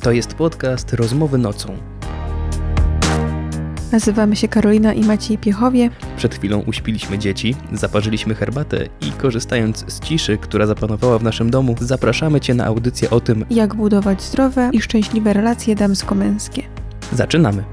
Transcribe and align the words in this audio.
To 0.00 0.12
jest 0.12 0.34
podcast 0.34 0.92
Rozmowy 0.92 1.38
nocą. 1.38 1.76
Nazywamy 3.92 4.36
się 4.36 4.48
Karolina 4.48 4.92
i 4.94 5.04
Maciej 5.04 5.38
Piechowie. 5.38 5.90
Przed 6.16 6.34
chwilą 6.34 6.58
uśpiliśmy 6.66 7.18
dzieci, 7.18 7.54
zaparzyliśmy 7.72 8.34
herbatę 8.34 8.86
i 9.00 9.12
korzystając 9.12 9.84
z 9.92 10.00
ciszy, 10.00 10.38
która 10.38 10.66
zapanowała 10.66 11.18
w 11.18 11.22
naszym 11.22 11.50
domu, 11.50 11.74
zapraszamy 11.80 12.40
Cię 12.40 12.54
na 12.54 12.64
audycję 12.64 13.10
o 13.10 13.20
tym, 13.20 13.44
Jak 13.50 13.74
budować 13.74 14.22
zdrowe 14.22 14.70
i 14.72 14.80
szczęśliwe 14.80 15.32
relacje 15.32 15.74
damsko-męskie. 15.76 16.62
zaczynamy. 17.12 17.64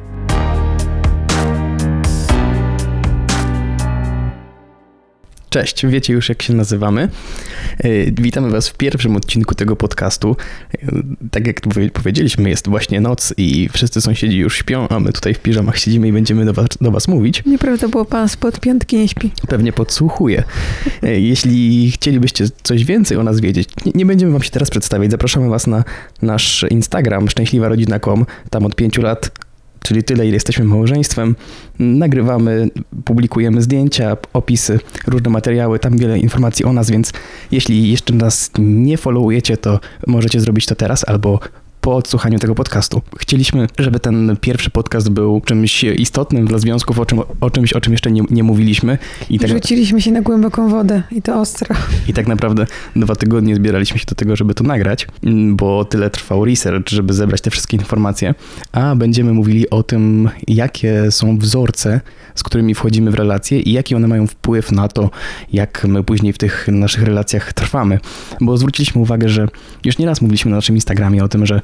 Cześć, 5.56 5.86
wiecie 5.88 6.14
już 6.14 6.30
jak 6.30 6.42
się 6.42 6.54
nazywamy. 6.54 7.10
Yy, 7.84 8.12
Witamy 8.22 8.50
Was 8.50 8.70
w 8.70 8.74
pierwszym 8.78 9.16
odcinku 9.16 9.56
tego 9.56 9.76
podcastu. 9.76 10.36
Yy, 10.84 11.04
Tak 11.32 11.48
jak 11.48 11.62
powie- 11.62 11.90
powiedzieliśmy, 11.90 12.50
jest 12.50 12.68
właśnie 12.68 13.02
noc 13.02 13.34
i 13.38 13.70
wszyscy 13.74 14.02
sąsiedzi 14.02 14.38
już 14.38 14.58
śpią, 14.58 14.88
a 14.90 15.00
my 15.00 15.14
tutaj 15.14 15.34
w 15.34 15.40
piżamach 15.40 15.78
siedzimy 15.80 16.08
i 16.08 16.14
będziemy 16.14 16.46
do 16.46 16.54
Was, 16.54 16.68
do 16.82 16.92
was 16.92 17.08
mówić. 17.08 17.44
Nieprawda 17.46 17.88
było, 17.88 18.06
pan 18.06 18.30
spod 18.30 18.60
piątki 18.60 18.98
nie 18.98 19.08
śpi. 19.08 19.32
pewnie 19.48 19.74
podsłuchuje. 19.74 20.44
E, 21.04 21.20
Jeśli 21.20 21.92
chcielibyście 21.92 22.46
coś 22.64 22.86
więcej 22.86 23.18
o 23.18 23.24
nas 23.24 23.40
wiedzieć, 23.40 23.70
nie, 23.86 23.92
nie 23.96 24.06
będziemy 24.06 24.32
wam 24.32 24.44
się 24.44 24.52
teraz 24.52 24.70
przedstawiać. 24.70 25.12
Zapraszamy 25.12 25.50
was 25.50 25.68
na 25.68 25.84
nasz 26.22 26.66
Instagram 26.70 27.30
szczęśliwarodzina.com. 27.30 28.26
Tam 28.50 28.66
od 28.66 28.76
pięciu 28.76 29.02
lat, 29.02 29.32
czyli 29.86 30.04
tyle, 30.04 30.26
ile 30.26 30.34
jesteśmy 30.34 30.66
małżeństwem, 30.66 31.36
nagrywamy, 31.80 32.70
publikujemy 33.06 33.62
zdjęcia, 33.62 34.18
opisy, 34.34 34.80
różne 35.08 35.30
materiały, 35.30 35.80
tam 35.80 35.98
wiele 35.98 36.20
informacji 36.20 36.66
o 36.66 36.74
nas, 36.74 36.92
więc 36.92 37.14
jeśli 37.52 37.92
jeszcze 37.92 38.14
nas 38.14 38.52
nie 38.60 38.98
followujecie, 38.98 39.58
to 39.58 39.80
możecie 40.08 40.40
zrobić 40.40 40.66
to 40.66 40.76
teraz 40.76 41.08
albo 41.08 41.40
po 41.86 41.96
odsłuchaniu 41.96 42.40
tego 42.40 42.56
podcastu. 42.56 43.02
Chcieliśmy, 43.20 43.68
żeby 43.80 44.00
ten 44.00 44.38
pierwszy 44.42 44.70
podcast 44.70 45.10
był 45.10 45.42
czymś 45.42 45.84
istotnym 45.84 46.48
dla 46.48 46.58
związków, 46.58 47.00
o, 47.00 47.06
czym, 47.06 47.20
o 47.42 47.50
czymś, 47.50 47.74
o 47.74 47.82
czym 47.82 47.94
jeszcze 47.94 48.12
nie, 48.12 48.24
nie 48.30 48.44
mówiliśmy. 48.44 48.98
I 49.30 49.40
tak, 49.40 49.50
Rzuciliśmy 49.50 50.02
się 50.02 50.12
na 50.12 50.22
głęboką 50.22 50.70
wodę 50.70 51.04
i 51.12 51.22
to 51.22 51.42
ostro. 51.42 51.76
I 52.08 52.14
tak 52.14 52.28
naprawdę 52.28 52.66
dwa 52.96 53.16
tygodnie 53.16 53.56
zbieraliśmy 53.56 54.00
się 54.00 54.06
do 54.06 54.16
tego, 54.16 54.36
żeby 54.36 54.54
to 54.54 54.64
nagrać, 54.64 55.08
bo 55.50 55.86
tyle 55.86 56.10
trwał 56.10 56.46
research, 56.46 56.90
żeby 56.90 57.14
zebrać 57.14 57.42
te 57.42 57.50
wszystkie 57.50 57.78
informacje, 57.78 58.36
a 58.72 58.96
będziemy 58.96 59.34
mówili 59.34 59.70
o 59.70 59.84
tym, 59.84 60.30
jakie 60.48 61.12
są 61.12 61.38
wzorce, 61.38 62.02
z 62.36 62.44
którymi 62.44 62.76
wchodzimy 62.76 63.12
w 63.12 63.16
relacje 63.16 63.60
i 63.60 63.72
jaki 63.72 63.96
one 63.96 64.08
mają 64.08 64.28
wpływ 64.28 64.72
na 64.72 64.88
to, 64.88 65.10
jak 65.54 65.86
my 65.88 66.04
później 66.04 66.34
w 66.34 66.38
tych 66.38 66.68
naszych 66.68 67.04
relacjach 67.04 67.54
trwamy. 67.54 68.00
Bo 68.42 68.58
zwróciliśmy 68.58 69.02
uwagę, 69.02 69.30
że 69.30 69.48
już 69.84 69.98
nieraz 69.98 70.22
mówiliśmy 70.22 70.52
na 70.52 70.58
naszym 70.58 70.76
Instagramie 70.76 71.24
o 71.24 71.28
tym, 71.28 71.46
że 71.46 71.62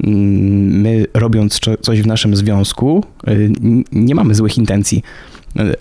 my 0.00 1.06
robiąc 1.14 1.60
coś 1.80 2.02
w 2.02 2.06
naszym 2.06 2.36
związku, 2.36 3.04
y, 3.28 3.52
nie 3.92 4.14
mamy 4.14 4.34
złych 4.34 4.58
intencji. 4.58 5.02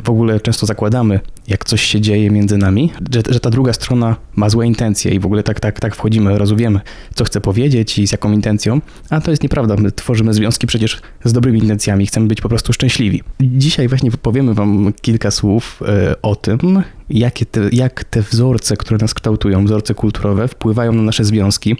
W 0.03 0.09
ogóle 0.09 0.39
często 0.39 0.65
zakładamy, 0.65 1.19
jak 1.47 1.65
coś 1.65 1.81
się 1.81 2.01
dzieje 2.01 2.31
między 2.31 2.57
nami, 2.57 2.91
że, 3.13 3.21
że 3.29 3.39
ta 3.39 3.49
druga 3.49 3.73
strona 3.73 4.15
ma 4.35 4.49
złe 4.49 4.67
intencje 4.67 5.11
i 5.11 5.19
w 5.19 5.25
ogóle 5.25 5.43
tak, 5.43 5.59
tak, 5.59 5.79
tak 5.79 5.95
wchodzimy, 5.95 6.37
rozumiemy, 6.37 6.79
co 7.15 7.23
chce 7.23 7.41
powiedzieć 7.41 7.99
i 7.99 8.07
z 8.07 8.11
jaką 8.11 8.31
intencją, 8.31 8.81
a 9.09 9.21
to 9.21 9.31
jest 9.31 9.43
nieprawda. 9.43 9.75
My 9.75 9.91
tworzymy 9.91 10.33
związki 10.33 10.67
przecież 10.67 11.01
z 11.23 11.33
dobrymi 11.33 11.59
intencjami, 11.59 12.05
chcemy 12.05 12.27
być 12.27 12.41
po 12.41 12.49
prostu 12.49 12.73
szczęśliwi. 12.73 13.21
Dzisiaj 13.41 13.87
właśnie 13.87 14.11
powiemy 14.11 14.53
Wam 14.53 14.93
kilka 15.01 15.31
słów 15.31 15.79
e, 15.87 16.21
o 16.21 16.35
tym, 16.35 16.83
jakie 17.09 17.45
te, 17.45 17.69
jak 17.71 18.03
te 18.03 18.21
wzorce, 18.21 18.77
które 18.77 18.97
nas 19.01 19.13
kształtują, 19.13 19.65
wzorce 19.65 19.93
kulturowe, 19.93 20.47
wpływają 20.47 20.93
na 20.93 21.03
nasze 21.03 21.23
związki. 21.23 21.75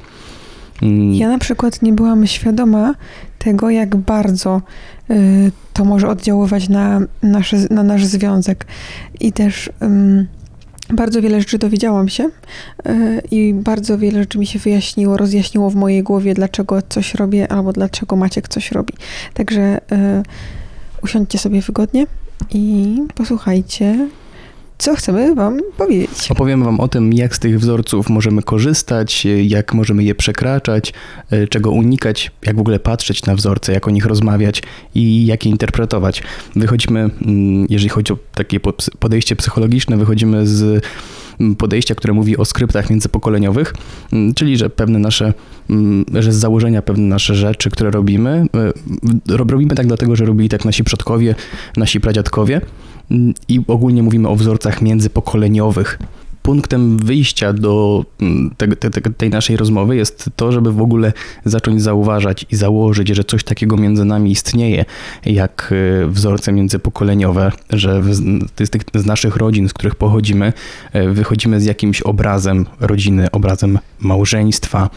Mm, 0.84 1.14
Ja 1.14 1.28
na 1.28 1.38
przykład 1.38 1.82
nie 1.82 1.94
byłam 1.94 2.28
świadoma 2.28 2.96
tego, 3.40 3.70
jak 3.70 3.96
bardzo 3.96 4.62
y, 5.12 5.52
to 5.74 5.86
może 5.86 6.10
oddziaływać 6.10 6.70
na, 6.70 7.02
nasze, 7.24 7.58
na 7.70 7.84
nasz 7.84 8.06
związek. 8.06 8.66
I 9.20 9.32
też 9.32 9.70
ym, 9.84 10.28
bardzo 10.90 11.22
wiele 11.22 11.40
rzeczy 11.40 11.58
dowiedziałam 11.58 12.10
się 12.10 12.24
y, 12.24 13.22
i 13.32 13.54
bardzo 13.54 13.98
wiele 13.98 14.20
rzeczy 14.20 14.40
mi 14.40 14.48
się 14.48 14.60
wyjaśniło, 14.60 15.18
rozjaśniło 15.18 15.70
w 15.70 15.76
mojej 15.76 16.04
głowie, 16.04 16.34
dlaczego 16.34 16.82
coś 16.82 17.16
robię 17.16 17.52
albo 17.52 17.74
dlaczego 17.74 18.16
Maciek 18.16 18.48
coś 18.48 18.72
robi. 18.72 18.94
Także 19.34 19.78
y, 19.78 20.24
usiądźcie 21.04 21.38
sobie 21.38 21.62
wygodnie 21.62 22.06
i 22.52 22.98
posłuchajcie, 23.16 24.08
co 24.84 24.96
chcemy 24.96 25.36
Wam 25.36 25.60
powiedzieć. 25.78 26.32
Opowiemy 26.32 26.66
Wam 26.66 26.80
o 26.80 26.88
tym, 26.88 27.14
jak 27.14 27.36
z 27.36 27.40
tych 27.40 27.60
wzorców 27.60 28.10
możemy 28.10 28.42
korzystać, 28.42 29.28
jak 29.44 29.74
możemy 29.74 30.04
je 30.04 30.16
przekraczać, 30.16 30.94
e, 31.32 31.48
czego 31.48 31.72
unikać, 31.72 32.32
jak 32.46 32.56
w 32.56 32.60
ogóle 32.60 32.80
patrzeć 32.80 33.26
na 33.26 33.36
wzorce, 33.36 33.74
jak 33.74 33.88
o 33.88 33.92
nich 33.92 34.06
rozmawiać 34.06 34.64
i 34.96 35.26
jak 35.26 35.46
je 35.46 35.52
interpretować. 35.52 36.24
Wychodzimy, 36.56 37.00
mm, 37.00 37.66
jeżeli 37.70 37.90
chodzi 37.90 38.14
o 38.14 38.18
takie 38.34 38.60
po- 38.60 38.74
podejście 39.00 39.36
psychologiczne, 39.36 39.98
wychodzimy 39.98 40.48
z 40.48 40.86
mm, 41.40 41.56
podejścia, 41.56 41.96
które 41.96 42.14
mówi 42.14 42.38
o 42.38 42.46
skryptach 42.46 42.90
międzypokoleniowych, 42.90 43.74
mm, 44.14 44.34
czyli 44.34 44.58
że 44.58 44.70
pewne 44.70 45.00
nasze, 45.00 45.34
że 46.14 46.34
z 46.34 46.36
założenia 46.36 46.82
pewne 46.82 47.04
nasze 47.04 47.36
rzeczy, 47.36 47.70
które 47.70 47.92
robimy, 47.92 48.46
e, 49.30 49.38
rob- 49.38 49.52
robimy 49.52 49.76
tak 49.76 49.88
dlatego, 49.88 50.16
że 50.16 50.26
robili 50.26 50.50
tak 50.50 50.66
nasi 50.66 50.84
przodkowie, 50.84 51.36
nasi 51.78 52.00
pradziadkowie 52.00 52.62
i 53.48 53.62
ogólnie 53.68 54.04
mówimy 54.04 54.30
o 54.30 54.36
wzorcach 54.36 54.82
międzypokoleniowych. 54.82 56.00
Punktem 56.42 56.98
wyjścia 56.98 57.54
do 57.54 58.06
mm, 58.22 58.52
te, 58.58 58.68
te, 58.68 58.90
te, 58.90 59.02
tej 59.02 59.30
naszej 59.30 59.58
rozmowy 59.58 59.96
jest 59.96 60.30
to, 60.36 60.52
żeby 60.52 60.72
w 60.72 60.82
ogóle 60.82 61.14
zacząć 61.46 61.82
zauważać 61.82 62.46
i 62.52 62.56
założyć, 62.56 63.08
że 63.08 63.24
coś 63.24 63.44
takiego 63.44 63.78
między 63.78 64.06
nami 64.06 64.32
istnieje, 64.32 64.86
jak 65.26 65.74
e, 66.04 66.08
wzorce 66.08 66.52
międzypokoleniowe, 66.52 67.52
że 67.70 68.04
z, 68.14 68.22
z 68.96 69.06
naszych 69.06 69.36
rodzin, 69.36 69.70
z 69.70 69.74
których 69.74 69.96
pochodzimy, 69.96 70.54
e, 70.94 71.10
wychodzimy 71.10 71.62
z 71.62 71.66
jakimś 71.66 72.02
obrazem 72.02 72.66
rodziny, 72.80 73.32
obrazem 73.32 73.80
małżeństwa, 74.00 74.90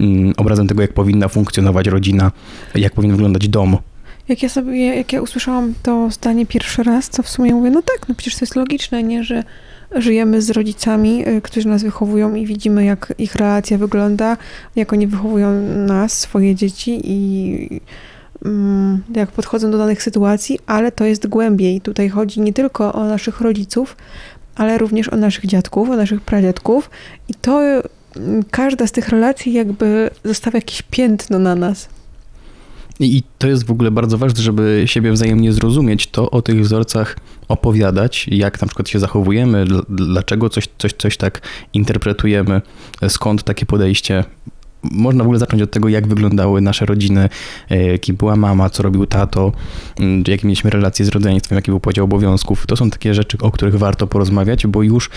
mm, 0.00 0.32
obrazem 0.36 0.66
tego, 0.66 0.82
jak 0.82 0.92
powinna 0.92 1.28
funkcjonować 1.28 1.86
rodzina, 1.86 2.32
jak 2.74 2.92
powinien 2.92 3.16
wyglądać 3.16 3.48
dom. 3.48 3.76
Jak 4.28 4.42
ja 4.42 4.48
sobie, 4.48 4.96
jak 4.96 5.12
ja 5.12 5.22
usłyszałam 5.22 5.74
to 5.82 6.10
zdanie 6.10 6.46
pierwszy 6.46 6.82
raz, 6.82 7.08
to 7.08 7.22
w 7.22 7.28
sumie 7.28 7.54
mówię, 7.54 7.70
no 7.70 7.82
tak, 7.82 8.08
no 8.08 8.14
przecież 8.14 8.34
to 8.38 8.44
jest 8.44 8.56
logiczne, 8.56 9.02
nie, 9.02 9.24
że 9.24 9.44
żyjemy 9.94 10.42
z 10.42 10.50
rodzicami, 10.50 11.28
y, 11.28 11.40
którzy 11.42 11.68
nas 11.68 11.82
wychowują 11.82 12.34
i 12.34 12.46
widzimy, 12.46 12.84
jak 12.84 13.14
ich 13.18 13.34
relacja 13.34 13.78
wygląda, 13.78 14.36
jak 14.76 14.92
oni 14.92 15.06
wychowują 15.06 15.52
nas, 15.86 16.18
swoje 16.18 16.54
dzieci 16.54 17.00
i 17.04 17.80
mm, 18.44 19.02
jak 19.14 19.30
podchodzą 19.30 19.70
do 19.70 19.78
danych 19.78 20.02
sytuacji, 20.02 20.58
ale 20.66 20.92
to 20.92 21.04
jest 21.04 21.26
głębiej. 21.26 21.80
Tutaj 21.80 22.08
chodzi 22.08 22.40
nie 22.40 22.52
tylko 22.52 22.92
o 22.92 23.04
naszych 23.04 23.40
rodziców, 23.40 23.96
ale 24.54 24.78
również 24.78 25.08
o 25.08 25.16
naszych 25.16 25.46
dziadków, 25.46 25.90
o 25.90 25.96
naszych 25.96 26.20
pradziadków 26.20 26.90
i 27.28 27.34
to 27.34 27.62
y, 27.64 27.82
każda 28.50 28.86
z 28.86 28.92
tych 28.92 29.08
relacji 29.08 29.52
jakby 29.52 30.10
zostawia 30.24 30.56
jakieś 30.56 30.82
piętno 30.82 31.38
na 31.38 31.54
nas. 31.54 31.88
I 33.00 33.22
to 33.38 33.48
jest 33.48 33.66
w 33.66 33.70
ogóle 33.70 33.90
bardzo 33.90 34.18
ważne, 34.18 34.42
żeby 34.42 34.82
siebie 34.86 35.12
wzajemnie 35.12 35.52
zrozumieć, 35.52 36.06
to 36.06 36.30
o 36.30 36.42
tych 36.42 36.60
wzorcach 36.60 37.16
opowiadać, 37.48 38.26
jak 38.30 38.60
na 38.60 38.66
przykład 38.66 38.88
się 38.88 38.98
zachowujemy, 38.98 39.64
dl- 39.64 39.84
dlaczego 39.88 40.50
coś, 40.50 40.68
coś, 40.78 40.92
coś 40.92 41.16
tak 41.16 41.40
interpretujemy, 41.72 42.62
skąd 43.08 43.42
takie 43.42 43.66
podejście. 43.66 44.24
Można 44.82 45.24
w 45.24 45.26
ogóle 45.26 45.38
zacząć 45.38 45.62
od 45.62 45.70
tego, 45.70 45.88
jak 45.88 46.06
wyglądały 46.08 46.60
nasze 46.60 46.86
rodziny, 46.86 47.28
e, 47.68 47.98
kim 47.98 48.16
była 48.16 48.36
mama, 48.36 48.70
co 48.70 48.82
robił 48.82 49.06
tato, 49.06 49.52
jakie 50.28 50.46
mieliśmy 50.46 50.70
relacje 50.70 51.04
z 51.04 51.08
rodzeństwem, 51.08 51.56
jaki 51.56 51.70
był 51.70 51.80
podział 51.80 52.04
obowiązków. 52.04 52.66
To 52.66 52.76
są 52.76 52.90
takie 52.90 53.14
rzeczy, 53.14 53.38
o 53.40 53.50
których 53.50 53.74
warto 53.78 54.06
porozmawiać, 54.06 54.66
bo 54.66 54.82
już 54.82 55.10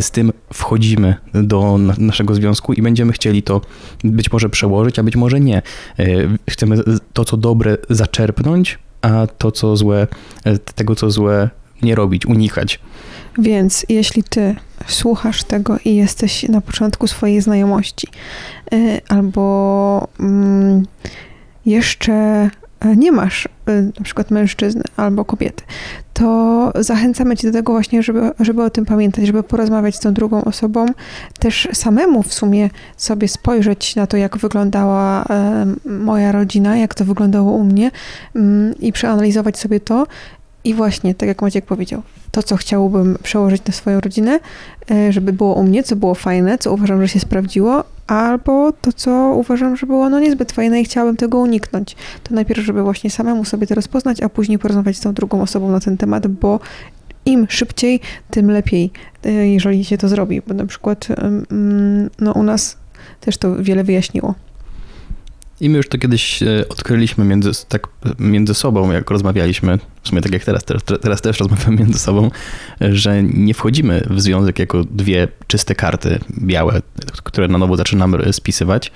z 0.00 0.10
tym 0.10 0.32
wchodzimy 0.52 1.14
do 1.34 1.78
na- 1.78 1.94
naszego 1.98 2.34
związku 2.34 2.72
i 2.72 2.82
będziemy 2.82 3.12
chcieli 3.12 3.42
to 3.42 3.60
być 4.04 4.32
może 4.32 4.48
przełożyć, 4.48 4.98
a 4.98 5.02
być 5.02 5.16
może 5.16 5.40
nie. 5.40 5.62
E, 5.98 6.04
Chcemy 6.50 6.76
to, 7.12 7.24
co 7.24 7.36
dobre, 7.36 7.76
zaczerpnąć, 7.90 8.78
a 9.02 9.26
to, 9.38 9.52
co 9.52 9.76
złe, 9.76 10.06
e, 10.44 10.58
tego, 10.58 10.94
co 10.94 11.10
złe, 11.10 11.50
nie 11.82 11.94
robić, 11.94 12.26
unikać. 12.26 12.80
Więc 13.38 13.86
jeśli 13.88 14.24
ty 14.24 14.54
słuchasz 14.86 15.44
tego 15.44 15.76
i 15.84 15.96
jesteś 15.96 16.48
na 16.48 16.60
początku 16.60 17.06
swojej 17.06 17.40
znajomości, 17.40 18.08
y, 18.72 19.00
albo 19.08 20.08
mm, 20.20 20.86
jeszcze 21.66 22.50
y, 22.84 22.96
nie 22.96 23.12
masz 23.12 23.46
y, 23.46 23.92
na 23.98 24.04
przykład 24.04 24.30
mężczyzny 24.30 24.82
albo 24.96 25.24
kobiety, 25.24 25.64
to 26.14 26.72
zachęcamy 26.78 27.36
cię 27.36 27.48
do 27.48 27.52
tego 27.52 27.72
właśnie, 27.72 28.02
żeby, 28.02 28.30
żeby 28.40 28.62
o 28.62 28.70
tym 28.70 28.84
pamiętać, 28.84 29.26
żeby 29.26 29.42
porozmawiać 29.42 29.96
z 29.96 30.00
tą 30.00 30.12
drugą 30.12 30.44
osobą, 30.44 30.86
też 31.38 31.68
samemu 31.72 32.22
w 32.22 32.34
sumie 32.34 32.70
sobie 32.96 33.28
spojrzeć 33.28 33.96
na 33.96 34.06
to, 34.06 34.16
jak 34.16 34.36
wyglądała 34.36 35.24
y, 35.86 35.90
moja 35.90 36.32
rodzina, 36.32 36.76
jak 36.76 36.94
to 36.94 37.04
wyglądało 37.04 37.52
u 37.52 37.64
mnie 37.64 37.90
mm, 38.36 38.74
i 38.78 38.92
przeanalizować 38.92 39.58
sobie 39.58 39.80
to 39.80 40.06
i 40.64 40.74
właśnie, 40.74 41.14
tak 41.14 41.28
jak 41.28 41.42
Maciek 41.42 41.64
powiedział, 41.64 42.02
to, 42.30 42.42
co 42.42 42.56
chciałbym 42.56 43.18
przełożyć 43.22 43.64
na 43.64 43.72
swoją 43.72 44.00
rodzinę, 44.00 44.40
e, 44.90 45.12
żeby 45.12 45.32
było 45.32 45.54
u 45.54 45.62
mnie, 45.62 45.82
co 45.82 45.96
było 45.96 46.14
fajne, 46.14 46.58
co 46.58 46.72
uważam, 46.72 47.00
że 47.00 47.08
się 47.08 47.20
sprawdziło 47.20 47.84
albo 48.06 48.72
to, 48.72 48.92
co 48.92 49.10
uważam, 49.36 49.76
że 49.76 49.86
było 49.86 50.10
no 50.10 50.20
niezbyt 50.20 50.52
fajne 50.52 50.80
i 50.80 50.84
chciałabym 50.84 51.16
tego 51.16 51.38
uniknąć. 51.38 51.96
To 52.22 52.34
najpierw, 52.34 52.60
żeby 52.60 52.82
właśnie 52.82 53.10
samemu 53.10 53.44
sobie 53.44 53.66
to 53.66 53.74
rozpoznać, 53.74 54.20
a 54.20 54.28
później 54.28 54.58
porozmawiać 54.58 54.96
z 54.96 55.00
tą 55.00 55.14
drugą 55.14 55.42
osobą 55.42 55.70
na 55.70 55.80
ten 55.80 55.96
temat, 55.96 56.26
bo 56.26 56.60
im 57.26 57.46
szybciej, 57.48 58.00
tym 58.30 58.50
lepiej, 58.50 58.90
y, 59.26 59.30
jeżeli 59.48 59.84
się 59.84 59.98
to 59.98 60.08
zrobi. 60.08 60.42
Bo 60.46 60.54
na 60.54 60.66
przykład 60.66 61.08
mm, 61.50 62.10
no, 62.20 62.32
u 62.32 62.42
nas 62.42 62.76
też 63.20 63.36
to 63.36 63.56
wiele 63.56 63.84
wyjaśniło. 63.84 64.34
I 65.60 65.70
my 65.70 65.76
już 65.76 65.88
to 65.88 65.98
kiedyś 65.98 66.42
e, 66.42 66.68
odkryliśmy 66.68 67.24
między, 67.24 67.50
tak 67.68 67.88
między 68.18 68.54
sobą, 68.54 68.92
jak 68.92 69.10
rozmawialiśmy, 69.10 69.78
w 70.02 70.08
sumie 70.08 70.22
tak 70.22 70.32
jak 70.32 70.44
teraz, 70.44 70.64
teraz, 70.64 70.82
teraz 71.02 71.22
też 71.22 71.40
rozmawiamy 71.40 71.76
między 71.76 71.98
sobą, 71.98 72.30
że 72.80 73.22
nie 73.22 73.54
wchodzimy 73.54 74.06
w 74.10 74.20
związek 74.20 74.58
jako 74.58 74.84
dwie 74.84 75.28
czyste 75.46 75.74
karty 75.74 76.18
białe, 76.38 76.82
które 77.24 77.48
na 77.48 77.58
nowo 77.58 77.76
zaczynamy 77.76 78.32
spisywać, 78.32 78.92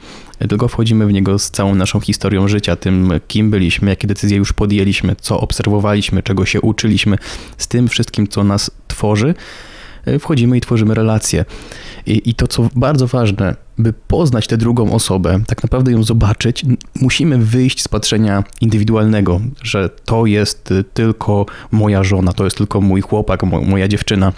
tylko 0.49 0.69
wchodzimy 0.69 1.07
w 1.07 1.13
niego 1.13 1.39
z 1.39 1.51
całą 1.51 1.75
naszą 1.75 2.01
historią 2.01 2.49
życia, 2.49 2.77
tym 2.77 3.13
kim 3.29 3.51
byliśmy, 3.51 3.91
jakie 3.91 4.07
decyzje 4.07 4.37
już 4.37 4.53
podjęliśmy, 4.53 5.17
co 5.21 5.41
obserwowaliśmy, 5.41 6.23
czego 6.23 6.47
się 6.47 6.61
uczyliśmy, 6.61 7.17
z 7.59 7.69
tym 7.69 7.89
wszystkim, 7.89 8.29
co 8.29 8.45
nas 8.45 8.71
tworzy, 8.89 9.35
wchodzimy 10.21 10.57
i 10.57 10.61
tworzymy 10.61 10.95
relacje. 10.95 11.45
I, 12.07 12.31
I, 12.31 12.35
to, 12.35 12.47
co 12.47 12.69
bardzo 12.75 13.07
ważne, 13.07 13.57
by 13.79 13.93
poznać 13.93 14.47
tę 14.47 14.57
drugą 14.57 14.93
osobę, 14.93 15.41
tak 15.47 15.63
naprawdę 15.63 15.93
ją 15.93 16.03
zobaczyć, 16.03 16.65
musimy 17.01 17.39
wyjść 17.39 17.83
z 17.83 17.89
patrzenia 17.89 18.45
indywidualnego, 18.61 19.41
że 19.63 19.91
to 20.05 20.27
jest 20.27 20.75
tylko 20.95 21.47
moja 21.71 22.05
żona, 22.05 22.33
to 22.33 22.45
jest 22.45 22.57
tylko 22.57 22.81
mój 22.81 23.01
chłopak, 23.01 23.43
moja 23.43 23.89
dziewczyna 23.89 24.33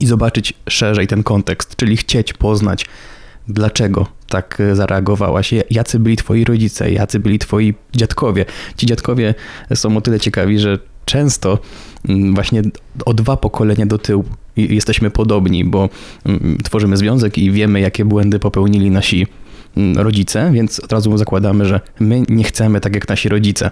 i 0.00 0.06
zobaczyć 0.06 0.54
szerzej 0.68 1.06
ten 1.06 1.22
kontekst, 1.22 1.76
czyli 1.76 1.96
chcieć 1.96 2.32
poznać, 2.32 2.86
dlaczego 3.48 4.06
tak 4.28 4.62
zareagowałaś, 4.72 5.54
jacy 5.70 5.98
byli 5.98 6.16
twoi 6.16 6.44
rodzice, 6.44 6.92
jacy 6.92 7.20
byli 7.20 7.38
twoi 7.38 7.74
dziadkowie. 7.96 8.44
Ci 8.76 8.86
dziadkowie 8.86 9.34
są 9.74 9.96
o 9.96 10.00
tyle 10.00 10.20
ciekawi, 10.20 10.58
że 10.58 10.78
często 11.04 11.58
mm, 12.08 12.34
właśnie 12.34 12.62
o 13.04 13.14
dwa 13.14 13.36
pokolenia 13.36 13.86
do 13.86 13.98
tyłu 13.98 14.24
jesteśmy 14.56 15.10
podobni, 15.10 15.64
bo 15.64 15.88
mm, 16.24 16.58
tworzymy 16.64 16.96
związek 16.96 17.38
i 17.38 17.50
wiemy, 17.50 17.80
jakie 17.80 18.04
błędy 18.04 18.38
popełnili 18.38 18.90
nasi 18.90 19.26
mm, 19.76 19.98
rodzice, 19.98 20.50
więc 20.52 20.80
od 20.80 20.92
razu 20.92 21.18
zakładamy, 21.18 21.64
że 21.64 21.80
my 22.00 22.22
nie 22.28 22.44
chcemy 22.44 22.80
tak 22.80 22.94
jak 22.94 23.08
nasi 23.08 23.28
rodzice. 23.28 23.70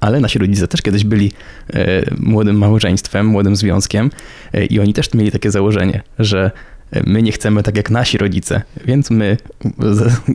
Ale 0.00 0.20
nasi 0.20 0.38
rodzice 0.38 0.68
też 0.68 0.82
kiedyś 0.82 1.04
byli 1.04 1.32
e, 1.74 2.02
młodym 2.18 2.58
małżeństwem, 2.58 3.26
młodym 3.26 3.56
związkiem 3.56 4.10
e, 4.52 4.64
i 4.64 4.80
oni 4.80 4.92
też 4.92 5.14
mieli 5.14 5.32
takie 5.32 5.50
założenie, 5.50 6.02
że 6.18 6.50
my 7.06 7.22
nie 7.22 7.32
chcemy 7.32 7.62
tak 7.62 7.76
jak 7.76 7.90
nasi 7.90 8.18
rodzice, 8.18 8.62
więc 8.84 9.10
my, 9.10 9.36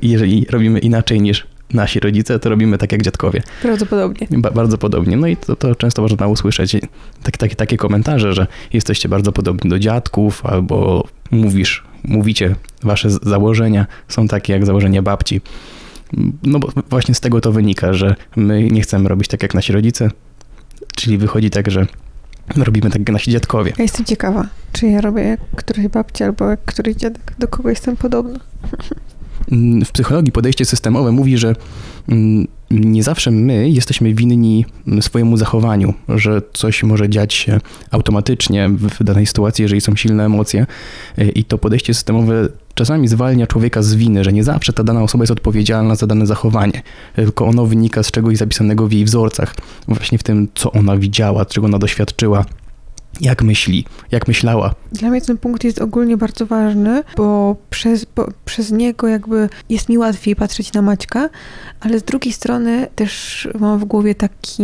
jeżeli 0.02 0.46
robimy 0.50 0.80
inaczej 0.80 1.22
niż 1.22 1.48
nasi 1.74 2.00
rodzice, 2.00 2.40
to 2.40 2.50
robimy 2.50 2.78
tak 2.78 2.92
jak 2.92 3.02
dziadkowie. 3.02 3.44
Prawdopodobnie. 3.62 4.28
Ba 4.32 4.52
bardzo 4.52 4.78
podobnie. 4.78 5.18
No 5.18 5.28
i 5.28 5.38
to, 5.38 5.56
to 5.56 5.76
często 5.76 6.02
można 6.02 6.28
usłyszeć 6.28 6.78
tak, 7.24 7.38
tak, 7.38 7.56
takie 7.56 7.78
komentarze, 7.78 8.34
że 8.34 8.48
jesteście 8.74 9.10
bardzo 9.10 9.32
podobni 9.32 9.70
do 9.70 9.80
dziadków, 9.80 10.46
albo 10.46 11.08
mówisz, 11.32 11.84
mówicie, 12.04 12.56
wasze 12.84 13.10
założenia 13.10 13.86
są 14.08 14.28
takie 14.28 14.54
jak 14.54 14.66
założenia 14.66 15.02
babci. 15.02 15.42
No 16.44 16.60
bo 16.60 16.70
właśnie 16.90 17.16
z 17.16 17.20
tego 17.20 17.42
to 17.42 17.52
wynika, 17.52 17.94
że 17.94 18.16
my 18.36 18.64
nie 18.64 18.82
chcemy 18.82 19.10
robić 19.10 19.28
tak 19.28 19.44
jak 19.44 19.54
nasi 19.54 19.74
rodzice, 19.74 20.12
czyli 20.96 21.18
wychodzi 21.18 21.50
tak, 21.50 21.72
że 21.72 21.86
robimy 22.56 22.90
tak 22.90 23.00
jak 23.00 23.10
nasi 23.10 23.32
dziadkowie. 23.32 23.74
Ja 23.78 23.84
jestem 23.84 24.06
ciekawa, 24.06 24.48
czy 24.74 24.88
ja 24.88 25.02
robię 25.02 25.24
jak 25.24 25.40
któryś 25.56 25.88
babci 25.88 26.24
albo 26.24 26.50
jak 26.50 26.66
któryś 26.66 26.96
dziadek, 26.96 27.34
do 27.40 27.48
kogo 27.48 27.70
jestem 27.70 27.98
podobna. 27.98 28.40
Mm, 29.52 29.86
w 29.86 29.92
psychologii 29.92 30.32
podejście 30.32 30.66
systemowe 30.66 31.12
mówi, 31.12 31.38
że 31.38 31.56
mm, 32.10 32.48
nie 32.72 33.04
zawsze 33.04 33.32
my 33.32 33.70
jesteśmy 33.70 34.14
winni 34.14 34.66
swojemu 35.02 35.38
zachowaniu, 35.38 35.94
że 36.10 36.42
coś 36.54 36.84
może 36.84 37.10
dziać 37.10 37.34
się 37.34 37.60
automatycznie 37.92 38.70
w 38.70 39.04
danej 39.04 39.26
sytuacji, 39.26 39.62
jeżeli 39.62 39.82
są 39.82 39.96
silne 39.96 40.26
emocje. 40.26 40.66
I 41.36 41.44
to 41.44 41.58
podejście 41.58 41.94
systemowe 41.94 42.50
czasami 42.74 43.08
zwalnia 43.08 43.48
człowieka 43.48 43.82
z 43.82 43.96
winy, 43.96 44.24
że 44.24 44.34
nie 44.34 44.44
zawsze 44.44 44.74
ta 44.74 44.84
dana 44.84 45.04
osoba 45.04 45.22
jest 45.22 45.32
odpowiedzialna 45.32 45.96
za 45.96 46.08
dane 46.08 46.26
zachowanie, 46.26 46.82
tylko 47.16 47.46
ono 47.46 47.66
wynika 47.66 48.04
z 48.04 48.12
czegoś 48.12 48.38
zapisanego 48.38 48.88
w 48.88 48.92
jej 48.92 49.06
wzorcach, 49.06 49.56
właśnie 49.88 50.18
w 50.18 50.24
tym, 50.24 50.48
co 50.56 50.72
ona 50.72 50.98
widziała, 50.98 51.46
czego 51.46 51.68
ona 51.68 51.80
doświadczyła 51.80 52.46
jak 53.22 53.44
myśli, 53.44 53.86
jak 54.12 54.28
myślała. 54.28 54.76
Dla 54.92 55.10
mnie 55.10 55.22
ten 55.22 55.38
punkt 55.38 55.64
jest 55.64 55.82
ogólnie 55.82 56.18
bardzo 56.18 56.46
ważny, 56.46 57.04
bo 57.18 57.56
przez, 57.70 58.06
bo 58.16 58.28
przez 58.46 58.72
niego 58.72 59.08
jakby 59.08 59.50
jest 59.70 59.90
mi 59.90 59.98
łatwiej 59.98 60.36
patrzeć 60.36 60.74
na 60.74 60.82
Maćka, 60.82 61.30
ale 61.80 62.00
z 62.00 62.04
drugiej 62.04 62.34
strony 62.34 62.88
też 62.96 63.48
mam 63.60 63.80
w 63.80 63.86
głowie 63.86 64.16
taki, 64.16 64.64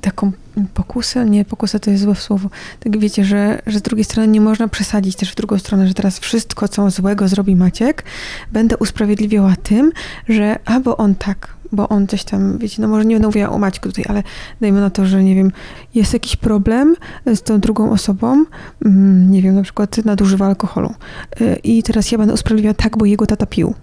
taką 0.00 0.32
pokusę, 0.74 1.24
nie, 1.24 1.44
pokusę 1.44 1.80
to 1.80 1.90
jest 1.90 2.02
złe 2.02 2.14
słowo, 2.14 2.48
tak 2.80 2.98
wiecie, 2.98 3.24
że, 3.24 3.62
że 3.66 3.78
z 3.78 3.82
drugiej 3.82 4.04
strony 4.04 4.28
nie 4.28 4.40
można 4.40 4.68
przesadzić 4.68 5.16
też 5.16 5.32
w 5.32 5.34
drugą 5.34 5.58
stronę, 5.58 5.88
że 5.88 5.94
teraz 5.94 6.18
wszystko, 6.18 6.68
co 6.68 6.90
złego 6.90 7.28
zrobi 7.28 7.56
Maciek, 7.56 8.04
będę 8.52 8.76
usprawiedliwiała 8.76 9.56
tym, 9.62 9.92
że 10.28 10.58
albo 10.64 10.96
on 10.96 11.14
tak 11.14 11.60
bo 11.72 11.88
on 11.88 12.06
coś 12.06 12.24
tam, 12.24 12.58
wiecie, 12.58 12.82
no 12.82 12.88
może 12.88 13.04
nie 13.04 13.14
będę 13.14 13.28
mówiła 13.28 13.48
o 13.48 13.58
Maćku 13.58 13.88
tutaj, 13.88 14.04
ale 14.08 14.22
dajmy 14.60 14.80
na 14.80 14.90
to, 14.90 15.06
że 15.06 15.24
nie 15.24 15.34
wiem, 15.34 15.52
jest 15.94 16.12
jakiś 16.12 16.36
problem 16.36 16.96
z 17.34 17.42
tą 17.42 17.60
drugą 17.60 17.90
osobą, 17.90 18.44
mm, 18.84 19.30
nie 19.30 19.42
wiem, 19.42 19.54
na 19.54 19.62
przykład 19.62 20.04
nadużywa 20.04 20.46
alkoholu 20.46 20.94
y, 21.40 21.56
i 21.64 21.82
teraz 21.82 22.12
ja 22.12 22.18
będę 22.18 22.34
usprawiedliwiała 22.34 22.74
tak, 22.74 22.98
bo 22.98 23.04
jego 23.04 23.26
tata 23.26 23.46
pił. 23.46 23.74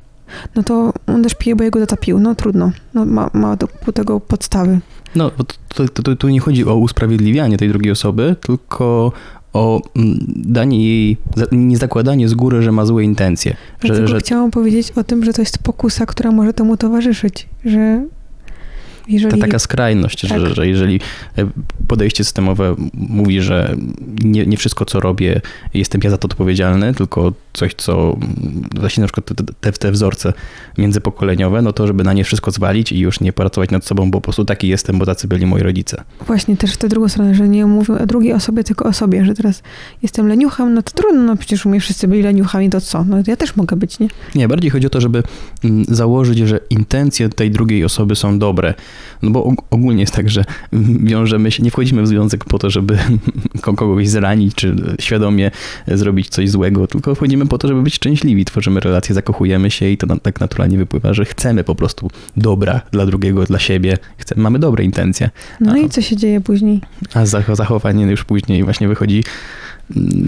No 0.55 0.63
to 0.63 0.93
on 1.07 1.23
też 1.23 1.35
pije, 1.35 1.55
bo 1.55 1.63
jego 1.63 1.79
tata 1.79 1.97
pił. 1.97 2.19
No 2.19 2.35
trudno. 2.35 2.71
No, 2.93 3.05
ma, 3.05 3.29
ma 3.33 3.55
do, 3.55 3.67
tego 3.93 4.19
podstawy. 4.19 4.79
No, 5.17 5.31
bo 5.37 6.15
tu, 6.15 6.29
nie 6.29 6.39
chodzi 6.39 6.65
o 6.65 6.75
usprawiedliwianie 6.75 7.57
tej 7.57 7.69
drugiej 7.69 7.91
osoby, 7.91 8.35
tylko 8.41 9.11
o 9.53 9.81
mm, 9.95 10.17
danie 10.35 10.87
jej, 10.87 11.17
nie 11.51 11.77
zakładanie 11.77 12.29
z 12.29 12.33
góry, 12.33 12.61
że 12.61 12.71
ma 12.71 12.85
złe 12.85 13.03
intencje. 13.03 13.55
Że, 13.83 14.07
że... 14.07 14.19
Chciałam 14.19 14.51
powiedzieć 14.51 14.91
o 14.91 15.03
tym, 15.03 15.23
że 15.23 15.33
to 15.33 15.41
jest 15.41 15.57
pokusa, 15.57 16.05
która 16.05 16.31
może 16.31 16.53
temu 16.53 16.77
towarzyszyć, 16.77 17.47
że 17.65 18.05
jeżeli... 19.07 19.33
Ta 19.33 19.47
taka 19.47 19.59
skrajność, 19.59 20.21
tak. 20.27 20.39
że, 20.39 20.55
że 20.55 20.67
jeżeli 20.67 20.99
e, 21.37 21.47
podejście 21.87 22.23
systemowe 22.23 22.75
mówi, 22.93 23.41
że 23.41 23.75
nie, 24.23 24.45
nie 24.45 24.57
wszystko, 24.57 24.85
co 24.85 24.99
robię, 24.99 25.41
jestem 25.73 26.01
ja 26.03 26.09
za 26.09 26.17
to 26.17 26.25
odpowiedzialny, 26.25 26.93
tylko 26.93 27.33
coś, 27.57 27.73
co 27.73 28.17
właśnie 28.75 29.01
na 29.01 29.07
przykład 29.07 29.31
te, 29.61 29.71
te 29.71 29.91
wzorce 29.91 30.33
międzypokoleniowe, 30.77 31.61
no 31.61 31.73
to 31.73 31.87
żeby 31.87 32.03
na 32.03 32.13
nie 32.13 32.23
wszystko 32.23 32.51
zwalić 32.51 32.91
i 32.91 32.99
już 32.99 33.19
nie 33.19 33.33
pracować 33.33 33.69
nad 33.69 33.85
sobą, 33.85 34.11
bo 34.11 34.17
po 34.17 34.21
prostu 34.21 34.45
taki 34.45 34.67
jestem, 34.67 34.99
bo 34.99 35.05
tacy 35.05 35.27
byli 35.27 35.45
moi 35.45 35.61
rodzice. 35.61 36.03
Właśnie, 36.27 36.57
też 36.57 36.73
w 36.73 36.77
tę 36.77 36.89
drugą 36.89 37.09
stronę, 37.09 37.35
że 37.35 37.49
nie 37.49 37.65
mówię 37.65 37.93
o 37.93 38.05
drugiej 38.05 38.33
osobie, 38.33 38.63
tylko 38.63 38.85
o 38.85 38.93
sobie, 38.93 39.25
że 39.25 39.33
teraz 39.33 39.63
jestem 40.03 40.27
leniuchem, 40.27 40.73
no 40.73 40.81
to 40.81 40.91
trudno, 40.91 41.21
no 41.21 41.37
przecież 41.37 41.65
u 41.65 41.69
mnie 41.69 41.79
wszyscy 41.79 42.07
byli 42.07 42.21
leniuchami, 42.21 42.69
to 42.69 42.81
co? 42.81 43.03
No 43.03 43.17
ja 43.27 43.35
też 43.35 43.55
mogę 43.55 43.75
być, 43.75 43.99
nie? 43.99 44.07
Nie, 44.35 44.47
bardziej 44.47 44.71
chodzi 44.71 44.87
o 44.87 44.89
to, 44.89 45.01
żeby 45.01 45.23
mm, 45.63 45.85
założyć, 45.87 46.37
że 46.37 46.59
intencje 46.69 47.29
tej 47.29 47.51
drugiej 47.51 47.83
osoby 47.83 48.15
są 48.15 48.39
dobre, 48.39 48.73
no 49.21 49.29
bo 49.29 49.53
ogólnie 49.69 50.01
jest 50.01 50.13
tak, 50.13 50.29
że 50.29 50.45
wiążemy 50.99 51.51
się, 51.51 51.63
nie 51.63 51.71
wchodzimy 51.71 52.01
w 52.01 52.07
związek 52.07 52.45
po 52.45 52.59
to, 52.59 52.69
żeby 52.69 52.97
kogoś 53.61 54.09
zranić, 54.09 54.55
czy 54.55 54.75
świadomie 54.99 55.51
zrobić 55.87 56.29
coś 56.29 56.49
złego, 56.49 56.87
tylko 56.87 57.15
wchodzimy 57.15 57.45
po 57.47 57.57
to, 57.57 57.67
żeby 57.67 57.81
być 57.81 57.95
szczęśliwi. 57.95 58.45
Tworzymy 58.45 58.79
relacje, 58.79 59.15
zakochujemy 59.15 59.71
się 59.71 59.89
i 59.89 59.97
to 59.97 60.07
tak 60.19 60.39
naturalnie 60.39 60.77
wypływa, 60.77 61.13
że 61.13 61.25
chcemy 61.25 61.63
po 61.63 61.75
prostu 61.75 62.09
dobra 62.37 62.81
dla 62.91 63.05
drugiego, 63.05 63.43
dla 63.43 63.59
siebie. 63.59 63.97
Chcemy, 64.17 64.41
mamy 64.41 64.59
dobre 64.59 64.83
intencje. 64.83 65.29
No 65.59 65.71
a, 65.71 65.77
i 65.77 65.89
co 65.89 66.01
się 66.01 66.15
dzieje 66.15 66.41
później? 66.41 66.81
A 67.13 67.25
zachowanie 67.55 68.05
już 68.05 68.23
później 68.23 68.63
właśnie 68.63 68.87
wychodzi 68.87 69.23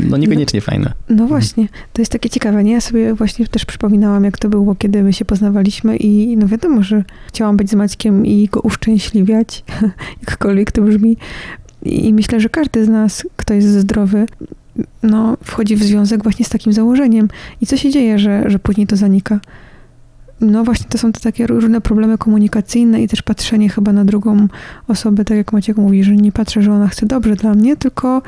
no 0.09 0.17
niekoniecznie 0.17 0.59
no, 0.59 0.65
fajne. 0.65 0.93
No 1.09 1.27
właśnie, 1.27 1.67
to 1.93 2.01
jest 2.01 2.11
takie 2.11 2.29
ciekawe, 2.29 2.63
nie? 2.63 2.71
Ja 2.71 2.81
sobie 2.81 3.13
właśnie 3.13 3.47
też 3.47 3.65
przypominałam, 3.65 4.23
jak 4.23 4.37
to 4.37 4.49
było, 4.49 4.75
kiedy 4.75 5.03
my 5.03 5.13
się 5.13 5.25
poznawaliśmy 5.25 5.97
i 5.97 6.37
no 6.37 6.47
wiadomo, 6.47 6.83
że 6.83 7.03
chciałam 7.27 7.57
być 7.57 7.69
z 7.69 7.73
Maćkiem 7.73 8.25
i 8.25 8.47
go 8.47 8.61
uszczęśliwiać, 8.61 9.63
jakkolwiek 10.27 10.71
to 10.71 10.81
brzmi. 10.81 11.17
I 11.83 12.13
myślę, 12.13 12.39
że 12.39 12.49
każdy 12.49 12.85
z 12.85 12.89
nas, 12.89 13.25
kto 13.35 13.53
jest 13.53 13.67
zdrowy, 13.67 14.25
no, 15.03 15.37
wchodzi 15.43 15.75
w 15.75 15.83
związek 15.83 16.23
właśnie 16.23 16.45
z 16.45 16.49
takim 16.49 16.73
założeniem. 16.73 17.27
I 17.61 17.65
co 17.65 17.77
się 17.77 17.89
dzieje, 17.89 18.19
że, 18.19 18.43
że 18.47 18.59
później 18.59 18.87
to 18.87 18.95
zanika? 18.95 19.39
No 20.41 20.63
właśnie 20.63 20.85
to 20.89 20.97
są 20.97 21.11
te 21.11 21.19
takie 21.19 21.47
różne 21.47 21.81
problemy 21.81 22.17
komunikacyjne 22.17 23.03
i 23.03 23.07
też 23.07 23.21
patrzenie 23.21 23.69
chyba 23.69 23.93
na 23.93 24.05
drugą 24.05 24.47
osobę, 24.87 25.25
tak 25.25 25.37
jak 25.37 25.53
Maciek 25.53 25.77
mówi, 25.77 26.03
że 26.03 26.11
nie 26.15 26.31
patrzę, 26.31 26.61
że 26.61 26.73
ona 26.73 26.87
chce 26.87 27.05
dobrze 27.05 27.35
dla 27.35 27.53
mnie, 27.53 27.77
tylko 27.77 28.21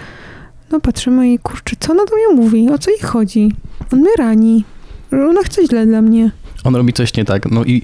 no 0.72 0.80
patrzymy 0.80 1.34
i 1.34 1.40
kurczę, 1.40 1.76
co 1.80 1.92
ona 1.92 2.04
do 2.06 2.16
mnie 2.16 2.44
mówi, 2.44 2.70
o 2.70 2.78
co 2.78 2.92
jej 2.92 3.00
chodzi? 3.00 3.54
On 3.94 4.00
mnie 4.00 4.10
rani, 4.18 4.64
ona 5.12 5.42
chce 5.44 5.68
źle 5.68 5.86
dla 5.86 6.02
mnie. 6.02 6.32
On 6.64 6.76
robi 6.76 6.94
coś 6.94 7.18
nie 7.18 7.26
tak, 7.26 7.52
no 7.52 7.64
i 7.64 7.82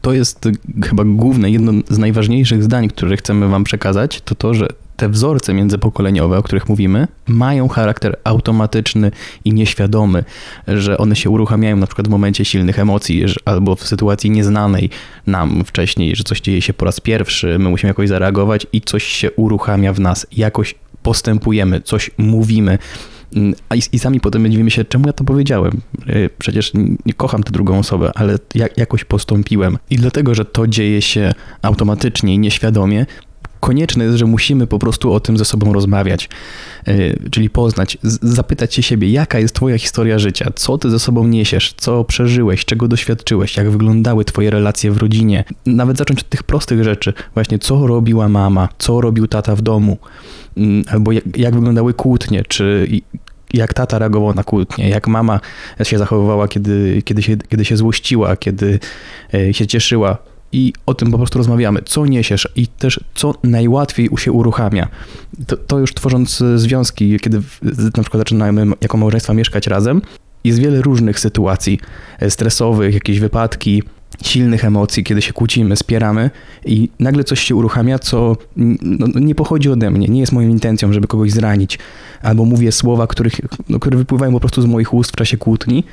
to 0.00 0.12
jest 0.12 0.48
chyba 0.84 1.04
główne, 1.04 1.50
jedno 1.50 1.72
z 1.90 1.98
najważniejszych 1.98 2.62
zdań, 2.62 2.88
które 2.88 3.16
chcemy 3.16 3.48
wam 3.48 3.64
przekazać, 3.64 4.20
to 4.20 4.34
to, 4.34 4.54
że 4.54 4.68
te 4.96 5.08
wzorce 5.08 5.54
międzypokoleniowe, 5.54 6.38
o 6.38 6.42
których 6.42 6.68
mówimy, 6.68 7.08
mają 7.26 7.68
charakter 7.68 8.16
automatyczny 8.24 9.10
i 9.44 9.52
nieświadomy, 9.52 10.24
że 10.68 10.98
one 10.98 11.16
się 11.16 11.30
uruchamiają 11.30 11.76
na 11.76 11.86
przykład 11.86 12.08
w 12.08 12.10
momencie 12.10 12.44
silnych 12.44 12.78
emocji 12.78 13.24
albo 13.44 13.76
w 13.76 13.86
sytuacji 13.88 14.30
nieznanej 14.30 14.90
nam 15.26 15.64
wcześniej, 15.64 16.16
że 16.16 16.24
coś 16.24 16.40
dzieje 16.40 16.62
się 16.62 16.74
po 16.74 16.84
raz 16.84 17.00
pierwszy, 17.00 17.58
my 17.58 17.70
musimy 17.70 17.88
jakoś 17.88 18.08
zareagować 18.08 18.66
i 18.72 18.80
coś 18.80 19.04
się 19.04 19.32
uruchamia 19.32 19.92
w 19.92 20.00
nas, 20.00 20.26
jakoś 20.32 20.74
postępujemy, 21.02 21.80
coś 21.80 22.10
mówimy. 22.18 22.78
I, 23.74 23.82
I, 23.92 23.98
sami 23.98 24.20
potem 24.20 24.50
dziwimy 24.50 24.70
się, 24.70 24.84
czemu 24.84 25.06
ja 25.06 25.12
to 25.12 25.24
powiedziałem. 25.24 25.80
E, 26.06 26.28
przecież 26.38 26.72
nie 27.06 27.12
kocham 27.16 27.42
tę 27.42 27.52
drugą 27.52 27.78
osobę, 27.78 28.12
ale 28.14 28.38
jak, 28.54 28.78
jakoś 28.78 29.04
postąpiłem. 29.04 29.78
I 29.90 29.96
dlatego, 29.96 30.34
że 30.34 30.44
to 30.44 30.66
dzieje 30.66 31.02
się 31.02 31.32
automatycznie 31.62 32.34
i 32.34 32.38
nieświadomie, 32.38 33.06
konieczne 33.64 34.04
jest, 34.04 34.18
że 34.18 34.26
musimy 34.26 34.66
po 34.66 34.78
prostu 34.78 35.12
o 35.12 35.20
tym 35.20 35.38
ze 35.38 35.44
sobą 35.44 35.72
rozmawiać, 35.72 36.28
yy, 36.86 37.18
czyli 37.30 37.50
poznać, 37.50 37.98
zapytać 38.22 38.74
się 38.74 38.82
siebie, 38.82 39.10
jaka 39.10 39.38
jest 39.38 39.54
Twoja 39.54 39.78
historia 39.78 40.18
życia, 40.18 40.50
co 40.54 40.78
Ty 40.78 40.90
ze 40.90 40.98
sobą 40.98 41.26
niesiesz, 41.26 41.74
co 41.76 42.04
przeżyłeś, 42.04 42.64
czego 42.64 42.88
doświadczyłeś, 42.88 43.56
jak 43.56 43.70
wyglądały 43.70 44.24
Twoje 44.24 44.50
relacje 44.50 44.90
w 44.90 44.96
rodzinie. 44.96 45.44
Nawet 45.66 45.98
zacząć 45.98 46.20
od 46.20 46.28
tych 46.28 46.42
prostych 46.42 46.84
rzeczy, 46.84 47.12
właśnie 47.34 47.58
co 47.58 47.86
robiła 47.86 48.28
mama, 48.28 48.68
co 48.78 49.00
robił 49.00 49.26
tata 49.26 49.56
w 49.56 49.62
domu, 49.62 49.98
yy, 50.56 50.82
albo 50.90 51.12
jak, 51.12 51.36
jak 51.36 51.54
wyglądały 51.54 51.94
kłótnie, 51.94 52.42
czy 52.48 52.88
jak 53.54 53.74
tata 53.74 53.98
reagował 53.98 54.34
na 54.34 54.44
kłótnie, 54.44 54.88
jak 54.88 55.08
mama 55.08 55.40
się 55.82 55.98
zachowywała, 55.98 56.48
kiedy, 56.48 57.02
kiedy, 57.04 57.22
się, 57.22 57.36
kiedy 57.36 57.64
się 57.64 57.76
złościła, 57.76 58.36
kiedy 58.36 58.78
e, 59.34 59.54
się 59.54 59.66
cieszyła 59.66 60.33
i 60.54 60.72
o 60.86 60.94
tym 60.94 61.10
po 61.10 61.16
prostu 61.16 61.38
rozmawiamy. 61.38 61.82
Co 61.84 62.06
niesiesz 62.06 62.48
i 62.56 62.66
też 62.66 63.00
co 63.14 63.34
najłatwiej 63.42 64.08
się 64.16 64.32
uruchamia. 64.32 64.88
To, 65.46 65.56
to 65.56 65.78
już 65.78 65.94
tworząc 65.94 66.42
związki, 66.56 67.18
kiedy 67.20 67.42
na 67.96 68.02
przykład 68.02 68.20
zaczynamy 68.20 68.66
jako 68.80 68.96
małżeństwa 68.96 69.34
mieszkać 69.34 69.66
razem, 69.66 70.02
jest 70.44 70.58
wiele 70.58 70.82
różnych 70.82 71.20
sytuacji 71.20 71.80
e, 72.20 72.30
stresowych, 72.30 72.94
jakieś 72.94 73.20
wypadki, 73.20 73.82
silnych 74.22 74.64
emocji, 74.64 75.04
kiedy 75.04 75.22
się 75.22 75.32
kłócimy, 75.32 75.76
spieramy 75.76 76.30
i 76.64 76.88
nagle 76.98 77.24
coś 77.24 77.40
się 77.40 77.54
uruchamia, 77.54 77.98
co 77.98 78.36
no, 78.56 79.06
no, 79.14 79.20
nie 79.20 79.34
pochodzi 79.34 79.70
ode 79.70 79.90
mnie, 79.90 80.08
nie 80.08 80.20
jest 80.20 80.32
moją 80.32 80.48
intencją, 80.48 80.92
żeby 80.92 81.06
kogoś 81.06 81.32
zranić, 81.32 81.78
albo 82.22 82.44
mówię 82.44 82.72
słowa, 82.72 83.06
których, 83.06 83.40
no, 83.68 83.78
które 83.78 83.96
wypływają 83.96 84.32
po 84.32 84.40
prostu 84.40 84.62
z 84.62 84.66
moich 84.66 84.94
ust 84.94 85.12
w 85.12 85.16
czasie 85.16 85.36
kłótni 85.36 85.84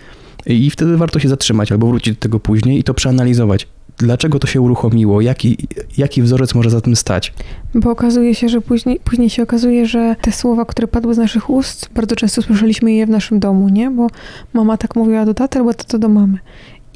i 0.45 0.69
wtedy 0.69 0.97
warto 0.97 1.19
się 1.19 1.29
zatrzymać 1.29 1.71
albo 1.71 1.87
wrócić 1.87 2.13
do 2.13 2.19
tego 2.19 2.39
później 2.39 2.79
i 2.79 2.83
to 2.83 2.93
przeanalizować 2.93 3.67
dlaczego 4.01 4.39
to 4.39 4.47
się 4.47 4.61
uruchomiło, 4.61 5.21
jaki, 5.21 5.57
jaki 5.97 6.21
wzorzec 6.21 6.55
może 6.55 6.69
za 6.69 6.81
tym 6.81 6.95
stać. 6.95 7.33
Bo 7.75 7.91
okazuje 7.91 8.35
się, 8.35 8.49
że 8.49 8.61
później, 8.61 8.99
później 9.03 9.29
się 9.29 9.43
okazuje, 9.43 9.85
że 9.85 10.15
te 10.21 10.31
słowa, 10.31 10.65
które 10.65 10.87
padły 10.87 11.13
z 11.13 11.17
naszych 11.17 11.49
ust, 11.49 11.89
bardzo 11.95 12.15
często 12.15 12.41
słyszeliśmy 12.41 12.93
je 12.93 13.05
w 13.05 13.09
naszym 13.09 13.39
domu, 13.39 13.69
nie? 13.69 13.91
Bo 13.91 14.07
mama 14.53 14.77
tak 14.77 14.95
mówiła 14.95 15.25
do 15.25 15.33
taty, 15.33 15.59
albo 15.59 15.73
to 15.73 15.99
do 15.99 16.09
mamy. 16.09 16.37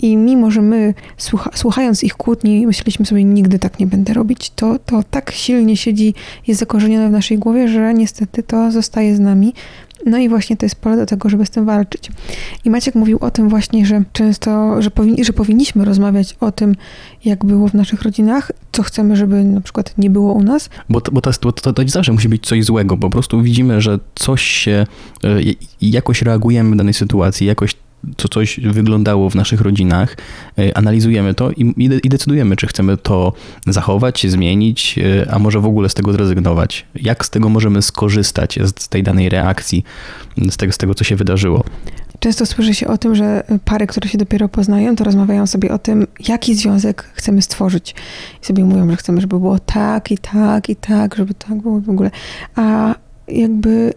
I 0.06 0.18
mimo, 0.18 0.52
że 0.52 0.62
my 0.62 0.94
słucha, 1.18 1.50
słuchając 1.54 2.04
ich 2.04 2.14
kłótni, 2.14 2.68
myśleliśmy 2.68 3.06
sobie, 3.06 3.24
nigdy 3.24 3.60
tak 3.60 3.80
nie 3.80 3.88
będę 3.88 4.14
robić, 4.14 4.52
to, 4.56 4.80
to 4.86 5.04
tak 5.12 5.32
silnie 5.32 5.78
siedzi, 5.78 6.14
jest 6.48 6.60
zakorzenione 6.60 7.10
w 7.10 7.12
naszej 7.12 7.38
głowie, 7.38 7.68
że 7.68 7.94
niestety 7.94 8.44
to 8.44 8.72
zostaje 8.72 9.16
z 9.16 9.20
nami. 9.20 9.54
No 10.06 10.18
i 10.18 10.30
właśnie 10.30 10.58
to 10.58 10.66
jest 10.66 10.76
pole 10.76 10.98
do 10.98 11.06
tego, 11.06 11.30
żeby 11.30 11.46
z 11.46 11.50
tym 11.50 11.66
walczyć. 11.66 12.12
I 12.66 12.70
Maciek 12.70 12.96
mówił 12.96 13.18
o 13.22 13.32
tym 13.32 13.50
właśnie, 13.50 13.86
że 13.86 14.04
często, 14.14 14.82
że, 14.82 14.92
że 15.22 15.34
powinniśmy 15.34 15.86
rozmawiać 15.86 16.36
o 16.40 16.52
tym, 16.52 16.76
jak 17.26 17.46
było 17.46 17.68
w 17.68 17.74
naszych 17.74 18.02
rodzinach, 18.02 18.52
co 18.72 18.84
chcemy, 18.84 19.16
żeby 19.16 19.44
na 19.44 19.62
przykład 19.62 19.94
nie 19.98 20.10
było 20.10 20.34
u 20.34 20.44
nas. 20.44 20.70
Bo, 20.90 21.02
to, 21.02 21.12
bo 21.12 21.22
to, 21.22 21.34
to, 21.34 21.52
to, 21.52 21.74
to 21.74 21.84
zawsze 21.88 22.12
musi 22.12 22.30
być 22.30 22.48
coś 22.48 22.66
złego, 22.66 22.98
po 22.98 23.10
prostu 23.10 23.42
widzimy, 23.42 23.82
że 23.82 24.00
coś 24.16 24.42
się, 24.42 24.86
e, 25.24 25.28
jakoś 25.82 26.22
reagujemy 26.22 26.76
w 26.76 26.78
danej 26.78 26.94
sytuacji, 26.94 27.48
jakoś 27.48 27.76
co 28.18 28.28
coś 28.28 28.60
wyglądało 28.60 29.30
w 29.30 29.36
naszych 29.36 29.62
rodzinach, 29.62 30.18
e, 30.58 30.78
analizujemy 30.78 31.34
to 31.34 31.52
i, 31.52 31.74
i, 32.04 32.10
decydujemy, 32.10 32.56
czy 32.56 32.68
chcemy 32.68 32.98
to 32.98 33.34
zachować, 33.68 34.26
zmienić, 34.30 35.00
e, 35.00 35.32
a 35.32 35.40
może 35.40 35.60
w 35.60 35.66
ogóle 35.66 35.90
z 35.90 35.94
tego 35.94 36.14
zrezygnować. 36.14 36.86
Jak 36.96 37.26
z 37.26 37.30
tego 37.30 37.50
możemy 37.50 37.82
skorzystać, 37.82 38.60
z 38.64 38.90
tej 38.90 39.04
danej 39.04 39.30
reakcji, 39.30 39.84
z 40.50 40.58
tego, 40.58 40.74
z 40.74 40.78
tego 40.78 40.94
co 40.94 41.04
się 41.04 41.16
wydarzyło. 41.16 41.64
Często 42.20 42.46
słyszy 42.46 42.74
się 42.74 42.88
o 42.88 42.98
tym, 42.98 43.16
że 43.16 43.44
pary, 43.66 43.88
które 43.88 44.10
się 44.10 44.18
dopiero 44.18 44.50
poznają, 44.50 44.96
to 44.96 45.04
rozmawiają 45.04 45.48
sobie 45.48 45.72
o 45.72 45.80
tym, 45.80 46.08
jaki 46.28 46.56
związek 46.56 47.10
chcemy 47.14 47.42
stworzyć. 47.42 47.96
I 48.44 48.46
sobie 48.46 48.66
mówią, 48.66 48.90
że 48.90 48.96
chcemy, 48.96 49.22
żeby 49.22 49.40
było 49.40 49.60
tak 49.60 50.12
i 50.12 50.18
tak 50.18 50.70
i 50.70 50.76
tak, 50.76 51.16
żeby 51.16 51.34
tak 51.34 51.62
było 51.62 51.80
w 51.80 51.90
ogóle. 51.90 52.12
A 52.56 52.96
jakby 53.28 53.94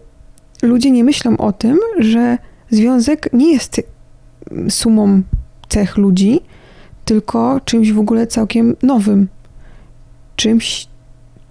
ludzie 0.61 0.91
nie 0.91 1.03
myślą 1.03 1.37
o 1.37 1.53
tym, 1.53 1.77
że 1.99 2.37
związek 2.71 3.29
nie 3.33 3.53
jest 3.53 3.81
sumą 4.69 5.21
cech 5.69 5.97
ludzi, 5.97 6.39
tylko 7.05 7.61
czymś 7.65 7.91
w 7.91 7.99
ogóle 7.99 8.27
całkiem 8.27 8.75
nowym. 8.83 9.27
Czymś, 10.35 10.87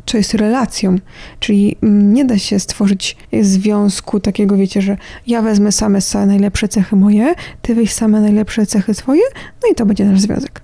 co 0.06 0.16
jest 0.16 0.34
relacją. 0.34 0.96
Czyli 1.40 1.76
mm, 1.82 2.14
nie 2.14 2.24
da 2.24 2.38
się 2.38 2.58
stworzyć 2.58 3.16
związku 3.40 4.20
takiego, 4.20 4.56
wiecie, 4.56 4.82
że 4.82 4.96
ja 5.26 5.42
wezmę 5.42 5.72
same, 5.72 6.00
same 6.00 6.26
najlepsze 6.26 6.68
cechy 6.68 6.96
moje, 6.96 7.34
ty 7.62 7.74
weź 7.74 7.92
same 7.92 8.20
najlepsze 8.20 8.66
cechy 8.66 8.94
swoje, 8.94 9.22
no 9.62 9.68
i 9.72 9.74
to 9.74 9.86
będzie 9.86 10.04
nasz 10.04 10.20
związek. 10.20 10.62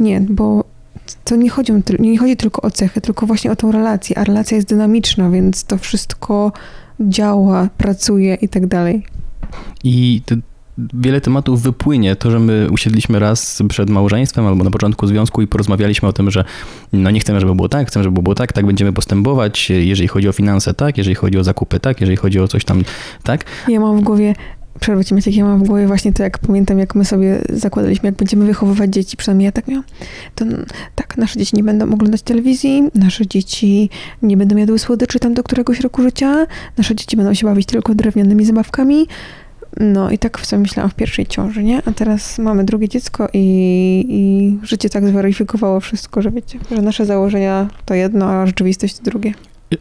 Nie, 0.00 0.20
bo 0.20 0.64
to 1.24 1.36
nie 1.36 1.50
chodzi, 1.50 1.72
nie 1.98 2.18
chodzi 2.18 2.36
tylko 2.36 2.62
o 2.62 2.70
cechy, 2.70 3.00
tylko 3.00 3.26
właśnie 3.26 3.50
o 3.50 3.56
tą 3.56 3.72
relację, 3.72 4.18
a 4.18 4.24
relacja 4.24 4.56
jest 4.56 4.68
dynamiczna, 4.68 5.30
więc 5.30 5.64
to 5.64 5.78
wszystko 5.78 6.52
działa, 7.00 7.68
pracuje 7.78 8.34
i 8.34 8.48
tak 8.48 8.66
dalej. 8.66 9.06
I 9.84 10.22
wiele 10.78 11.20
tematów 11.20 11.62
wypłynie. 11.62 12.16
To, 12.16 12.30
że 12.30 12.38
my 12.38 12.68
usiedliśmy 12.70 13.18
raz 13.18 13.62
przed 13.68 13.90
małżeństwem 13.90 14.46
albo 14.46 14.64
na 14.64 14.70
początku 14.70 15.06
związku 15.06 15.42
i 15.42 15.46
porozmawialiśmy 15.46 16.08
o 16.08 16.12
tym, 16.12 16.30
że 16.30 16.44
no 16.92 17.10
nie 17.10 17.20
chcemy, 17.20 17.40
żeby 17.40 17.54
było 17.54 17.68
tak, 17.68 17.88
chcemy, 17.88 18.04
żeby 18.04 18.22
było 18.22 18.34
tak, 18.34 18.52
tak 18.52 18.66
będziemy 18.66 18.92
postępować, 18.92 19.70
jeżeli 19.70 20.08
chodzi 20.08 20.28
o 20.28 20.32
finanse, 20.32 20.74
tak, 20.74 20.98
jeżeli 20.98 21.14
chodzi 21.14 21.38
o 21.38 21.44
zakupy, 21.44 21.80
tak, 21.80 22.00
jeżeli 22.00 22.16
chodzi 22.16 22.40
o 22.40 22.48
coś 22.48 22.64
tam, 22.64 22.82
tak. 23.22 23.44
Ja 23.68 23.80
mam 23.80 23.98
w 23.98 24.02
głowie 24.02 24.34
przerwę 24.80 25.04
ci 25.04 25.14
Maciek, 25.14 25.36
ja 25.36 25.44
mam 25.44 25.64
w 25.64 25.66
głowie 25.66 25.86
właśnie 25.86 26.12
to, 26.12 26.22
jak 26.22 26.38
pamiętam, 26.38 26.78
jak 26.78 26.94
my 26.94 27.04
sobie 27.04 27.40
zakładaliśmy, 27.48 28.06
jak 28.06 28.14
będziemy 28.14 28.46
wychowywać 28.46 28.90
dzieci, 28.90 29.16
przynajmniej 29.16 29.46
ja 29.46 29.52
tak 29.52 29.68
miałam, 29.68 29.84
to 30.34 30.44
tak, 30.94 31.16
nasze 31.16 31.38
dzieci 31.38 31.56
nie 31.56 31.64
będą 31.64 31.92
oglądać 31.92 32.22
telewizji, 32.22 32.82
nasze 32.94 33.26
dzieci 33.26 33.90
nie 34.22 34.36
będą 34.36 34.56
jadły 34.56 34.78
słodyczy 34.78 35.18
tam 35.18 35.34
do 35.34 35.42
któregoś 35.42 35.80
roku 35.80 36.02
życia, 36.02 36.46
nasze 36.78 36.94
dzieci 36.94 37.16
będą 37.16 37.34
się 37.34 37.46
bawić 37.46 37.66
tylko 37.66 37.94
drewnianymi 37.94 38.44
zabawkami, 38.44 39.06
no 39.80 40.10
i 40.10 40.18
tak 40.18 40.46
sobie 40.46 40.60
myślałam 40.60 40.90
w 40.90 40.94
pierwszej 40.94 41.26
ciąży, 41.26 41.64
nie? 41.64 41.82
A 41.86 41.92
teraz 41.92 42.38
mamy 42.38 42.64
drugie 42.64 42.88
dziecko 42.88 43.28
i, 43.32 44.04
i 44.08 44.66
życie 44.66 44.90
tak 44.90 45.08
zweryfikowało 45.08 45.80
wszystko, 45.80 46.22
że 46.22 46.30
wiecie, 46.30 46.58
że 46.70 46.82
nasze 46.82 47.06
założenia 47.06 47.68
to 47.84 47.94
jedno, 47.94 48.26
a 48.26 48.46
rzeczywistość 48.46 48.98
to 48.98 49.02
drugie 49.02 49.34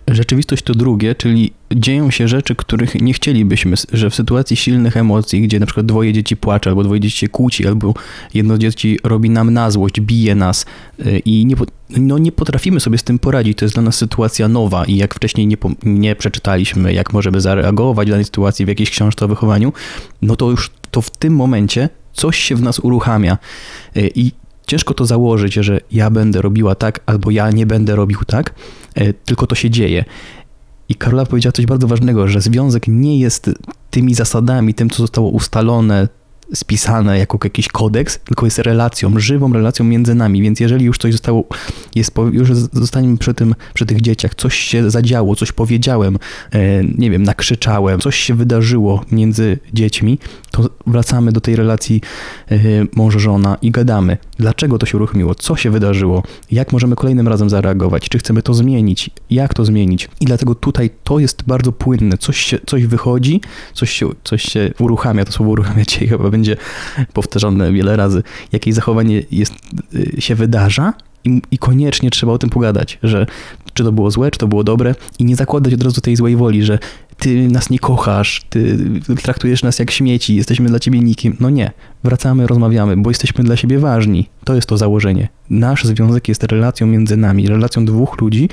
rzeczywistość 0.07 0.63
to 0.63 0.73
drugie, 0.73 1.15
czyli 1.15 1.53
dzieją 1.75 2.11
się 2.11 2.27
rzeczy, 2.27 2.55
których 2.55 3.01
nie 3.01 3.13
chcielibyśmy, 3.13 3.75
że 3.93 4.09
w 4.09 4.15
sytuacji 4.15 4.55
silnych 4.55 4.97
emocji, 4.97 5.41
gdzie 5.41 5.59
na 5.59 5.65
przykład 5.65 5.85
dwoje 5.85 6.13
dzieci 6.13 6.37
płacze, 6.37 6.69
albo 6.69 6.83
dwoje 6.83 7.01
dzieci 7.01 7.17
się 7.17 7.27
kłóci, 7.27 7.67
albo 7.67 7.93
jedno 8.33 8.55
z 8.55 8.59
dzieci 8.59 8.99
robi 9.03 9.29
nam 9.29 9.53
na 9.53 9.71
złość, 9.71 10.01
bije 10.01 10.35
nas 10.35 10.65
y, 10.99 11.19
i 11.25 11.45
nie, 11.45 11.55
no 11.89 12.17
nie 12.17 12.31
potrafimy 12.31 12.79
sobie 12.79 12.97
z 12.97 13.03
tym 13.03 13.19
poradzić. 13.19 13.57
To 13.57 13.65
jest 13.65 13.75
dla 13.75 13.83
nas 13.83 13.95
sytuacja 13.95 14.47
nowa 14.47 14.85
i 14.85 14.95
jak 14.95 15.15
wcześniej 15.15 15.47
nie, 15.47 15.57
nie 15.83 16.15
przeczytaliśmy, 16.15 16.93
jak 16.93 17.13
możemy 17.13 17.41
zareagować 17.41 18.07
w 18.07 18.11
danej 18.11 18.25
sytuacji 18.25 18.65
w 18.65 18.67
jakiejś 18.67 18.89
książce 18.89 19.25
o 19.25 19.27
wychowaniu, 19.27 19.73
no 20.21 20.35
to 20.35 20.51
już 20.51 20.71
to 20.91 21.01
w 21.01 21.09
tym 21.09 21.35
momencie 21.35 21.89
coś 22.13 22.37
się 22.37 22.55
w 22.55 22.61
nas 22.61 22.79
uruchamia 22.79 23.37
y, 23.97 24.11
i 24.15 24.31
ciężko 24.67 24.93
to 24.93 25.05
założyć, 25.05 25.53
że 25.53 25.79
ja 25.91 26.09
będę 26.09 26.41
robiła 26.41 26.75
tak, 26.75 26.99
albo 27.05 27.31
ja 27.31 27.51
nie 27.51 27.65
będę 27.65 27.95
robił 27.95 28.19
tak, 28.27 28.53
e, 28.95 29.13
tylko 29.13 29.47
to 29.47 29.55
się 29.55 29.69
dzieje. 29.69 30.05
I 30.93 30.95
Karola 30.95 31.25
powiedziała 31.25 31.51
coś 31.51 31.65
bardzo 31.65 31.87
ważnego, 31.87 32.27
że 32.27 32.41
związek 32.41 32.87
nie 32.87 33.19
jest 33.19 33.49
tymi 33.89 34.13
zasadami, 34.13 34.73
tym, 34.73 34.89
co 34.89 34.97
zostało 34.97 35.29
ustalone, 35.29 36.07
spisane 36.53 37.19
jako 37.19 37.39
jakiś 37.43 37.67
kodeks, 37.67 38.19
tylko 38.19 38.45
jest 38.45 38.59
relacją, 38.59 39.19
żywą 39.19 39.53
relacją 39.53 39.85
między 39.85 40.15
nami, 40.15 40.41
więc 40.41 40.59
jeżeli 40.59 40.85
już 40.85 40.97
coś 40.97 41.11
zostało, 41.11 41.43
jest, 41.95 42.11
już 42.31 42.53
zostaniemy 42.53 43.17
przy 43.17 43.33
tym, 43.33 43.55
przy 43.73 43.85
tych 43.85 44.01
dzieciach, 44.01 44.35
coś 44.35 44.57
się 44.57 44.91
zadziało, 44.91 45.35
coś 45.35 45.51
powiedziałem, 45.51 46.19
e, 46.51 46.83
nie 46.83 47.11
wiem, 47.11 47.23
nakrzyczałem, 47.23 47.99
coś 47.99 48.15
się 48.15 48.35
wydarzyło 48.35 49.05
między 49.11 49.59
dziećmi, 49.73 50.19
to 50.51 50.69
wracamy 50.87 51.31
do 51.31 51.41
tej 51.41 51.55
relacji 51.55 52.01
e, 52.51 52.57
mąż-żona 52.95 53.57
i 53.61 53.71
gadamy, 53.71 54.17
dlaczego 54.37 54.77
to 54.77 54.85
się 54.85 54.97
uruchomiło, 54.97 55.35
co 55.35 55.55
się 55.55 55.69
wydarzyło, 55.69 56.23
jak 56.51 56.73
możemy 56.73 56.95
kolejnym 56.95 57.27
razem 57.27 57.49
zareagować, 57.49 58.09
czy 58.09 58.17
chcemy 58.17 58.41
to 58.41 58.53
zmienić, 58.53 59.09
jak 59.29 59.53
to 59.53 59.65
zmienić. 59.65 60.09
I 60.21 60.25
dlatego 60.25 60.55
tutaj 60.55 60.89
to 61.03 61.19
jest 61.19 61.43
bardzo 61.47 61.71
płynne, 61.71 62.17
coś, 62.17 62.37
się, 62.37 62.59
coś 62.65 62.85
wychodzi, 62.85 63.41
coś 63.73 63.91
się, 63.91 64.09
coś 64.23 64.43
się 64.43 64.73
uruchamia, 64.79 65.25
to 65.25 65.31
słowo 65.31 65.51
uruchamia 65.51 65.83
dzisiaj 65.85 66.07
chyba 66.07 66.29
będzie 66.29 66.57
powtarzane 67.13 67.71
wiele 67.71 67.95
razy, 67.95 68.23
jakieś 68.51 68.73
zachowanie 68.73 69.23
jest, 69.31 69.53
y, 69.95 70.21
się 70.21 70.35
wydarza 70.35 70.93
i, 71.25 71.41
i 71.51 71.57
koniecznie 71.57 72.09
trzeba 72.09 72.33
o 72.33 72.37
tym 72.37 72.49
pogadać, 72.49 72.99
że 73.03 73.25
czy 73.73 73.83
to 73.83 73.91
było 73.91 74.11
złe, 74.11 74.31
czy 74.31 74.39
to 74.39 74.47
było 74.47 74.63
dobre 74.63 74.95
i 75.19 75.25
nie 75.25 75.35
zakładać 75.35 75.73
od 75.73 75.83
razu 75.83 76.01
tej 76.01 76.15
złej 76.15 76.35
woli, 76.35 76.63
że 76.63 76.79
ty 77.23 77.47
nas 77.47 77.69
nie 77.69 77.79
kochasz, 77.79 78.41
ty 78.49 78.77
traktujesz 79.23 79.63
nas 79.63 79.79
jak 79.79 79.91
śmieci, 79.91 80.35
jesteśmy 80.35 80.69
dla 80.69 80.79
ciebie 80.79 80.99
nikim. 80.99 81.37
No 81.39 81.49
nie, 81.49 81.71
wracamy, 82.03 82.47
rozmawiamy, 82.47 82.97
bo 82.97 83.09
jesteśmy 83.09 83.43
dla 83.43 83.57
siebie 83.57 83.79
ważni. 83.79 84.29
To 84.43 84.55
jest 84.55 84.67
to 84.67 84.77
założenie. 84.77 85.27
Nasz 85.49 85.83
związek 85.83 86.27
jest 86.27 86.43
relacją 86.43 86.87
między 86.87 87.17
nami, 87.17 87.47
relacją 87.47 87.85
dwóch 87.85 88.21
ludzi, 88.21 88.49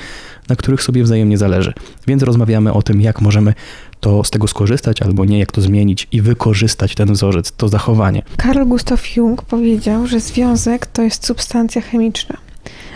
na 0.48 0.56
których 0.56 0.82
sobie 0.82 1.02
wzajemnie 1.02 1.38
zależy. 1.38 1.72
Więc 2.06 2.22
rozmawiamy 2.22 2.72
o 2.72 2.82
tym, 2.82 3.00
jak 3.00 3.20
możemy 3.20 3.54
to 4.00 4.24
z 4.24 4.30
tego 4.30 4.48
skorzystać 4.48 5.02
albo 5.02 5.24
nie, 5.24 5.38
jak 5.38 5.52
to 5.52 5.60
zmienić 5.60 6.08
i 6.12 6.22
wykorzystać 6.22 6.94
ten 6.94 7.12
wzorzec, 7.12 7.52
to 7.52 7.68
zachowanie. 7.68 8.22
Karl 8.36 8.64
Gustav 8.64 9.00
Jung 9.16 9.42
powiedział, 9.42 10.06
że 10.06 10.20
związek 10.20 10.86
to 10.86 11.02
jest 11.02 11.26
substancja 11.26 11.82
chemiczna. 11.82 12.36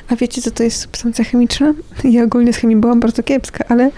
A 0.08 0.16
wiecie, 0.16 0.42
co 0.42 0.50
to 0.50 0.62
jest 0.62 0.80
substancja 0.80 1.24
chemiczna? 1.24 1.74
Ja 2.04 2.24
ogólnie 2.24 2.52
z 2.52 2.56
chemii 2.56 2.76
byłam 2.76 3.00
bardzo 3.00 3.22
kiepska, 3.22 3.64
ale 3.68 3.90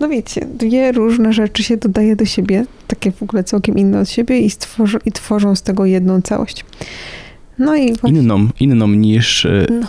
no 0.00 0.08
wiecie, 0.08 0.46
dwie 0.54 0.92
różne 0.92 1.32
rzeczy 1.32 1.62
się 1.62 1.76
dodaje 1.76 2.16
do 2.16 2.24
siebie, 2.24 2.66
takie 2.86 3.12
w 3.12 3.22
ogóle 3.22 3.44
całkiem 3.44 3.78
inne 3.78 4.00
od 4.00 4.08
siebie 4.08 4.38
i, 4.40 4.50
stworzą, 4.50 4.98
i 5.04 5.12
tworzą 5.12 5.56
z 5.56 5.62
tego 5.62 5.86
jedną 5.86 6.22
całość. 6.22 6.64
No 7.58 7.76
i 7.76 7.94
właśnie, 7.94 8.20
Inną, 8.20 8.48
inną 8.60 8.88
niż... 8.88 9.44
y, 9.44 9.66
No, 9.80 9.86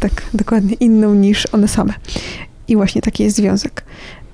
tak, 0.00 0.22
dokładnie 0.34 0.74
inną 0.74 1.14
niż 1.14 1.46
one 1.52 1.68
same. 1.68 1.94
I 2.68 2.76
właśnie 2.76 3.02
taki 3.02 3.22
jest 3.22 3.36
związek. 3.36 3.84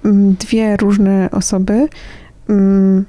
Mm, 0.05 0.35
Dwie 0.35 0.77
różne 0.77 1.29
osoby 1.33 1.89
mm, 2.49 3.05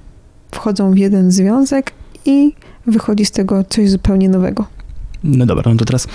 wchodzą 0.51 0.91
w 0.91 0.97
jeden 0.97 1.31
związek 1.31 1.91
i 2.25 2.53
wychodzi 2.87 3.25
z 3.25 3.31
tego 3.31 3.63
coś 3.63 3.89
zupełnie 3.89 4.29
nowego. 4.29 4.65
No 5.23 5.45
dobra, 5.45 5.71
no 5.71 5.77
to 5.77 5.85
teraz 5.85 6.07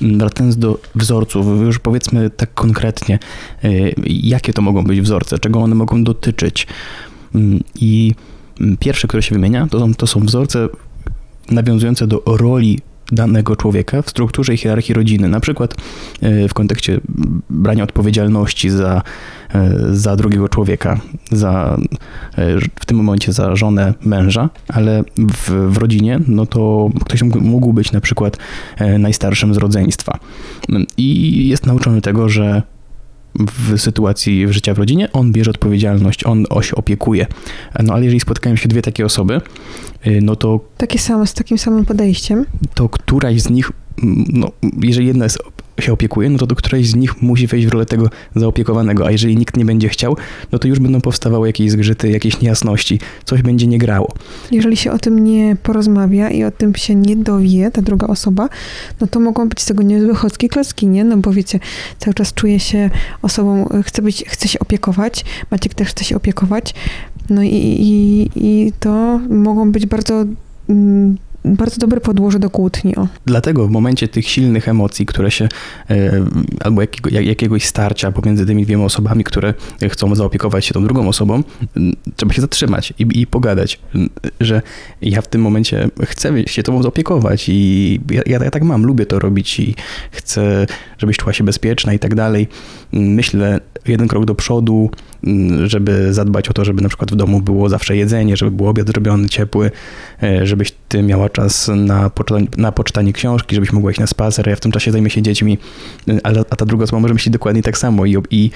wracając 0.00 0.56
do 0.56 0.78
wzorców, 0.94 1.46
już 1.60 1.78
powiedzmy 1.78 2.30
tak 2.30 2.54
konkretnie, 2.54 3.18
y, 3.64 3.94
jakie 4.06 4.52
to 4.52 4.62
mogą 4.62 4.84
być 4.84 5.00
wzorce, 5.00 5.38
czego 5.38 5.60
one 5.60 5.74
mogą 5.74 6.04
dotyczyć. 6.04 6.66
Mm, 7.34 7.60
I 7.74 8.14
mm, 8.60 8.76
pierwsze, 8.76 9.08
które 9.08 9.22
się 9.22 9.34
wymienia, 9.34 9.66
to 9.70 9.78
są, 9.78 9.94
to 9.94 10.06
są 10.06 10.20
wzorce 10.20 10.68
nawiązujące 11.50 12.06
do 12.06 12.22
roli 12.26 12.80
danego 13.12 13.56
człowieka 13.56 14.02
w 14.02 14.10
strukturze 14.10 14.54
i 14.54 14.56
hierarchii 14.56 14.94
rodziny. 14.94 15.28
Na 15.28 15.40
przykład 15.40 15.74
y, 16.22 16.48
w 16.48 16.54
kontekście 16.54 17.00
brania 17.50 17.84
odpowiedzialności 17.84 18.70
za, 18.70 19.02
y, 19.54 19.96
za 19.96 20.16
drugiego 20.16 20.48
człowieka, 20.48 21.00
za, 21.30 21.78
y, 22.38 22.60
w 22.80 22.86
tym 22.86 22.96
momencie 22.96 23.32
za 23.32 23.56
żonę 23.56 23.94
męża, 24.04 24.50
ale 24.68 25.02
w, 25.16 25.50
w 25.50 25.76
rodzinie, 25.76 26.20
no 26.26 26.46
to 26.46 26.90
ktoś 27.04 27.22
mógł- 27.22 27.72
być 27.72 27.92
na 27.92 28.00
przykład 28.00 28.36
e, 28.76 28.98
najstarszym 28.98 29.54
z 29.54 29.56
rodzeństwa. 29.56 30.18
I 30.96 31.48
jest 31.48 31.66
nauczony 31.66 32.00
tego, 32.00 32.28
że 32.28 32.62
w 33.38 33.78
sytuacji 33.80 34.52
życia 34.52 34.74
w 34.74 34.78
rodzinie 34.78 35.12
on 35.12 35.32
bierze 35.32 35.50
odpowiedzialność, 35.50 36.24
on 36.24 36.44
o 36.50 36.62
się 36.62 36.76
opiekuje. 36.76 37.26
No 37.82 37.94
ale 37.94 38.04
jeżeli 38.04 38.20
spotkają 38.20 38.56
się 38.56 38.68
dwie 38.68 38.82
takie 38.82 39.04
osoby, 39.06 39.40
y, 40.06 40.20
no 40.22 40.36
to 40.36 40.60
Takie 40.76 40.98
same, 40.98 41.26
z 41.26 41.34
takim 41.34 41.58
samym 41.58 41.84
podejściem. 41.84 42.44
to 42.74 42.88
któraś 42.88 43.40
z 43.40 43.50
nich, 43.50 43.72
no, 44.32 44.50
jeżeli 44.82 45.06
jedna 45.06 45.24
jest, 45.24 45.38
się 45.82 45.92
opiekuje, 45.92 46.30
no 46.30 46.38
to 46.38 46.46
do 46.46 46.54
którejś 46.54 46.90
z 46.90 46.94
nich 46.94 47.22
musi 47.22 47.46
wejść 47.46 47.66
w 47.66 47.70
rolę 47.70 47.86
tego 47.86 48.10
zaopiekowanego, 48.36 49.06
a 49.06 49.10
jeżeli 49.10 49.36
nikt 49.36 49.56
nie 49.56 49.64
będzie 49.64 49.88
chciał, 49.88 50.16
no 50.52 50.58
to 50.58 50.68
już 50.68 50.78
będą 50.78 51.00
powstawały 51.00 51.46
jakieś 51.46 51.70
zgrzyty, 51.70 52.10
jakieś 52.10 52.40
niejasności, 52.40 53.00
coś 53.24 53.42
będzie 53.42 53.66
nie 53.66 53.78
grało. 53.78 54.14
Jeżeli 54.50 54.76
się 54.76 54.92
o 54.92 54.98
tym 54.98 55.24
nie 55.24 55.56
porozmawia 55.62 56.30
i 56.30 56.44
o 56.44 56.50
tym 56.50 56.74
się 56.74 56.94
nie 56.94 57.16
dowie 57.16 57.70
ta 57.70 57.82
druga 57.82 58.06
osoba, 58.06 58.48
no 59.00 59.06
to 59.06 59.20
mogą 59.20 59.48
być 59.48 59.60
z 59.60 59.64
tego 59.64 59.82
niezłe 59.82 60.14
chocki 60.14 60.48
klocki, 60.48 60.86
nie? 60.86 61.04
No 61.04 61.16
bo 61.16 61.32
wiecie, 61.32 61.60
cały 61.98 62.14
czas 62.14 62.34
czuje 62.34 62.60
się 62.60 62.90
osobą, 63.22 63.68
chce, 63.84 64.02
być, 64.02 64.24
chce 64.26 64.48
się 64.48 64.58
opiekować, 64.58 65.24
Maciek 65.50 65.74
też 65.74 65.88
chce 65.88 66.04
się 66.04 66.16
opiekować, 66.16 66.74
no 67.30 67.42
i, 67.42 67.48
i, 67.48 68.30
i 68.34 68.72
to 68.80 69.20
mogą 69.30 69.72
być 69.72 69.86
bardzo, 69.86 70.24
mm, 70.68 71.16
bardzo 71.44 71.78
dobre 71.78 72.00
podłoże 72.00 72.38
do 72.38 72.50
kłótni, 72.50 72.96
o. 72.96 73.08
Dlatego 73.26 73.66
w 73.66 73.70
momencie 73.70 74.08
tych 74.08 74.28
silnych 74.28 74.68
emocji, 74.68 75.06
które 75.06 75.30
się, 75.30 75.48
e, 75.90 76.12
albo 76.60 76.80
jakiego, 76.80 77.10
jak- 77.10 77.26
jakiegoś 77.26 77.64
starcia 77.64 78.12
pomiędzy 78.12 78.46
tymi 78.46 78.64
dwiema 78.64 78.84
osobami, 78.84 79.24
które 79.24 79.54
chcą 79.88 80.14
zaopiekować 80.14 80.66
się 80.66 80.74
tą 80.74 80.84
drugą 80.84 81.08
osobą, 81.08 81.42
trzeba 82.16 82.32
się 82.32 82.40
zatrzymać 82.40 82.94
i, 82.98 83.20
i 83.20 83.26
pogadać, 83.26 83.80
że 84.40 84.62
ja 85.02 85.22
w 85.22 85.28
tym 85.28 85.40
momencie 85.40 85.88
chcę 86.04 86.48
się 86.48 86.62
tobą 86.62 86.82
zaopiekować 86.82 87.48
i 87.48 88.00
ja, 88.10 88.22
ja, 88.26 88.44
ja 88.44 88.50
tak 88.50 88.62
mam, 88.62 88.84
lubię 88.86 89.06
to 89.06 89.18
robić 89.18 89.60
i 89.60 89.74
chcę, 90.10 90.66
żebyś 90.98 91.16
czuła 91.16 91.32
się 91.32 91.44
bezpieczna 91.44 91.92
i 91.94 91.98
tak 91.98 92.14
dalej. 92.14 92.48
Myślę 92.92 93.60
jeden 93.86 94.08
krok 94.08 94.24
do 94.24 94.34
przodu, 94.34 94.90
m, 95.24 95.68
żeby 95.68 96.14
zadbać 96.14 96.48
o 96.48 96.52
to, 96.52 96.64
żeby 96.64 96.82
na 96.82 96.88
przykład 96.88 97.12
w 97.12 97.16
domu 97.16 97.40
było 97.40 97.68
zawsze 97.68 97.96
jedzenie, 97.96 98.36
żeby 98.36 98.50
był 98.50 98.68
obiad 98.68 98.86
zrobiony, 98.86 99.28
ciepły, 99.28 99.70
e, 100.22 100.46
żebyś 100.46 100.72
ty 100.88 101.02
miała 101.02 101.28
czas 101.28 101.70
na 101.76 102.10
poczytanie, 102.10 102.46
na 102.56 102.72
poczytanie 102.72 103.12
książki, 103.12 103.54
żebyś 103.54 103.72
mogła 103.72 103.90
iść 103.90 104.00
na 104.00 104.06
spacer, 104.06 104.48
ja 104.48 104.56
w 104.56 104.60
tym 104.60 104.72
czasie 104.72 104.92
zajmę 104.92 105.10
się 105.10 105.22
dziećmi, 105.22 105.58
ale, 106.22 106.40
a 106.50 106.56
ta 106.56 106.66
druga 106.66 106.84
osoba 106.84 107.00
może 107.00 107.14
myśleć 107.14 107.32
dokładnie 107.32 107.62
tak 107.62 107.78
samo 107.78 108.06
i, 108.06 108.16
i, 108.30 108.50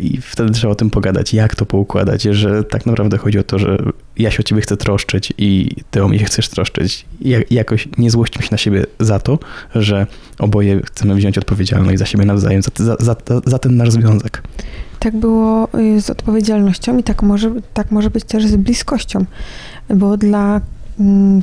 i 0.00 0.20
wtedy 0.20 0.50
trzeba 0.50 0.72
o 0.72 0.74
tym 0.76 0.90
pogadać, 0.90 1.34
jak 1.34 1.56
to 1.56 1.66
poukładać, 1.66 2.22
że 2.22 2.64
tak 2.64 2.86
naprawdę 2.86 3.18
chodzi 3.18 3.38
o 3.38 3.42
to, 3.42 3.58
że 3.58 3.78
ja 4.18 4.30
się 4.30 4.38
o 4.40 4.42
ciebie 4.42 4.60
chcę 4.60 4.76
troszczyć 4.76 5.32
i 5.38 5.76
ty 5.90 6.04
o 6.04 6.08
mnie 6.08 6.24
chcesz 6.24 6.48
troszczyć. 6.48 7.06
I 7.20 7.36
jakoś 7.50 7.88
nie 7.98 8.10
złośćmy 8.10 8.42
się 8.42 8.48
na 8.50 8.58
siebie 8.58 8.84
za 9.00 9.18
to, 9.18 9.38
że 9.74 10.06
oboje 10.38 10.80
chcemy 10.84 11.14
wziąć 11.14 11.38
odpowiedzialność 11.38 11.98
za 11.98 12.06
siebie 12.06 12.24
nawzajem, 12.24 12.62
za, 12.62 12.70
za, 12.76 12.96
za, 13.00 13.16
za 13.46 13.58
ten 13.58 13.76
nasz 13.76 13.90
związek. 13.90 14.42
Tak 14.98 15.16
było 15.16 15.68
y, 15.78 16.00
z 16.00 16.10
odpowiedzialnością 16.10 16.98
i 16.98 17.02
tak 17.02 17.22
może, 17.22 17.52
tak 17.74 17.90
może 17.90 18.10
być 18.10 18.24
też 18.24 18.46
z 18.46 18.56
bliskością, 18.56 19.24
bo 19.94 20.16
dla 20.16 20.60
mm, 21.00 21.42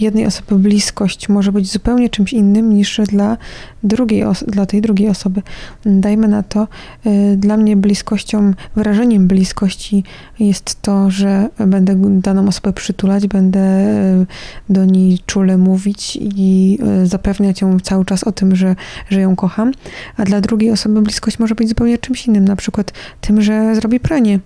jednej 0.00 0.26
osoby 0.26 0.58
bliskość 0.58 1.28
może 1.28 1.52
być 1.52 1.72
zupełnie 1.72 2.08
czymś 2.08 2.32
innym 2.32 2.74
niż 2.74 3.00
dla, 3.08 3.36
drugiej 3.82 4.24
dla 4.46 4.66
tej 4.66 4.80
drugiej 4.80 5.08
osoby. 5.08 5.42
Dajmy 5.86 6.28
na 6.28 6.42
to, 6.42 6.68
y, 7.06 7.36
dla 7.36 7.56
mnie 7.56 7.76
bliskością, 7.76 8.52
wyrażeniem 8.76 9.26
bliskości 9.26 10.04
jest 10.38 10.82
to, 10.82 11.10
że 11.10 11.48
będę 11.58 12.20
daną 12.20 12.48
osobę 12.48 12.72
przytulać, 12.72 13.26
będę 13.26 13.60
y, 14.22 14.26
do 14.68 14.84
niej 14.84 15.18
czule 15.26 15.58
mówić 15.58 16.18
i 16.20 16.78
y, 17.02 17.06
zapewniać 17.06 17.60
ją 17.60 17.80
cały 17.80 18.04
czas 18.04 18.24
o 18.24 18.32
tym, 18.32 18.56
że, 18.56 18.76
że 19.10 19.20
ją 19.20 19.36
kocham, 19.36 19.72
a 20.16 20.24
dla 20.24 20.40
drugiej 20.40 20.70
osoby 20.70 21.02
bliskość 21.02 21.38
może 21.38 21.54
być 21.54 21.68
zupełnie 21.68 21.98
czymś 21.98 22.26
innym, 22.26 22.44
na 22.44 22.56
przykład 22.56 22.92
tym, 23.20 23.42
że 23.42 23.74
zrobi 23.74 24.00
pranie, 24.00 24.40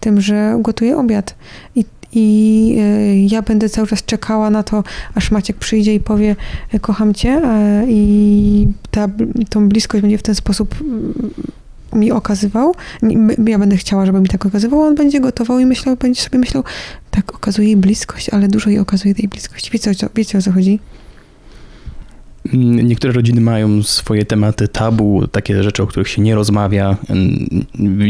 tym, 0.00 0.20
że 0.20 0.56
gotuje 0.60 0.96
obiad 0.96 1.34
i 1.74 1.84
i 2.16 2.76
y, 2.78 3.16
ja 3.34 3.42
będę 3.42 3.68
cały 3.68 3.86
czas 3.86 4.04
czekała 4.04 4.50
na 4.50 4.62
to, 4.62 4.84
aż 5.14 5.30
Maciek 5.30 5.56
przyjdzie 5.56 5.94
i 5.94 6.00
powie, 6.00 6.36
y, 6.74 6.80
kocham 6.80 7.14
cię, 7.14 7.28
e, 7.30 7.84
i 7.88 8.68
ta, 8.90 9.08
tą 9.50 9.68
bliskość 9.68 10.02
będzie 10.02 10.18
w 10.18 10.22
ten 10.22 10.34
sposób 10.34 10.74
mm, 10.80 11.12
mi 11.92 12.12
okazywał. 12.12 12.74
Ja 13.46 13.58
będę 13.58 13.76
chciała, 13.76 14.06
żeby 14.06 14.20
mi 14.20 14.28
tak 14.28 14.46
okazywał, 14.46 14.80
on 14.80 14.94
będzie 14.94 15.20
gotował 15.20 15.58
i 15.58 15.66
myślał, 15.66 15.96
będzie 15.96 16.22
sobie 16.22 16.38
myślał, 16.38 16.64
tak 17.10 17.34
okazuje 17.34 17.68
jej 17.68 17.76
bliskość, 17.76 18.28
ale 18.28 18.48
dużo 18.48 18.70
jej 18.70 18.78
okazuje 18.78 19.14
tej 19.14 19.28
bliskości. 19.28 19.70
Wiecie, 19.72 19.90
o 19.90 19.94
wiecie 20.14 20.38
o 20.38 20.42
co 20.42 20.52
chodzi? 20.52 20.78
Mm, 22.54 22.88
Niektóre 22.88 23.12
rodziny 23.12 23.40
mają 23.40 23.82
swoje 23.82 24.24
tematy 24.24 24.68
tabu, 24.68 25.26
takie 25.26 25.62
rzeczy, 25.62 25.82
o 25.82 25.86
których 25.86 26.08
się 26.08 26.22
nie 26.22 26.34
rozmawia. 26.34 26.96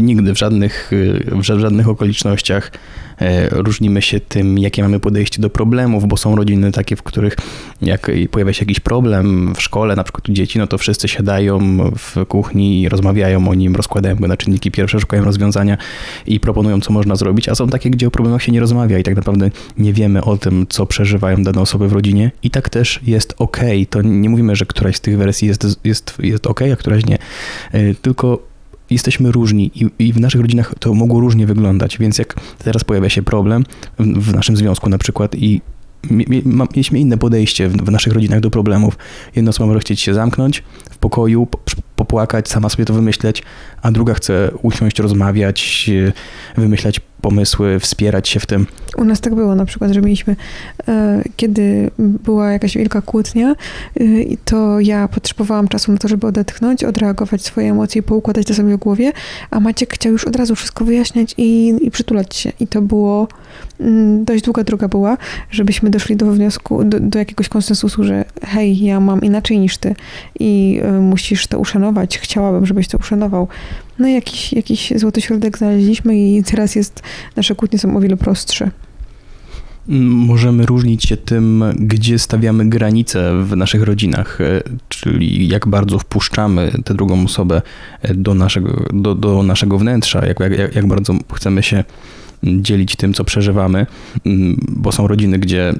Nigdy 0.01 0.33
w 0.33 0.37
żadnych, 0.37 0.91
w 1.25 1.39
ża- 1.41 1.57
w 1.57 1.59
żadnych 1.59 1.87
okolicznościach 1.87 2.71
e, 2.71 3.06
różnimy 3.51 4.01
się 4.01 4.19
tym, 4.19 4.57
jakie 4.57 4.83
mamy 4.83 4.99
podejście 4.99 5.41
do 5.41 5.49
problemów, 5.49 6.07
bo 6.07 6.17
są 6.17 6.35
rodziny 6.35 6.71
takie, 6.71 6.95
w 6.95 7.03
których 7.03 7.35
jak 7.81 8.11
pojawia 8.31 8.53
się 8.53 8.65
jakiś 8.65 8.79
problem 8.79 9.53
w 9.55 9.61
szkole, 9.61 9.95
na 9.95 10.03
przykład 10.03 10.29
u 10.29 10.33
dzieci, 10.33 10.59
no 10.59 10.67
to 10.67 10.77
wszyscy 10.77 11.07
siadają 11.07 11.77
w 11.97 12.25
kuchni 12.25 12.81
i 12.81 12.89
rozmawiają 12.89 13.49
o 13.49 13.53
nim, 13.53 13.75
rozkładają 13.75 14.15
go 14.15 14.27
na 14.27 14.37
czynniki 14.37 14.71
pierwsze, 14.71 14.99
szukają 14.99 15.23
rozwiązania 15.23 15.77
i 16.25 16.39
proponują, 16.39 16.81
co 16.81 16.93
można 16.93 17.15
zrobić, 17.15 17.49
a 17.49 17.55
są 17.55 17.67
takie, 17.67 17.89
gdzie 17.89 18.07
o 18.07 18.11
problemach 18.11 18.43
się 18.43 18.51
nie 18.51 18.59
rozmawia 18.59 18.99
i 18.99 19.03
tak 19.03 19.15
naprawdę 19.15 19.49
nie 19.77 19.93
wiemy 19.93 20.23
o 20.23 20.37
tym, 20.37 20.65
co 20.69 20.85
przeżywają 20.85 21.43
dane 21.43 21.61
osoby 21.61 21.87
w 21.87 21.93
rodzinie 21.93 22.31
i 22.43 22.49
tak 22.49 22.69
też 22.69 22.99
jest 23.03 23.35
ok. 23.37 23.57
To 23.89 24.01
nie 24.01 24.29
mówimy, 24.29 24.55
że 24.55 24.65
któraś 24.65 24.95
z 24.95 25.01
tych 25.01 25.17
wersji 25.17 25.47
jest, 25.47 25.65
jest, 25.83 26.13
jest 26.19 26.47
ok, 26.47 26.61
a 26.73 26.75
któraś 26.75 27.05
nie, 27.05 27.17
Y, 27.73 27.95
tylko 28.01 28.47
jesteśmy 28.89 29.31
różni 29.31 29.71
i, 29.75 29.89
i 29.99 30.13
w 30.13 30.19
naszych 30.19 30.41
rodzinach 30.41 30.73
to 30.79 30.93
mogło 30.93 31.19
różnie 31.19 31.45
wyglądać, 31.45 31.97
więc 31.97 32.17
jak 32.17 32.35
teraz 32.57 32.83
pojawia 32.83 33.09
się 33.09 33.23
problem 33.23 33.63
w, 33.99 34.03
w 34.03 34.33
naszym 34.33 34.57
związku 34.57 34.89
na 34.89 34.97
przykład 34.97 35.35
i 35.35 35.61
mieliśmy 36.09 36.99
inne 36.99 37.17
podejście 37.17 37.69
w, 37.69 37.77
w 37.77 37.91
naszych 37.91 38.13
rodzinach 38.13 38.39
do 38.39 38.51
problemów. 38.51 38.97
Jedna 39.35 39.49
osoba 39.49 39.67
może 39.67 39.79
chcieć 39.79 39.99
się 39.99 40.13
zamknąć 40.13 40.63
w 40.91 40.97
pokoju, 40.97 41.45
po- 41.45 41.59
popłakać, 41.95 42.49
sama 42.49 42.69
sobie 42.69 42.85
to 42.85 42.93
wymyśleć, 42.93 43.43
a 43.81 43.91
druga 43.91 44.13
chce 44.13 44.51
usiąść, 44.61 44.99
rozmawiać, 44.99 45.89
e, 46.57 46.61
wymyślać 46.61 47.01
pomysły, 47.21 47.79
wspierać 47.79 48.29
się 48.29 48.39
w 48.39 48.45
tym. 48.45 48.67
U 48.97 49.03
nas 49.03 49.21
tak 49.21 49.35
było 49.35 49.55
na 49.55 49.65
przykład, 49.65 49.91
że 49.91 50.01
mieliśmy, 50.01 50.35
e, 50.87 51.23
kiedy 51.35 51.91
była 51.99 52.51
jakaś 52.51 52.77
wielka 52.77 53.01
kłótnia, 53.01 53.55
e, 53.99 54.03
to 54.45 54.79
ja 54.79 55.07
potrzebowałam 55.07 55.67
czasu 55.67 55.91
na 55.91 55.97
to, 55.97 56.07
żeby 56.07 56.27
odetchnąć, 56.27 56.83
odreagować 56.83 57.41
swoje 57.41 57.71
emocje 57.71 58.03
poukładać 58.03 58.47
to 58.47 58.53
sobie 58.53 58.75
w 58.75 58.79
głowie, 58.79 59.11
a 59.51 59.59
Maciek 59.59 59.93
chciał 59.93 60.11
już 60.11 60.25
od 60.25 60.35
razu 60.35 60.55
wszystko 60.55 60.85
wyjaśniać 60.85 61.33
i, 61.37 61.75
i 61.81 61.91
przytulać 61.91 62.35
się. 62.35 62.51
I 62.59 62.67
to 62.67 62.81
było, 62.81 63.27
mm, 63.79 64.25
dość 64.25 64.43
długa 64.43 64.63
droga 64.63 64.87
była, 64.87 65.17
żebyśmy 65.51 65.89
doszli 65.89 66.15
do 66.15 66.31
wniosku, 66.31 66.83
do, 66.83 66.99
do 66.99 67.19
jakiegoś 67.19 67.49
konsensusu, 67.49 68.03
że 68.03 68.25
hej, 68.41 68.83
ja 68.83 68.99
mam 68.99 69.21
inaczej 69.21 69.59
niż 69.59 69.77
ty 69.77 69.95
i 70.39 70.81
e, 70.83 70.91
musisz 70.91 71.47
to 71.47 71.59
uszanować, 71.59 72.17
chciałabym, 72.19 72.65
żebyś 72.65 72.87
to 72.87 72.97
uszanował. 72.97 73.47
No 73.99 74.07
jakiś, 74.07 74.53
jakiś 74.53 74.93
złoty 74.95 75.21
środek 75.21 75.57
znaleźliśmy 75.57 76.17
i 76.17 76.43
teraz 76.43 76.75
jest, 76.75 77.03
nasze 77.35 77.55
kłótnie 77.55 77.79
są 77.79 77.97
o 77.97 77.99
wiele 77.99 78.17
prostsze. 78.17 78.71
Możemy 80.09 80.65
różnić 80.65 81.03
się 81.03 81.17
tym, 81.17 81.63
gdzie 81.75 82.19
stawiamy 82.19 82.69
granice 82.69 83.43
w 83.43 83.55
naszych 83.55 83.83
rodzinach, 83.83 84.41
e, 84.41 84.61
czyli 84.89 85.47
jak 85.47 85.67
bardzo 85.67 85.99
wpuszczamy 85.99 86.71
tę 86.85 86.93
drugą 86.93 87.25
osobę 87.25 87.61
e, 88.01 88.13
do 88.13 88.33
naszego, 88.33 88.83
do, 88.93 89.15
do 89.15 89.43
naszego 89.43 89.77
wnętrza, 89.77 90.25
jak, 90.25 90.39
jak, 90.39 90.75
jak 90.75 90.87
bardzo 90.87 91.13
chcemy 91.33 91.63
się 91.63 91.83
dzielić 92.43 92.95
tym, 92.95 93.13
co 93.13 93.23
przeżywamy, 93.23 93.85
bo 94.67 94.91
są 94.91 95.07
rodziny, 95.07 95.39
gdzie 95.39 95.73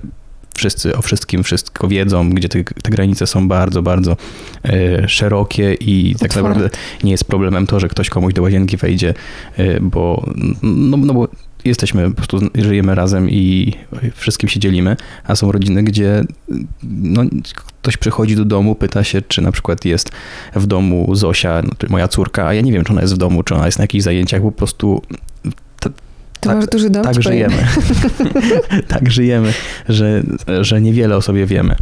wszyscy 0.57 0.97
o 0.97 1.01
wszystkim 1.01 1.43
wszystko 1.43 1.87
wiedzą, 1.87 2.29
gdzie 2.29 2.49
te, 2.49 2.63
te 2.63 2.91
granice 2.91 3.27
są 3.27 3.47
bardzo, 3.47 3.81
bardzo 3.81 4.17
e, 4.63 5.09
szerokie 5.09 5.73
i 5.73 6.15
tak 6.19 6.31
Otwarte. 6.31 6.49
naprawdę 6.49 6.77
nie 7.03 7.11
jest 7.11 7.25
problemem 7.25 7.67
to, 7.67 7.79
że 7.79 7.87
ktoś 7.87 8.09
komuś 8.09 8.33
do 8.33 8.41
łazienki 8.41 8.77
wejdzie, 8.77 9.13
e, 9.57 9.79
bo, 9.79 10.25
no, 10.63 10.97
no 10.97 11.13
bo 11.13 11.27
jesteśmy, 11.65 12.09
po 12.09 12.15
prostu 12.15 12.39
żyjemy 12.55 12.95
razem 12.95 13.29
i 13.29 13.73
wszystkim 14.15 14.49
się 14.49 14.59
dzielimy, 14.59 14.97
a 15.23 15.35
są 15.35 15.51
rodziny, 15.51 15.83
gdzie 15.83 16.23
no, 16.83 17.23
ktoś 17.81 17.97
przychodzi 17.97 18.35
do 18.35 18.45
domu, 18.45 18.75
pyta 18.75 19.03
się, 19.03 19.21
czy 19.21 19.41
na 19.41 19.51
przykład 19.51 19.85
jest 19.85 20.11
w 20.55 20.65
domu 20.65 21.15
Zosia, 21.15 21.61
no, 21.63 21.71
moja 21.89 22.07
córka, 22.07 22.47
a 22.47 22.53
ja 22.53 22.61
nie 22.61 22.71
wiem, 22.71 22.83
czy 22.83 22.91
ona 22.91 23.01
jest 23.01 23.13
w 23.13 23.17
domu, 23.17 23.43
czy 23.43 23.55
ona 23.55 23.65
jest 23.65 23.77
na 23.77 23.83
jakichś 23.83 24.03
zajęciach, 24.03 24.41
po 24.41 24.51
prostu 24.51 25.01
Tak- 26.47 26.55
masz 26.57 26.65
duży 26.67 26.89
dom? 26.89 27.03
tak 27.03 27.21
żyjemy. 27.23 27.55
tak 28.87 29.11
żyjemy, 29.11 29.53
że, 29.89 30.23
że 30.61 30.81
niewiele 30.81 31.15
o 31.17 31.21
sobie 31.21 31.45
wiemy. 31.45 31.75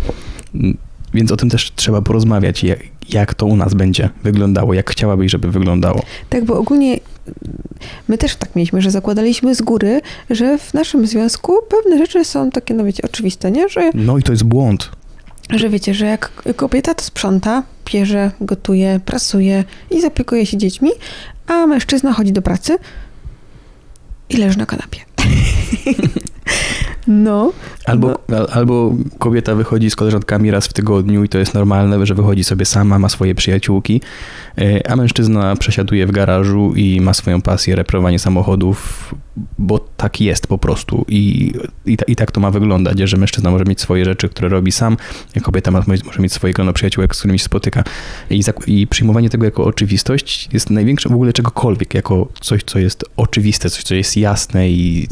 Więc 1.13 1.31
o 1.31 1.37
tym 1.37 1.49
też 1.49 1.71
trzeba 1.75 2.01
porozmawiać, 2.01 2.63
jak, 2.63 2.79
jak 3.09 3.33
to 3.33 3.45
u 3.45 3.55
nas 3.55 3.73
będzie 3.73 4.09
wyglądało, 4.23 4.73
jak 4.73 4.91
chciałabyś, 4.91 5.31
żeby 5.31 5.51
wyglądało. 5.51 6.03
Tak, 6.29 6.45
bo 6.45 6.57
ogólnie 6.57 6.99
my 8.07 8.17
też 8.17 8.35
tak 8.35 8.55
mieliśmy, 8.55 8.81
że 8.81 8.91
zakładaliśmy 8.91 9.55
z 9.55 9.61
góry, 9.61 10.01
że 10.29 10.57
w 10.57 10.73
naszym 10.73 11.07
związku 11.07 11.53
pewne 11.69 11.97
rzeczy 11.97 12.25
są 12.25 12.51
takie, 12.51 12.73
no 12.73 12.83
wiecie, 12.85 13.03
oczywiste, 13.05 13.51
nie? 13.51 13.69
Że, 13.69 13.91
No 13.93 14.17
i 14.17 14.23
to 14.23 14.31
jest 14.31 14.43
błąd. 14.43 14.89
że 15.49 15.69
wiecie, 15.69 15.93
że 15.93 16.05
jak 16.05 16.31
kobieta 16.55 16.93
to 16.93 17.03
sprząta, 17.03 17.63
pierze, 17.85 18.31
gotuje, 18.41 18.99
prasuje 19.05 19.63
i 19.91 20.01
zapiekuje 20.01 20.45
się 20.45 20.57
dziećmi, 20.57 20.89
a 21.47 21.67
mężczyzna 21.67 22.13
chodzi 22.13 22.31
do 22.33 22.41
pracy 22.41 22.77
i 24.29 24.37
leży 24.37 24.57
na 24.57 24.65
kanapie. 24.65 24.99
no, 27.07 27.51
Albo, 27.85 28.19
al, 28.27 28.47
albo 28.51 28.93
kobieta 29.19 29.55
wychodzi 29.55 29.89
z 29.89 29.95
koleżankami 29.95 30.51
raz 30.51 30.67
w 30.67 30.73
tygodniu 30.73 31.23
i 31.23 31.29
to 31.29 31.37
jest 31.37 31.53
normalne, 31.53 32.05
że 32.05 32.15
wychodzi 32.15 32.43
sobie 32.43 32.65
sama, 32.65 32.99
ma 32.99 33.09
swoje 33.09 33.35
przyjaciółki, 33.35 34.01
a 34.89 34.95
mężczyzna 34.95 35.55
przesiaduje 35.55 36.07
w 36.07 36.11
garażu 36.11 36.73
i 36.75 37.01
ma 37.01 37.13
swoją 37.13 37.41
pasję 37.41 37.75
reprowanie 37.75 38.19
samochodów, 38.19 39.15
bo 39.57 39.79
tak 39.79 40.21
jest 40.21 40.47
po 40.47 40.57
prostu 40.57 41.05
i, 41.07 41.53
i, 41.85 41.97
ta- 41.97 42.05
i 42.07 42.15
tak 42.15 42.31
to 42.31 42.39
ma 42.39 42.51
wyglądać, 42.51 42.99
że 42.99 43.17
mężczyzna 43.17 43.51
może 43.51 43.65
mieć 43.65 43.81
swoje 43.81 44.05
rzeczy, 44.05 44.29
które 44.29 44.49
robi 44.49 44.71
sam, 44.71 44.97
kobieta 45.43 45.71
ma, 45.71 45.83
może 46.05 46.19
mieć 46.19 46.33
swoje 46.33 46.53
grono 46.53 46.73
przyjaciółek, 46.73 47.15
z 47.15 47.19
którymi 47.19 47.39
się 47.39 47.45
spotyka. 47.45 47.83
I, 48.29 48.41
I 48.67 48.87
przyjmowanie 48.87 49.29
tego 49.29 49.45
jako 49.45 49.63
oczywistość 49.63 50.49
jest 50.53 50.69
największym 50.69 51.11
w 51.11 51.15
ogóle 51.15 51.33
czegokolwiek, 51.33 51.93
jako 51.93 52.27
coś, 52.41 52.63
co 52.63 52.79
jest 52.79 53.05
oczywiste, 53.17 53.69
coś, 53.69 53.83
co 53.83 53.95
jest 53.95 54.17
jasne 54.17 54.69
i, 54.69 55.07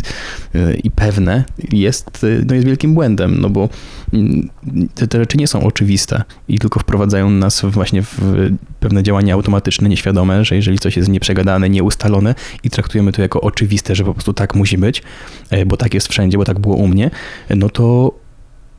i 0.84 0.92
pewne, 0.92 1.44
jest, 1.72 2.26
no 2.46 2.56
jest 2.56 2.68
wielkim 2.68 2.94
błędem, 2.94 3.42
no 3.42 3.50
bo 3.50 3.70
mm, 4.14 4.50
te, 4.96 5.08
te 5.08 5.20
rzeczy 5.20 5.38
nie 5.38 5.48
są 5.48 5.64
oczywiste 5.64 6.24
i 6.48 6.60
tylko 6.60 6.80
wprowadzają 6.80 7.30
nas 7.30 7.62
właśnie 7.66 8.02
w 8.02 8.50
pewne 8.84 9.04
działania 9.04 9.34
automatyczne, 9.34 9.90
nieświadome, 9.90 10.46
że 10.46 10.56
jeżeli 10.56 10.80
coś 10.80 10.98
jest 10.98 11.10
nieprzegadane, 11.10 11.70
nieustalone 11.70 12.36
i 12.64 12.70
traktujemy 12.70 13.12
to 13.12 13.22
jako 13.22 13.42
oczywiste, 13.42 13.96
że 13.96 14.04
po 14.04 14.14
prostu 14.14 14.34
tak 14.34 14.56
musi 14.56 14.78
być, 14.78 15.04
e, 15.50 15.66
bo 15.66 15.78
tak 15.78 15.94
jest 15.94 16.08
wszędzie, 16.08 16.38
bo 16.38 16.46
tak 16.46 16.60
było 16.60 16.76
u 16.76 16.88
mnie, 16.88 17.12
no 17.50 17.70
to 17.70 18.14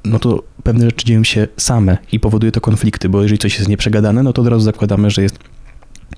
no 0.04 0.18
to 0.18 0.42
pewne 0.62 0.84
rzeczy 0.84 1.06
dzieją 1.06 1.24
się 1.24 1.46
same 1.56 1.98
i 2.12 2.20
powoduje 2.20 2.52
to 2.52 2.60
konflikty, 2.60 3.08
bo 3.08 3.22
jeżeli 3.22 3.38
coś 3.38 3.58
jest 3.58 3.68
nieprzegadane, 3.68 4.22
no 4.22 4.32
to 4.32 4.42
od 4.42 4.48
razu 4.48 4.64
zakładamy, 4.64 5.10
że 5.10 5.22
jest 5.22 5.38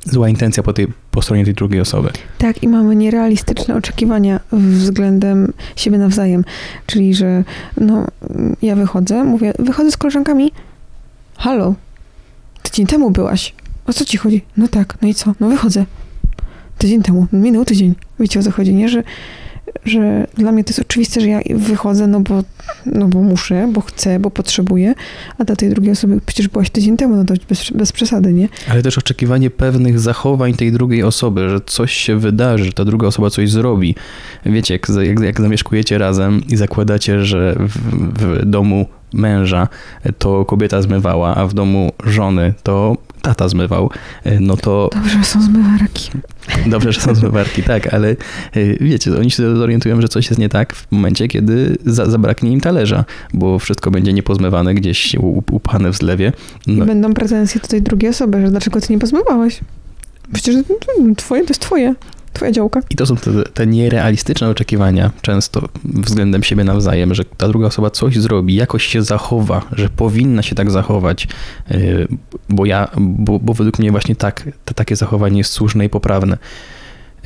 zła 0.05 0.29
intencja 0.29 0.62
po, 0.62 0.72
tej, 0.72 0.87
po 1.11 1.22
stronie 1.22 1.44
tej 1.44 1.55
drugiej 1.55 1.81
osoby. 1.81 2.11
Tak, 2.38 2.62
i 2.62 2.68
mamy 2.68 2.96
nierealistyczne 2.96 3.77
oczekiwania 3.77 4.40
względem 4.53 5.53
siebie 5.77 5.99
nawzajem. 5.99 6.44
Czyli, 6.87 7.14
że 7.14 7.44
no, 7.81 8.07
ja 8.62 8.77
wychodzę, 8.77 9.25
mówię, 9.25 9.53
wychodzę 9.59 9.90
z 9.90 9.96
koleżankami. 9.96 10.53
Halo, 11.37 11.75
tydzień 12.62 12.87
temu 12.87 13.11
byłaś. 13.11 13.55
O 13.87 13.92
co 13.92 14.05
ci 14.05 14.16
chodzi? 14.16 14.42
No 14.57 14.68
tak, 14.68 14.99
no 15.03 15.09
i 15.09 15.14
co? 15.14 15.35
No 15.40 15.49
wychodzę. 15.49 15.85
Tydzień 16.79 17.03
temu, 17.03 17.27
minął 17.33 17.64
tydzień. 17.64 17.94
Wiecie 18.20 18.40
o 18.40 18.42
co 18.42 18.51
chodzi, 18.51 18.75
nie? 18.75 18.88
Że, 18.88 19.03
że 19.85 20.27
dla 20.35 20.53
mnie 20.53 20.64
to 20.64 20.70
jest 20.70 20.81
oczywiste, 20.81 21.20
że 21.20 21.29
ja 21.29 21.40
wychodzę, 21.55 22.07
no 22.07 22.20
bo, 22.20 22.42
no 22.87 23.09
bo 23.09 23.22
muszę, 23.22 23.68
bo 23.72 23.81
chcę, 23.81 24.20
bo 24.20 24.31
potrzebuję, 24.31 24.94
a 25.38 25.44
dla 25.44 25.57
tej 25.57 25.70
drugiej 25.70 25.92
osoby 25.92 26.20
przecież 26.27 26.49
byłaś 26.49 26.70
tydzień 26.70 26.96
temu, 26.96 27.16
no 27.16 27.25
to 27.25 27.35
bez, 27.49 27.70
bez 27.70 27.92
przesady, 27.92 28.33
nie? 28.33 28.49
Ale 28.70 28.83
też 28.83 28.99
oczekiwanie 28.99 29.51
pewnych 29.51 30.01
zachowań 30.01 30.55
tej 30.55 30.72
drugiej 30.72 31.03
osoby, 31.03 31.49
że 31.49 31.61
coś 31.66 31.92
się 31.92 32.18
wydarzy, 32.18 32.64
że 32.64 32.72
ta 32.72 32.85
druga 32.85 33.07
osoba 33.07 33.31
coś 33.31 33.51
zrobi. 33.51 33.94
Wiecie, 34.46 34.75
jak, 34.75 34.88
jak, 35.03 35.20
jak 35.20 35.40
zamieszkujecie 35.40 35.99
razem 35.99 36.42
i 36.49 36.57
zakładacie, 36.57 37.25
że 37.25 37.57
w, 37.59 37.79
w 38.18 38.44
domu 38.44 38.87
męża 39.16 39.68
to 40.18 40.44
kobieta 40.44 40.83
zmywała, 40.83 41.35
a 41.35 41.46
w 41.46 41.55
domu 41.55 41.92
żony 42.05 42.55
to 42.62 42.96
tata 43.22 43.48
zmywał, 43.48 43.90
no 44.40 44.57
to 44.57 44.90
Dobrze, 44.94 45.24
są 45.24 45.42
zmywarki. 45.42 46.11
Dobrze, 46.66 46.92
że 46.92 47.00
są 47.00 47.14
zmywarki, 47.14 47.62
tak, 47.62 47.94
ale 47.94 48.16
y, 48.57 48.79
wiecie, 48.81 49.18
oni 49.18 49.31
się 49.31 49.57
zorientują, 49.57 50.00
że 50.00 50.09
coś 50.09 50.26
jest 50.26 50.38
nie 50.38 50.48
tak 50.48 50.74
w 50.74 50.92
momencie, 50.92 51.29
kiedy 51.29 51.76
za, 51.87 52.07
zabraknie 52.07 52.52
im 52.52 52.61
talerza, 52.61 53.05
bo 53.35 53.59
wszystko 53.59 53.90
będzie 53.90 54.12
niepozmywane, 54.12 54.74
gdzieś 54.74 55.16
upchane 55.50 55.92
w 55.92 55.96
zlewie. 55.96 56.33
I 56.66 56.72
No, 56.76 56.87
będą 56.87 57.14
pretensje 57.14 57.61
do 57.61 57.68
tej 57.68 57.83
drugiej 57.83 58.11
osoby, 58.11 58.40
że 58.40 58.50
dlaczego 58.50 58.81
ty 58.81 58.92
nie 58.92 58.98
pozmywałeś? 58.98 59.61
Przecież 60.33 60.57
to 60.66 60.74
twoje 61.16 61.42
to 61.42 61.48
jest 61.48 61.61
twoje, 61.61 61.94
twoja 62.37 62.53
działka. 62.53 62.81
I 62.90 62.96
to 62.96 63.07
są 63.07 63.16
te, 63.16 63.31
te 63.55 63.66
nierealistyczne 63.66 64.49
oczekiwania, 64.49 65.11
często 65.22 65.68
względem 65.85 66.42
siebie 66.42 66.64
nawzajem, 66.64 67.14
że 67.14 67.25
ta 67.25 67.49
druga 67.49 67.66
osoba 67.66 67.90
coś 67.90 68.18
zrobi, 68.18 68.55
jakoś 68.55 68.87
się 68.87 69.03
zachowa, 69.03 69.62
że 69.72 69.88
powinna 69.88 70.42
się 70.42 70.55
tak 70.55 70.70
zachować, 70.70 71.29
y, 71.70 72.09
bo 72.49 72.66
ja, 72.66 72.88
bo, 72.96 73.38
bo 73.38 73.55
według 73.55 73.79
mnie 73.79 73.90
właśnie 73.90 74.16
tak, 74.16 74.49
to 74.64 74.75
takie 74.75 74.96
zachowanie 74.96 75.38
jest 75.38 75.53
słuszne 75.53 75.85
i 75.85 75.88
poprawne. 75.88 76.38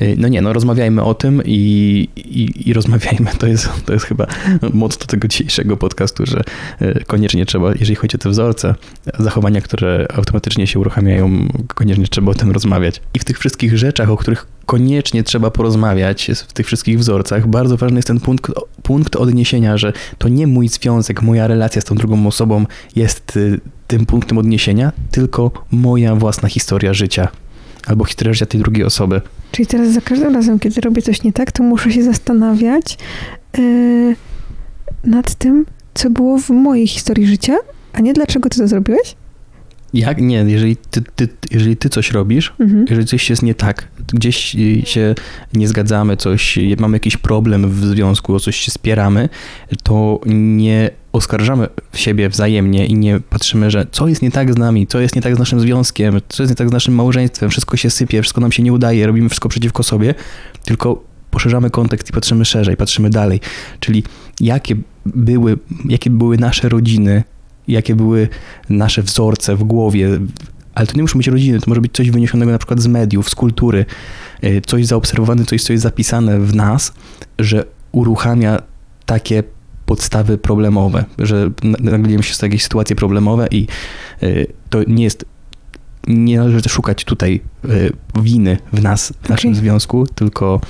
Y, 0.01 0.15
No 0.17 0.27
nie, 0.27 0.41
no 0.41 0.53
rozmawiajmy 0.53 1.03
o 1.03 1.13
tym 1.13 1.41
i, 1.45 2.07
i, 2.15 2.69
i 2.69 2.73
rozmawiajmy. 2.73 3.31
To 3.39 3.47
jest, 3.47 3.69
to 3.85 3.93
jest 3.93 4.05
chyba 4.05 4.27
motto 4.73 5.05
tego 5.05 5.27
dzisiejszego 5.27 5.77
podcastu, 5.77 6.25
że 6.25 6.43
y, 6.81 7.03
koniecznie 7.07 7.45
trzeba, 7.45 7.71
jeżeli 7.71 7.95
chodzi 7.95 8.15
o 8.15 8.19
te 8.19 8.29
wzorce, 8.29 8.75
zachowania, 9.19 9.61
które 9.61 10.07
automatycznie 10.15 10.67
się 10.67 10.79
uruchamiają, 10.79 11.47
koniecznie 11.67 12.07
trzeba 12.07 12.31
o 12.31 12.35
tym 12.35 12.51
rozmawiać. 12.51 13.01
I 13.13 13.19
w 13.19 13.23
tych 13.23 13.39
wszystkich 13.39 13.77
rzeczach, 13.77 14.09
o 14.09 14.17
których 14.17 14.47
koniecznie 14.65 15.23
trzeba 15.23 15.51
porozmawiać, 15.51 16.31
w 16.47 16.53
tych 16.53 16.67
wszystkich 16.67 16.99
wzorcach, 16.99 17.47
bardzo 17.47 17.77
ważny 17.77 17.97
jest 17.97 18.07
ten 18.07 18.19
punkt, 18.19 18.51
punkt 18.83 19.15
odniesienia, 19.15 19.77
że 19.77 19.93
to 20.17 20.29
nie 20.29 20.47
mój 20.47 20.67
związek, 20.67 21.21
moja 21.21 21.47
relacja 21.47 21.81
z 21.81 21.85
tą 21.85 21.95
drugą 21.95 22.27
osobą 22.27 22.65
jest 22.95 23.37
y, 23.37 23.59
tym 23.87 24.05
punktem 24.05 24.37
odniesienia, 24.37 24.91
tylko 25.11 25.51
moja 25.71 26.15
własna 26.15 26.49
historia 26.49 26.93
życia. 26.93 27.27
Albo 27.87 28.05
historia 28.05 28.33
życia 28.33 28.45
tej 28.45 28.61
drugiej 28.61 28.83
osoby. 28.83 29.21
Czyli 29.51 29.67
teraz 29.67 29.89
za 29.89 30.01
każdym 30.01 30.35
razem, 30.35 30.59
kiedy 30.59 30.81
robię 30.81 31.01
coś 31.01 31.23
nie 31.23 31.33
tak, 31.33 31.51
to 31.51 31.63
muszę 31.63 31.91
się 31.91 32.03
zastanawiać 32.03 32.97
yy, 33.57 34.15
nad 35.03 35.35
tym, 35.35 35.65
co 35.93 36.09
było 36.09 36.37
w 36.37 36.49
mojej 36.49 36.87
historii 36.87 37.27
życia, 37.27 37.57
a 37.93 38.01
nie 38.01 38.13
dlaczego 38.13 38.49
ty 38.49 38.57
to 38.57 38.67
zrobiłeś. 38.67 39.15
Jak? 39.93 40.21
Nie, 40.21 40.35
jeżeli 40.47 40.77
ty, 40.77 41.01
ty, 41.15 41.27
jeżeli 41.51 41.77
ty 41.77 41.89
coś 41.89 42.11
robisz, 42.11 42.53
Mhm. 42.59 42.85
jeżeli 42.89 43.07
coś 43.07 43.29
jest 43.29 43.41
nie 43.43 43.55
tak, 43.55 43.87
gdzieś 44.13 44.55
się 44.83 45.15
nie 45.53 45.67
zgadzamy, 45.67 46.17
coś, 46.17 46.59
mamy 46.79 46.95
jakiś 46.95 47.17
problem 47.17 47.69
w 47.71 47.85
związku, 47.85 48.35
o 48.35 48.39
coś 48.39 48.55
się 48.55 48.71
spieramy, 48.71 49.29
to 49.83 50.19
nie 50.25 50.89
oskarżamy 51.13 51.67
siebie 51.93 52.29
wzajemnie 52.29 52.85
i 52.85 52.93
nie 52.95 53.19
patrzymy, 53.19 53.71
że 53.71 53.85
co 53.91 54.07
jest 54.07 54.21
nie 54.21 54.31
tak 54.31 54.53
z 54.53 54.57
nami, 54.57 54.87
co 54.87 54.99
jest 54.99 55.15
nie 55.15 55.21
tak 55.21 55.35
z 55.35 55.39
naszym 55.39 55.59
związkiem, 55.59 56.21
co 56.29 56.43
jest 56.43 56.51
nie 56.51 56.55
tak 56.55 56.69
z 56.69 56.71
naszym 56.71 56.95
małżeństwem, 56.95 57.49
wszystko 57.49 57.77
się 57.77 57.89
sypie, 57.89 58.21
wszystko 58.21 58.41
nam 58.41 58.51
się 58.51 58.63
nie 58.63 58.73
udaje, 58.73 59.07
robimy 59.07 59.29
wszystko 59.29 59.49
przeciwko 59.49 59.83
sobie, 59.83 60.13
tylko 60.65 61.03
poszerzamy 61.31 61.69
kontekst 61.69 62.09
i 62.09 62.13
patrzymy 62.13 62.45
szerzej, 62.45 62.77
patrzymy 62.77 63.09
dalej. 63.09 63.39
Czyli 63.79 64.03
jakie 64.39 64.75
były, 65.05 65.57
jakie 65.89 66.09
były 66.09 66.37
nasze 66.37 66.69
rodziny, 66.69 67.23
jakie 67.71 67.95
były 67.95 68.27
nasze 68.69 69.03
wzorce 69.03 69.55
w 69.55 69.63
głowie, 69.63 70.19
ale 70.75 70.87
to 70.87 70.93
nie 70.95 71.01
muszą 71.01 71.17
być 71.19 71.27
rodziny, 71.27 71.59
to 71.59 71.65
może 71.67 71.81
być 71.81 71.91
coś 71.93 72.11
wyniesionego 72.11 72.51
na 72.51 72.57
przykład 72.57 72.79
z 72.79 72.87
mediów, 72.87 73.29
z 73.29 73.35
kultury, 73.35 73.85
y, 74.43 74.61
coś 74.65 74.85
zaobserwowane, 74.85 75.45
coś, 75.45 75.63
co 75.63 75.73
jest 75.73 75.83
zapisane 75.83 76.39
w 76.39 76.55
nas, 76.55 76.93
że 77.39 77.65
uruchamia 77.91 78.61
takie 79.05 79.43
podstawy 79.85 80.37
problemowe, 80.37 81.05
że 81.19 81.49
nagle 81.63 82.23
się 82.23 82.33
z 82.33 82.41
jakieś 82.41 82.63
sytuacje 82.63 82.95
problemowe 82.95 83.47
i 83.51 83.67
y, 84.23 84.47
to 84.69 84.83
nie 84.87 85.03
jest 85.03 85.25
nie 86.07 86.37
należy 86.37 86.61
szukać 86.69 87.05
tutaj 87.05 87.41
y, 87.65 87.93
winy 88.21 88.57
w 88.73 88.81
nas, 88.81 89.13
w 89.21 89.29
naszym 89.29 89.51
okay. 89.51 89.61
związku, 89.61 90.07
tylko, 90.15 90.61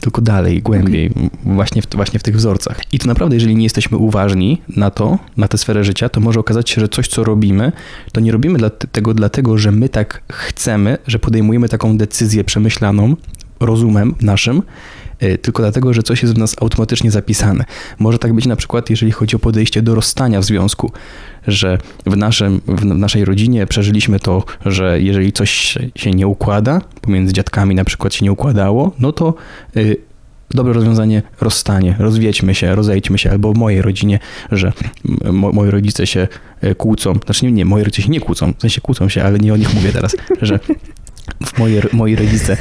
tylko 0.00 0.20
dalej, 0.20 0.62
głębiej, 0.62 1.10
okay. 1.10 1.30
właśnie, 1.44 1.82
w, 1.82 1.86
właśnie 1.94 2.18
w 2.18 2.22
tych 2.22 2.36
wzorcach. 2.36 2.80
I 2.92 2.98
to 2.98 3.08
naprawdę, 3.08 3.36
jeżeli 3.36 3.56
nie 3.56 3.64
jesteśmy 3.64 3.98
uważni 3.98 4.62
na 4.76 4.90
to, 4.90 5.18
na 5.36 5.48
tę 5.48 5.58
sferę 5.58 5.84
życia, 5.84 6.08
to 6.08 6.20
może 6.20 6.40
okazać 6.40 6.70
się, 6.70 6.80
że 6.80 6.88
coś, 6.88 7.08
co 7.08 7.24
robimy, 7.24 7.72
to 8.12 8.20
nie 8.20 8.32
robimy 8.32 8.58
dla, 8.58 8.70
tego 8.70 9.14
dlatego, 9.14 9.58
że 9.58 9.72
my 9.72 9.88
tak 9.88 10.22
chcemy, 10.32 10.98
że 11.06 11.18
podejmujemy 11.18 11.68
taką 11.68 11.98
decyzję 11.98 12.44
przemyślaną 12.44 13.16
rozumem 13.60 14.14
naszym, 14.20 14.62
tylko 15.42 15.62
dlatego, 15.62 15.94
że 15.94 16.02
coś 16.02 16.22
jest 16.22 16.34
w 16.34 16.38
nas 16.38 16.56
automatycznie 16.60 17.10
zapisane. 17.10 17.64
Może 17.98 18.18
tak 18.18 18.32
być 18.32 18.46
na 18.46 18.56
przykład, 18.56 18.90
jeżeli 18.90 19.12
chodzi 19.12 19.36
o 19.36 19.38
podejście 19.38 19.82
do 19.82 19.94
rozstania 19.94 20.40
w 20.40 20.44
związku, 20.44 20.92
że 21.46 21.78
w, 22.06 22.16
naszym, 22.16 22.60
w 22.66 22.84
naszej 22.84 23.24
rodzinie 23.24 23.66
przeżyliśmy 23.66 24.20
to, 24.20 24.44
że 24.66 25.00
jeżeli 25.02 25.32
coś 25.32 25.78
się 25.94 26.10
nie 26.10 26.26
układa, 26.26 26.80
pomiędzy 27.00 27.32
dziadkami 27.32 27.74
na 27.74 27.84
przykład 27.84 28.14
się 28.14 28.24
nie 28.24 28.32
układało, 28.32 28.92
no 28.98 29.12
to 29.12 29.34
y, 29.76 29.96
dobre 30.50 30.72
rozwiązanie 30.72 31.22
rozstanie, 31.40 31.96
rozwiedźmy 31.98 32.54
się, 32.54 32.74
rozejdźmy 32.74 33.18
się, 33.18 33.30
albo 33.30 33.52
w 33.52 33.56
mojej 33.56 33.82
rodzinie, 33.82 34.18
że 34.52 34.72
mo, 35.32 35.52
moi 35.52 35.70
rodzice 35.70 36.06
się 36.06 36.28
y, 36.64 36.74
kłócą, 36.74 37.14
znaczy 37.24 37.46
nie, 37.46 37.52
nie, 37.52 37.64
moi 37.64 37.84
rodzice 37.84 38.02
się 38.02 38.08
nie 38.08 38.20
kłócą, 38.20 38.52
w 38.58 38.60
sensie 38.60 38.80
kłócą 38.80 39.08
się, 39.08 39.24
ale 39.24 39.38
nie 39.38 39.54
o 39.54 39.56
nich 39.56 39.74
mówię 39.74 39.92
teraz, 39.92 40.16
że 40.42 40.58
moje, 41.58 41.82
moi 41.92 42.16
rodzice 42.16 42.56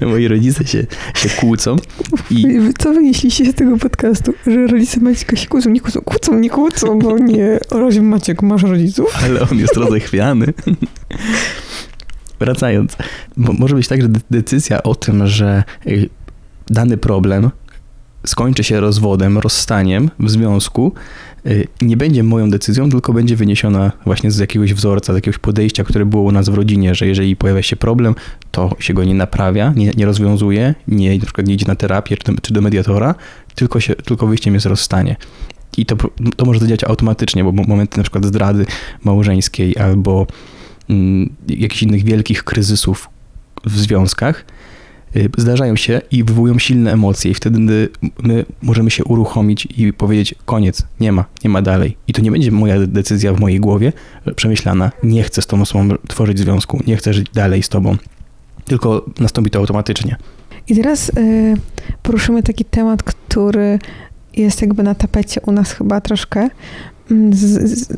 moi 0.00 0.28
rodzice 0.28 0.66
się, 0.66 0.86
się 1.14 1.28
kłócą. 1.28 1.76
I... 2.30 2.44
Co 2.78 2.92
wynieśliście 2.92 3.52
z 3.52 3.54
tego 3.54 3.78
podcastu? 3.78 4.34
Że 4.46 4.66
rodzice 4.66 5.00
Maćka 5.00 5.36
się 5.36 5.48
kłócą, 5.48 5.70
nie 5.70 5.80
kłócą, 5.80 6.00
kłócą, 6.00 6.38
nie 6.38 6.50
kłócą, 6.50 6.98
bo 6.98 7.18
nie. 7.18 7.58
Razie 7.70 8.02
Maciek, 8.02 8.42
masz 8.42 8.62
rodziców? 8.62 9.18
Ale 9.24 9.40
on 9.40 9.58
jest 9.58 9.76
rozechwiany. 9.76 10.46
Wracając, 12.40 12.96
może 13.36 13.74
być 13.74 13.88
tak, 13.88 14.02
że 14.02 14.08
decyzja 14.30 14.82
o 14.82 14.94
tym, 14.94 15.26
że 15.26 15.64
y, 15.86 16.08
dany 16.66 16.96
problem 16.96 17.50
skończy 18.26 18.64
się 18.64 18.80
rozwodem, 18.80 19.38
rozstaniem 19.38 20.10
w 20.18 20.30
związku, 20.30 20.92
y, 21.46 21.68
nie 21.82 21.96
będzie 21.96 22.22
moją 22.22 22.50
decyzją, 22.50 22.90
tylko 22.90 23.12
będzie 23.12 23.36
wyniesiona 23.36 23.92
właśnie 24.04 24.30
z 24.30 24.38
jakiegoś 24.38 24.74
wzorca, 24.74 25.12
z 25.12 25.16
jakiegoś 25.16 25.38
podejścia, 25.38 25.84
które 25.84 26.06
było 26.06 26.22
u 26.22 26.32
nas 26.32 26.48
w 26.48 26.54
rodzinie, 26.54 26.94
że 26.94 27.06
jeżeli 27.06 27.36
pojawia 27.36 27.62
się 27.62 27.76
problem, 27.76 28.14
to 28.50 28.76
się 28.78 28.94
go 28.94 29.04
nie 29.04 29.14
naprawia, 29.14 29.72
nie, 29.76 29.90
nie 29.96 30.06
rozwiązuje, 30.06 30.74
nie, 30.88 31.18
na 31.18 31.24
przykład 31.24 31.46
nie 31.46 31.54
idzie 31.54 31.66
na 31.68 31.76
terapię 31.76 32.16
czy 32.16 32.32
do, 32.32 32.40
czy 32.40 32.52
do 32.52 32.60
mediatora, 32.60 33.14
tylko, 33.54 33.80
się, 33.80 33.94
tylko 33.94 34.26
wyjściem 34.26 34.54
jest 34.54 34.66
rozstanie. 34.66 35.16
I 35.76 35.86
to, 35.86 35.96
to 36.36 36.44
może 36.44 36.60
zadziałać 36.60 36.84
automatycznie, 36.84 37.44
bo 37.44 37.52
momenty 37.52 37.96
na 37.96 38.02
przykład 38.02 38.24
zdrady 38.24 38.66
małżeńskiej 39.04 39.78
albo 39.78 40.26
mm, 40.90 41.36
jakichś 41.48 41.82
innych 41.82 42.04
wielkich 42.04 42.44
kryzysów 42.44 43.08
w 43.64 43.78
związkach, 43.78 44.44
zdarzają 45.38 45.76
się 45.76 46.00
i 46.10 46.24
wywołują 46.24 46.58
silne 46.58 46.92
emocje 46.92 47.30
i 47.30 47.34
wtedy 47.34 47.88
my 48.22 48.44
możemy 48.62 48.90
się 48.90 49.04
uruchomić 49.04 49.68
i 49.76 49.92
powiedzieć 49.92 50.34
koniec, 50.44 50.82
nie 51.00 51.12
ma, 51.12 51.24
nie 51.44 51.50
ma 51.50 51.62
dalej. 51.62 51.96
I 52.08 52.12
to 52.12 52.22
nie 52.22 52.30
będzie 52.30 52.50
moja 52.50 52.86
decyzja 52.86 53.32
w 53.32 53.40
mojej 53.40 53.60
głowie 53.60 53.92
przemyślana, 54.36 54.92
nie 55.02 55.22
chcę 55.22 55.42
z 55.42 55.46
tą 55.46 55.62
osobą 55.62 55.88
tworzyć 56.08 56.38
związku, 56.38 56.80
nie 56.86 56.96
chcę 56.96 57.14
żyć 57.14 57.30
dalej 57.34 57.62
z 57.62 57.68
tobą, 57.68 57.96
tylko 58.64 59.06
nastąpi 59.20 59.50
to 59.50 59.58
automatycznie. 59.58 60.16
I 60.68 60.76
teraz 60.76 61.08
y, 61.08 61.54
poruszymy 62.02 62.42
taki 62.42 62.64
temat, 62.64 63.02
który 63.02 63.78
jest 64.36 64.60
jakby 64.62 64.82
na 64.82 64.94
tapecie 64.94 65.40
u 65.46 65.52
nas 65.52 65.72
chyba 65.72 66.00
troszkę. 66.00 66.48
Mm, 67.10 67.34
z, 67.34 67.70
z, 67.70 67.96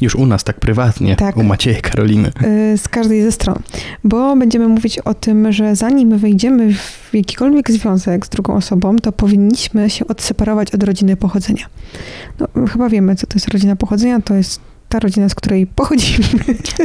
już 0.00 0.14
u 0.14 0.26
nas 0.26 0.44
tak 0.44 0.60
prywatnie, 0.60 1.16
tak. 1.16 1.36
u 1.36 1.42
Macieja 1.42 1.80
Karoliny. 1.80 2.32
Y, 2.74 2.78
z 2.78 2.88
każdej 2.88 3.22
ze 3.22 3.32
stron. 3.32 3.56
Bo 4.04 4.36
będziemy 4.36 4.68
mówić 4.68 4.98
o 4.98 5.14
tym, 5.14 5.52
że 5.52 5.76
zanim 5.76 6.18
wejdziemy 6.18 6.74
w 6.74 7.10
jakikolwiek 7.12 7.70
związek 7.70 8.26
z 8.26 8.28
drugą 8.28 8.54
osobą, 8.54 8.96
to 8.96 9.12
powinniśmy 9.12 9.90
się 9.90 10.06
odseparować 10.06 10.74
od 10.74 10.82
rodziny 10.82 11.16
pochodzenia. 11.16 11.66
No, 12.38 12.66
chyba 12.66 12.88
wiemy, 12.88 13.16
co 13.16 13.26
to 13.26 13.34
jest 13.34 13.48
rodzina 13.48 13.76
pochodzenia. 13.76 14.20
To 14.20 14.34
jest 14.34 14.60
ta 14.90 14.98
rodzina, 14.98 15.28
z 15.28 15.34
której 15.34 15.66
pochodzimy. 15.66 16.28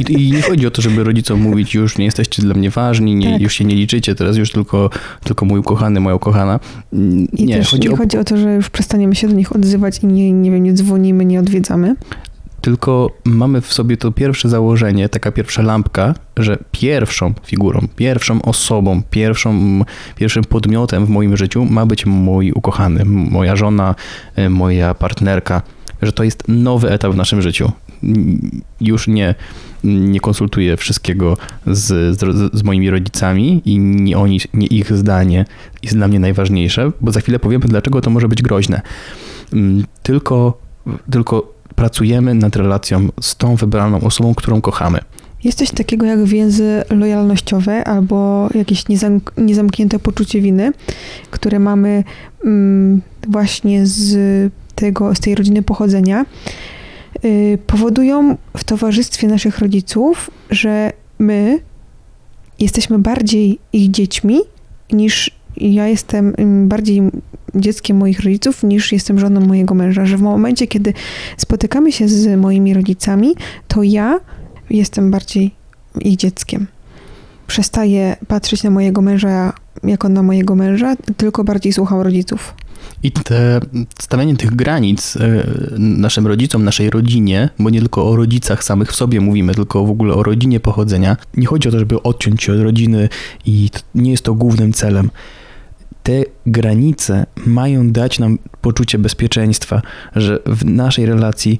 I, 0.09 0.31
nie 0.31 0.41
chodzi 0.41 0.67
o 0.67 0.71
to, 0.71 0.81
żeby 0.81 1.03
rodzicom 1.03 1.41
mówić, 1.41 1.73
już 1.73 1.97
nie 1.97 2.05
jesteście 2.05 2.41
dla 2.41 2.53
mnie 2.53 2.69
ważni, 2.69 3.15
nie, 3.15 3.31
tak. 3.31 3.41
już 3.41 3.53
się 3.53 3.65
nie 3.65 3.75
liczycie, 3.75 4.15
teraz 4.15 4.37
już 4.37 4.51
tylko, 4.51 4.89
tylko 5.23 5.45
mój 5.45 5.59
ukochany, 5.59 5.99
moja 5.99 6.15
ukochana. 6.15 6.59
I 7.33 7.45
nie, 7.45 7.63
chodzi, 7.63 7.87
nie 7.87 7.93
o... 7.93 7.97
chodzi 7.97 8.17
o 8.17 8.23
to, 8.23 8.37
że 8.37 8.53
już 8.53 8.69
przestaniemy 8.69 9.15
się 9.15 9.27
do 9.27 9.33
nich 9.33 9.55
odzywać 9.55 9.99
i 10.03 10.07
nie, 10.07 10.31
nie 10.31 10.51
wiem, 10.51 10.63
nie 10.63 10.73
dzwonimy, 10.73 11.25
nie 11.25 11.39
odwiedzamy 11.39 11.95
tylko 12.65 13.11
mamy 13.25 13.61
w 13.61 13.73
sobie 13.73 13.97
to 13.97 14.11
pierwsze 14.11 14.49
założenie, 14.49 15.09
taka 15.09 15.31
pierwsza 15.31 15.61
lampka, 15.61 16.13
że 16.37 16.57
pierwszą 16.71 17.33
figurą, 17.43 17.87
pierwszą 17.95 18.41
osobą, 18.41 19.01
pierwszą, 19.09 19.81
pierwszym 20.15 20.43
podmiotem 20.43 21.05
w 21.05 21.09
moim 21.09 21.37
życiu 21.37 21.65
ma 21.65 21.85
być 21.85 22.05
mój 22.05 22.51
ukochany, 22.51 23.05
moja 23.05 23.55
żona, 23.55 23.95
e, 24.35 24.49
moja 24.49 24.93
partnerka, 24.93 25.61
że 26.01 26.11
to 26.11 26.23
jest 26.23 26.43
nowy 26.47 26.91
etap 26.91 27.13
w 27.13 27.15
naszym 27.15 27.41
życiu. 27.41 27.71
Już 28.81 29.07
nie, 29.07 29.35
nie 29.83 30.19
konsultuję 30.19 30.77
wszystkiego 30.77 31.37
z, 31.67 32.17
z, 32.19 32.53
z 32.53 32.63
moimi 32.63 32.89
rodzicami 32.89 33.61
i 33.65 33.79
nie, 33.79 34.17
oni, 34.17 34.39
nie 34.53 34.67
ich 34.67 34.93
zdanie 34.93 35.45
jest 35.83 35.95
dla 35.95 36.07
mnie 36.07 36.19
najważniejsze, 36.19 36.91
bo 37.01 37.11
za 37.11 37.19
chwilę 37.19 37.39
powiemy, 37.39 37.65
dlaczego 37.67 38.01
to 38.01 38.09
może 38.09 38.27
być 38.27 38.41
groźne. 38.41 38.81
Mm, 39.53 39.83
tylko, 40.03 40.57
tylko 41.11 41.54
pracujemy 41.75 42.33
nad 42.33 42.55
relacją 42.55 43.09
z 43.21 43.35
tą 43.35 43.55
wybraną 43.55 44.01
osobą, 44.01 44.35
którą 44.35 44.61
kochamy. 44.61 44.99
Jest 45.43 45.57
coś 45.57 45.71
takiego 45.71 46.05
jak 46.05 46.23
więzy 46.23 46.83
lojalnościowe 46.89 47.83
albo 47.83 48.49
jakieś 48.55 48.83
niezamknięte 49.37 49.99
poczucie 49.99 50.41
winy, 50.41 50.71
które 51.31 51.59
mamy 51.59 52.03
mm, 52.45 53.01
właśnie 53.27 53.85
z, 53.85 54.17
tego, 54.75 55.15
z 55.15 55.19
tej 55.19 55.35
rodziny 55.35 55.63
pochodzenia, 55.63 56.25
yy, 57.23 57.57
powodują 57.67 58.37
w 58.57 58.63
towarzystwie 58.63 59.27
naszych 59.27 59.59
rodziców, 59.59 60.31
że 60.49 60.93
my 61.19 61.59
jesteśmy 62.59 62.99
bardziej 62.99 63.59
ich 63.73 63.91
dziećmi 63.91 64.39
niż 64.91 65.31
ja 65.57 65.87
jestem 65.87 66.33
mm, 66.37 66.67
bardziej 66.67 67.01
dzieckiem 67.55 67.97
moich 67.97 68.19
rodziców 68.19 68.63
niż 68.63 68.91
jestem 68.91 69.19
żoną 69.19 69.41
mojego 69.41 69.75
męża, 69.75 70.05
że 70.05 70.17
w 70.17 70.21
momencie, 70.21 70.67
kiedy 70.67 70.93
spotykamy 71.37 71.91
się 71.91 72.07
z 72.07 72.39
moimi 72.39 72.73
rodzicami, 72.73 73.35
to 73.67 73.83
ja 73.83 74.19
jestem 74.69 75.11
bardziej 75.11 75.51
ich 76.01 76.17
dzieckiem. 76.17 76.67
Przestaję 77.47 78.15
patrzeć 78.27 78.63
na 78.63 78.69
mojego 78.69 79.01
męża 79.01 79.53
jako 79.83 80.09
na 80.09 80.23
mojego 80.23 80.55
męża, 80.55 80.95
tylko 81.17 81.43
bardziej 81.43 81.73
słucham 81.73 82.01
rodziców. 82.01 82.53
I 83.03 83.11
te 83.11 83.59
stawianie 83.99 84.35
tych 84.35 84.55
granic 84.55 85.17
e, 85.17 85.47
naszym 85.79 86.27
rodzicom, 86.27 86.63
naszej 86.63 86.89
rodzinie, 86.89 87.49
bo 87.59 87.69
nie 87.69 87.79
tylko 87.79 88.09
o 88.09 88.15
rodzicach 88.15 88.63
samych 88.63 88.91
w 88.91 88.95
sobie 88.95 89.21
mówimy, 89.21 89.55
tylko 89.55 89.85
w 89.85 89.89
ogóle 89.89 90.13
o 90.13 90.23
rodzinie 90.23 90.59
pochodzenia. 90.59 91.17
Nie 91.37 91.47
chodzi 91.47 91.69
o 91.69 91.71
to, 91.71 91.79
żeby 91.79 92.03
odciąć 92.03 92.43
się 92.43 92.53
od 92.53 92.59
rodziny 92.59 93.09
i 93.45 93.69
nie 93.95 94.11
jest 94.11 94.23
to 94.23 94.33
głównym 94.33 94.73
celem 94.73 95.09
te 96.05 96.23
granice 96.45 97.25
mają 97.45 97.91
dać 97.91 98.19
nam 98.19 98.37
poczucie 98.61 98.97
bezpieczeństwa, 98.97 99.81
że 100.15 100.39
w 100.45 100.65
naszej 100.65 101.05
relacji 101.05 101.59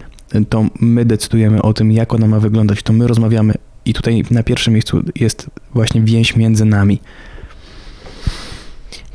to 0.50 0.66
my 0.80 1.06
decydujemy 1.06 1.62
o 1.62 1.74
tym, 1.74 1.92
jak 1.92 2.14
ona 2.14 2.28
ma 2.28 2.40
wyglądać, 2.40 2.84
to 2.84 2.94
my 2.94 3.08
rozmawiamy 3.08 3.54
i 3.86 3.94
tutaj 3.94 4.24
na 4.32 4.44
pierwszym 4.44 4.74
miejscu 4.74 5.02
jest 5.16 5.50
właśnie 5.74 6.02
więź 6.02 6.36
między 6.36 6.66
nami. 6.66 7.02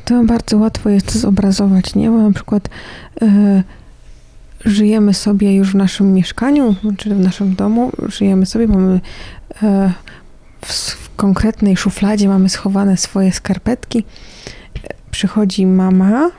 To 0.05 0.23
bardzo 0.23 0.57
łatwo 0.57 0.89
jest 0.89 1.11
zobrazować, 1.15 1.95
nie? 1.95 2.09
Bo 2.09 2.17
na 2.17 2.31
przykład 2.31 2.69
yy, 3.21 3.63
żyjemy 4.65 5.13
sobie 5.13 5.55
już 5.55 5.71
w 5.71 5.75
naszym 5.75 6.13
mieszkaniu, 6.13 6.75
czy 6.97 7.15
w 7.15 7.19
naszym 7.19 7.55
domu, 7.55 7.91
żyjemy 8.07 8.45
sobie, 8.45 8.67
mamy 8.67 8.99
yy, 9.61 9.91
w, 10.61 10.73
w 10.73 11.15
konkretnej 11.15 11.77
szufladzie 11.77 12.27
mamy 12.27 12.49
schowane 12.49 12.97
swoje 12.97 13.31
skarpetki 13.31 14.03
przychodzi 15.11 15.65
mama 15.65 16.31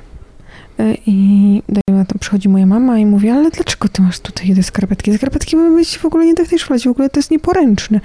e, 0.79 0.95
i 1.07 1.63
dajmy 1.69 2.01
na 2.01 2.05
to, 2.05 2.19
przychodzi 2.19 2.49
moja 2.49 2.67
mama 2.67 2.99
i 2.99 3.07
mówi, 3.07 3.29
ale 3.29 3.51
dlaczego 3.51 3.89
ty 3.89 4.03
masz 4.03 4.21
tutaj 4.21 4.55
te 4.55 4.63
skarpetki? 4.63 5.15
Skarpetki 5.15 5.57
mają 5.57 5.77
być 5.77 5.99
w 5.99 6.05
ogóle 6.05 6.27
nie 6.27 6.35
tak 6.35 6.47
w 6.47 6.51
tej 6.51 6.59
szufladzie, 6.59 6.89
w 6.89 6.93
ogóle 6.93 7.11
to 7.11 7.19
jest 7.19 7.31
nieporęczne. 7.31 8.01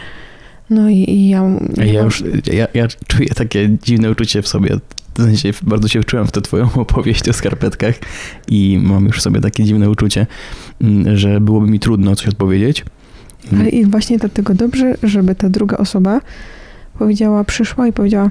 No 0.69 0.89
i, 0.89 1.09
i 1.09 1.29
ja... 1.29 1.43
Ja 1.77 2.01
już, 2.01 2.23
ja, 2.53 2.67
ja 2.73 2.87
czuję 3.07 3.29
takie 3.29 3.77
dziwne 3.83 4.11
uczucie 4.11 4.41
w 4.41 4.47
sobie. 4.47 4.79
W 5.17 5.21
sensie 5.21 5.51
bardzo 5.63 5.87
się 5.87 6.01
wczułem 6.01 6.27
w 6.27 6.31
tę 6.31 6.41
twoją 6.41 6.69
opowieść 6.85 7.29
o 7.29 7.33
skarpetkach 7.33 7.95
i 8.47 8.79
mam 8.83 9.05
już 9.05 9.17
w 9.17 9.21
sobie 9.21 9.41
takie 9.41 9.63
dziwne 9.63 9.89
uczucie, 9.89 10.27
mm, 10.81 11.17
że 11.17 11.41
byłoby 11.41 11.67
mi 11.67 11.79
trudno 11.79 12.15
coś 12.15 12.27
odpowiedzieć. 12.27 12.85
Ale 13.53 13.69
i 13.69 13.85
właśnie 13.85 14.17
dlatego 14.17 14.53
dobrze, 14.53 14.95
żeby 15.03 15.35
ta 15.35 15.49
druga 15.49 15.77
osoba 15.77 16.21
powiedziała, 16.99 17.43
przyszła 17.43 17.87
i 17.87 17.93
powiedziała 17.93 18.29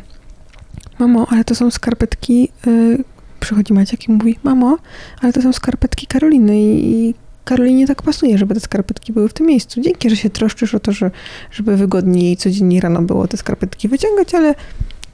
mamo, 0.99 1.27
ale 1.31 1.45
to 1.45 1.55
są 1.55 1.71
skarpetki, 1.71 2.49
yy, 2.67 3.05
przychodzi 3.41 3.73
Maciek 3.73 4.09
i 4.09 4.13
mówi, 4.13 4.39
mamo, 4.43 4.77
ale 5.23 5.33
to 5.33 5.43
są 5.43 5.53
skarpetki 5.53 6.07
Karoliny 6.07 6.61
i, 6.61 6.95
i 7.09 7.15
Karolinie 7.45 7.87
tak 7.87 8.03
pasuje, 8.03 8.39
żeby 8.39 8.55
te 8.55 8.61
skarpetki 8.61 9.13
były 9.13 9.29
w 9.29 9.33
tym 9.33 9.47
miejscu. 9.47 9.81
Dzięki, 9.81 10.11
że 10.11 10.17
się 10.17 10.31
troszczysz 10.31 10.75
o 10.75 10.81
to, 10.81 10.93
że, 10.93 11.11
żeby 11.53 11.77
wygodniej 11.77 12.25
jej 12.25 12.37
codziennie 12.37 12.81
rano 12.81 13.03
było 13.03 13.29
te 13.29 13.37
skarpetki 13.37 13.89
wyciągać, 13.89 14.35
ale 14.35 14.55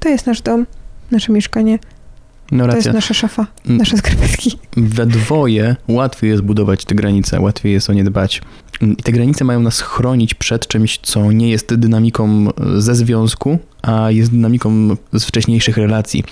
to 0.01 0.09
jest 0.09 0.27
nasz 0.27 0.40
dom, 0.42 0.66
nasze 1.11 1.33
mieszkanie, 1.33 1.79
No 2.53 2.68
to 2.68 2.77
jest 2.77 2.92
nasza 2.92 3.14
szafa, 3.14 3.47
Mm. 3.66 3.79
nasze 3.79 3.97
skarpetki. 3.97 4.59
we 4.77 5.07
dwoje 5.07 5.77
łatwiej 5.88 6.31
jest 6.31 6.42
budować 6.42 6.85
te 6.85 6.95
granice, 6.95 7.40
łatwiej 7.40 7.73
jest 7.73 7.90
o 7.90 7.92
nie 7.92 8.05
dbać. 8.05 8.42
I 8.83 9.03
te 9.03 9.12
granice 9.12 9.45
mają 9.45 9.61
nas 9.61 9.81
chronić 9.81 10.35
przed 10.35 10.66
czymś, 10.66 10.99
co 11.03 11.33
nie 11.33 11.51
jest 11.51 11.75
dynamiką 11.75 12.47
ze 12.77 12.95
związku, 12.95 13.59
a 13.83 14.11
jest 14.11 14.31
dynamiką 14.31 14.97
z 15.12 15.25
wcześniejszych 15.25 15.77
relacji. 15.77 16.25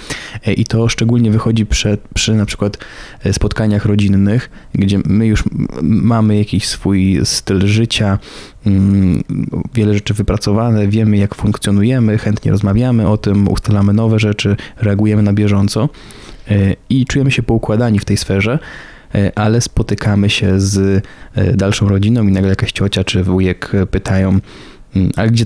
E, 0.47 0.53
I 0.53 0.65
to 0.65 0.89
szczególnie 0.89 1.31
wychodzi 1.31 1.67
przed, 1.67 2.01
przy 2.15 2.35
na 2.35 2.47
przykład 2.47 2.79
e, 3.25 3.33
spotkaniach 3.33 3.85
rodzinnych, 3.85 4.51
gdzie 4.75 4.99
my 5.05 5.27
już 5.27 5.45
mamy 5.83 6.37
jakiś 6.37 6.69
swój 6.69 7.21
styl 7.25 7.67
życia, 7.67 8.19
mm, 8.67 9.23
wiele 9.75 9.95
rzeczy 9.95 10.15
wypracowane, 10.15 10.89
wiemy 10.89 11.17
jak 11.17 11.35
funkcjonujemy, 11.35 12.19
chętnie 12.19 12.51
rozmawiamy 12.51 13.09
o 13.09 13.17
tym, 13.17 13.49
ustalamy 13.49 13.93
nowe 13.93 14.19
rzeczy, 14.19 14.57
reagujemy 14.77 15.23
na 15.23 15.33
bieżąco 15.33 15.89
e, 16.49 16.77
i 16.91 17.07
czujemy 17.07 17.31
się 17.31 17.43
poukładani 17.43 17.99
w 17.99 18.05
tej 18.05 18.17
sferze, 18.17 18.53
e, 18.53 19.00
ale 19.35 19.61
spotykamy 19.61 20.31
się 20.31 20.61
z 20.61 21.05
e, 21.35 21.57
dalszą 21.57 21.89
rodziną 21.89 22.27
i 22.27 22.33
nagle 22.33 22.51
jakaś 22.51 22.73
ciocia 22.73 23.05
czy 23.05 23.25
wujek 23.25 23.75
e, 23.75 23.87
pytają, 23.87 24.39
"Mm, 24.97 25.11
ale 25.17 25.31
gdzie, 25.31 25.45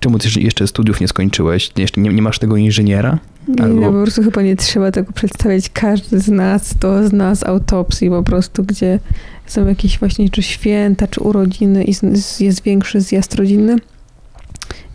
czemu 0.00 0.18
ty 0.18 0.28
jeszcze 0.40 0.66
studiów 0.66 1.00
nie 1.00 1.08
skończyłeś? 1.08 1.70
Jeszcze 1.76 2.00
nie, 2.00 2.10
nie 2.10 2.22
masz 2.22 2.38
tego 2.38 2.56
inżyniera? 2.56 3.18
Nie, 3.48 3.62
Albo- 3.64 3.80
no, 3.80 3.92
po 3.92 4.02
prostu 4.02 4.22
chyba 4.22 4.42
nie 4.42 4.56
trzeba 4.56 4.90
tego 4.92 5.12
przedstawiać. 5.12 5.68
Każdy 5.72 6.20
z 6.20 6.28
nas 6.28 6.74
to 6.80 7.08
zna 7.08 7.34
z 7.34 7.42
autopsji 7.44 8.10
po 8.10 8.22
prostu, 8.22 8.64
gdzie 8.64 8.98
są 9.46 9.66
jakieś 9.66 9.98
właśnie 9.98 10.30
czy 10.30 10.42
święta, 10.42 11.06
czy 11.06 11.20
urodziny 11.20 11.84
i 11.84 11.92
jest 12.40 12.62
większy 12.62 13.00
zjazd 13.00 13.34
rodzinny. 13.34 13.76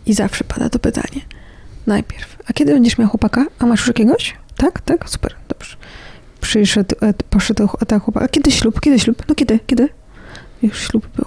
I 0.06 0.14
zawsze 0.14 0.44
pada 0.44 0.68
to 0.70 0.78
pytanie. 0.78 1.20
Najpierw, 1.86 2.36
a 2.46 2.52
kiedy 2.52 2.72
będziesz 2.72 2.98
miał 2.98 3.08
chłopaka? 3.08 3.46
A 3.58 3.66
masz 3.66 3.80
już 3.80 3.88
jakiegoś? 3.88 4.34
Tak, 4.56 4.80
tak, 4.80 5.10
super, 5.10 5.34
dobrze. 5.48 5.76
Przyszedł, 6.40 6.94
e, 7.00 7.14
poszedł 7.30 7.68
ta 7.86 7.98
chłopak. 7.98 8.22
A 8.22 8.28
kiedy 8.28 8.50
ślub? 8.50 8.80
Kiedy 8.80 8.98
ślub? 8.98 9.22
No 9.28 9.34
kiedy? 9.34 9.58
Kiedy? 9.66 9.88
Już 10.62 10.78
ślub 10.88 11.08
był. 11.16 11.26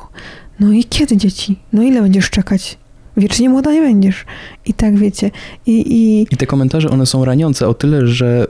No 0.59 0.71
i 0.71 0.83
kiedy 0.83 1.17
dzieci? 1.17 1.59
No 1.73 1.83
ile 1.83 2.01
będziesz 2.01 2.29
czekać? 2.29 2.77
Wiecznie 3.17 3.49
młoda 3.49 3.73
nie 3.73 3.81
będziesz. 3.81 4.25
I 4.65 4.73
tak 4.73 4.97
wiecie. 4.97 5.31
I, 5.65 5.71
i 5.71 6.21
I 6.31 6.37
te 6.37 6.47
komentarze, 6.47 6.89
one 6.89 7.05
są 7.05 7.25
raniące 7.25 7.67
o 7.67 7.73
tyle, 7.73 8.07
że 8.07 8.47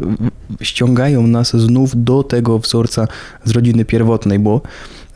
ściągają 0.62 1.28
nas 1.28 1.56
znów 1.56 2.04
do 2.04 2.24
tego 2.24 2.60
wzorca 2.60 3.08
z 3.44 3.52
rodziny 3.52 3.86
pierwotnej, 3.86 4.40
bo 4.40 4.62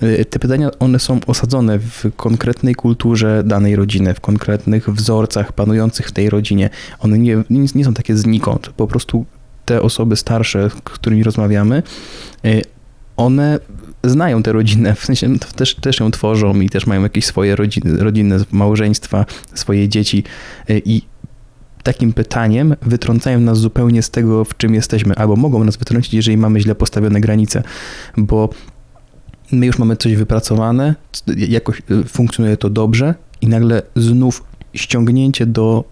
y, 0.04 0.26
te 0.26 0.40
pytania, 0.40 0.70
one 0.80 1.00
są 1.00 1.20
osadzone 1.28 1.80
w 1.80 2.06
konkretnej 2.16 2.76
kulturze 2.76 3.44
danej 3.46 3.76
rodziny, 3.76 4.14
w 4.14 4.22
konkretnych 4.22 4.90
wzorcach 4.90 5.52
panujących 5.52 6.08
w 6.08 6.12
tej 6.12 6.30
rodzinie. 6.30 6.70
One 7.00 7.18
nie, 7.18 7.44
nie 7.50 7.86
są 7.86 7.94
takie 7.94 8.18
znikąd. 8.18 8.70
Po 8.70 8.88
prostu 8.88 9.26
te 9.68 9.82
osoby 9.82 10.16
starsze, 10.16 10.70
z 10.70 10.74
którymi 10.74 11.24
rozmawiamy, 11.24 11.84
y, 12.46 12.62
one 13.18 13.60
znają 14.04 14.44
tę 14.44 14.52
rodzinę, 14.52 14.96
w 14.96 15.06
sensie 15.06 15.40
też, 15.40 15.76
też 15.76 16.00
ją 16.00 16.12
tworzą 16.12 16.60
i 16.62 16.70
też 16.70 16.88
mają 16.88 17.04
jakieś 17.04 17.26
swoje 17.26 17.56
rodziny, 17.56 17.98
rodzinne 17.98 18.38
małżeństwa, 18.52 19.26
swoje 19.54 19.90
dzieci 19.90 20.24
y, 20.70 20.82
i 20.86 21.02
takim 21.84 22.14
pytaniem 22.14 22.76
wytrącają 22.82 23.40
nas 23.40 23.58
zupełnie 23.58 24.04
z 24.04 24.10
tego, 24.10 24.46
w 24.46 24.58
czym 24.58 24.74
jesteśmy, 24.74 25.16
albo 25.16 25.36
mogą 25.36 25.64
nas 25.64 25.78
wytrącić, 25.78 26.14
jeżeli 26.14 26.38
mamy 26.38 26.60
źle 26.60 26.76
postawione 26.76 27.22
granice, 27.22 27.64
bo 28.18 28.50
my 29.52 29.66
już 29.66 29.80
mamy 29.80 29.96
coś 29.96 30.16
wypracowane, 30.16 30.96
jakoś 31.38 31.82
y, 31.92 32.04
funkcjonuje 32.04 32.58
to 32.58 32.70
dobrze 32.70 33.16
i 33.42 33.48
nagle 33.48 33.82
znów 33.96 34.44
ściągnięcie 34.74 35.46
do 35.46 35.84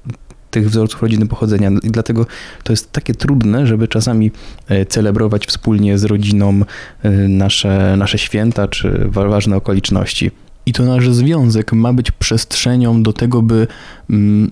tych 0.56 0.70
wzorców 0.70 1.02
rodziny 1.02 1.26
pochodzenia. 1.28 1.72
I 1.84 1.92
dlatego 1.92 2.26
to 2.64 2.74
jest 2.74 2.92
takie 2.92 3.14
trudne, 3.14 3.68
żeby 3.68 3.88
czasami 3.88 4.32
e, 4.68 4.86
celebrować 4.86 5.46
wspólnie 5.46 5.98
z 5.98 6.04
rodziną 6.04 6.62
e, 7.04 7.12
nasze, 7.28 7.96
nasze 7.98 8.18
święta 8.18 8.68
czy 8.68 9.06
wa- 9.08 9.28
ważne 9.28 9.56
okoliczności. 9.56 10.32
I 10.66 10.74
to 10.74 10.84
nasz 10.84 11.10
związek 11.10 11.74
ma 11.74 11.94
być 11.94 12.12
przestrzenią 12.12 13.04
do 13.04 13.14
tego, 13.14 13.42
by 13.42 13.68
mm, 14.10 14.52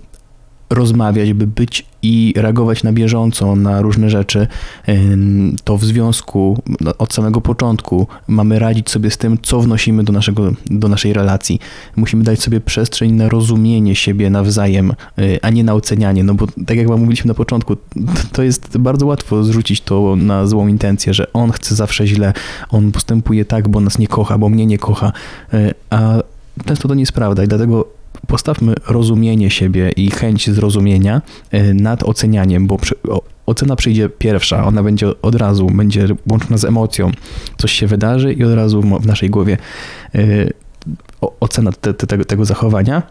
rozmawiać, 0.73 1.33
by 1.33 1.47
być 1.47 1.85
i 2.01 2.33
reagować 2.37 2.83
na 2.83 2.93
bieżąco 2.93 3.55
na 3.55 3.81
różne 3.81 4.09
rzeczy, 4.09 4.47
to 5.63 5.77
w 5.77 5.83
związku 5.83 6.61
no, 6.81 6.91
od 6.97 7.13
samego 7.13 7.41
początku 7.41 8.07
mamy 8.27 8.59
radzić 8.59 8.89
sobie 8.89 9.11
z 9.11 9.17
tym, 9.17 9.37
co 9.41 9.59
wnosimy 9.59 10.03
do, 10.03 10.13
naszego, 10.13 10.51
do 10.65 10.87
naszej 10.87 11.13
relacji. 11.13 11.59
Musimy 11.95 12.23
dać 12.23 12.41
sobie 12.41 12.61
przestrzeń 12.61 13.11
na 13.11 13.29
rozumienie 13.29 13.95
siebie 13.95 14.29
nawzajem, 14.29 14.93
y, 15.19 15.39
a 15.41 15.49
nie 15.49 15.63
na 15.63 15.73
ocenianie, 15.73 16.23
no 16.23 16.33
bo 16.33 16.47
tak 16.65 16.77
jak 16.77 16.87
wam 16.87 16.99
mówiliśmy 16.99 17.27
na 17.27 17.33
początku, 17.33 17.75
to- 17.75 17.81
to 18.31 18.43
jest 18.43 18.77
bardzo 18.77 19.05
łatwo 19.05 19.43
zrzucić 19.43 19.81
to 19.81 20.15
na 20.15 20.47
złą 20.47 20.67
intencję, 20.67 21.13
że 21.13 21.33
on 21.33 21.51
chce 21.51 21.75
zawsze 21.75 22.07
źle, 22.07 22.33
on 22.69 22.91
postępuje 22.91 23.45
tak, 23.45 23.69
bo 23.69 23.79
nas 23.79 23.99
nie 23.99 24.07
kocha, 24.07 24.37
bo 24.37 24.49
mnie 24.49 24.65
nie 24.65 24.77
kocha, 24.77 25.11
y, 25.53 25.73
a 25.89 26.13
często 26.65 26.87
to 26.87 26.93
nie 26.93 27.01
jest 27.01 27.11
prawda 27.11 27.43
i 27.43 27.47
dlatego 27.47 27.85
postawmy 28.27 28.73
rozumienie 28.87 29.49
siebie 29.49 29.91
i 29.95 30.11
chęć 30.11 30.49
zrozumienia 30.49 31.21
y, 31.53 31.73
nad 31.73 32.03
ocenianiem, 32.03 32.67
bo 32.67 32.77
przy, 32.77 32.95
o, 33.09 33.21
ocena 33.45 33.75
przyjdzie 33.75 34.09
pierwsza, 34.09 34.65
ona 34.65 34.83
będzie 34.83 35.21
od 35.21 35.35
razu, 35.35 35.67
będzie 35.67 36.07
łączona 36.31 36.57
z 36.57 36.65
emocją. 36.65 37.11
Coś 37.57 37.71
się 37.71 37.87
wydarzy 37.87 38.33
i 38.33 38.43
od 38.43 38.53
razu 38.53 38.81
w, 38.81 39.05
naszej 39.05 39.29
głowie 39.29 39.57
o, 41.21 41.33
ocena 41.39 41.71
te, 41.71 41.93
te, 41.93 42.07
tego, 42.07 42.25
tego 42.25 42.45
zachowania. 42.45 43.03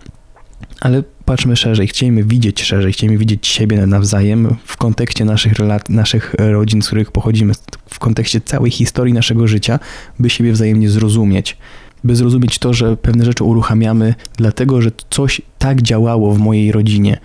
Ale 0.80 1.02
patrzmy 1.24 1.56
szerzej, 1.56 1.88
chcielibyśmy 1.88 2.30
widzieć 2.30 2.62
szerzej, 2.62 2.92
chcielibyśmy 2.92 3.18
widzieć 3.18 3.46
siebie 3.46 3.86
nawzajem 3.86 4.56
w 4.64 4.76
kontekście 4.76 5.24
naszych, 5.24 5.52
relat- 5.52 5.90
naszych 5.90 6.34
rodzin, 6.38 6.82
z 6.82 6.86
których 6.86 7.12
pochodzimy, 7.12 7.52
w 7.86 7.98
kontekście 7.98 8.40
całej 8.40 8.70
historii 8.70 9.14
naszego 9.14 9.46
życia, 9.46 9.78
by 10.18 10.30
siebie 10.30 10.52
wzajemnie 10.52 10.90
zrozumieć 10.90 11.56
by 12.04 12.16
zrozumieć 12.16 12.58
to, 12.58 12.74
że 12.74 12.96
pewne 12.96 13.24
rzeczy 13.24 13.44
uruchamiamy, 13.44 14.14
dlatego 14.36 14.82
że 14.82 14.90
coś 15.10 15.42
tak 15.58 15.82
działało 15.82 16.34
w 16.34 16.38
mojej 16.38 16.72
rodzinie. 16.72 17.18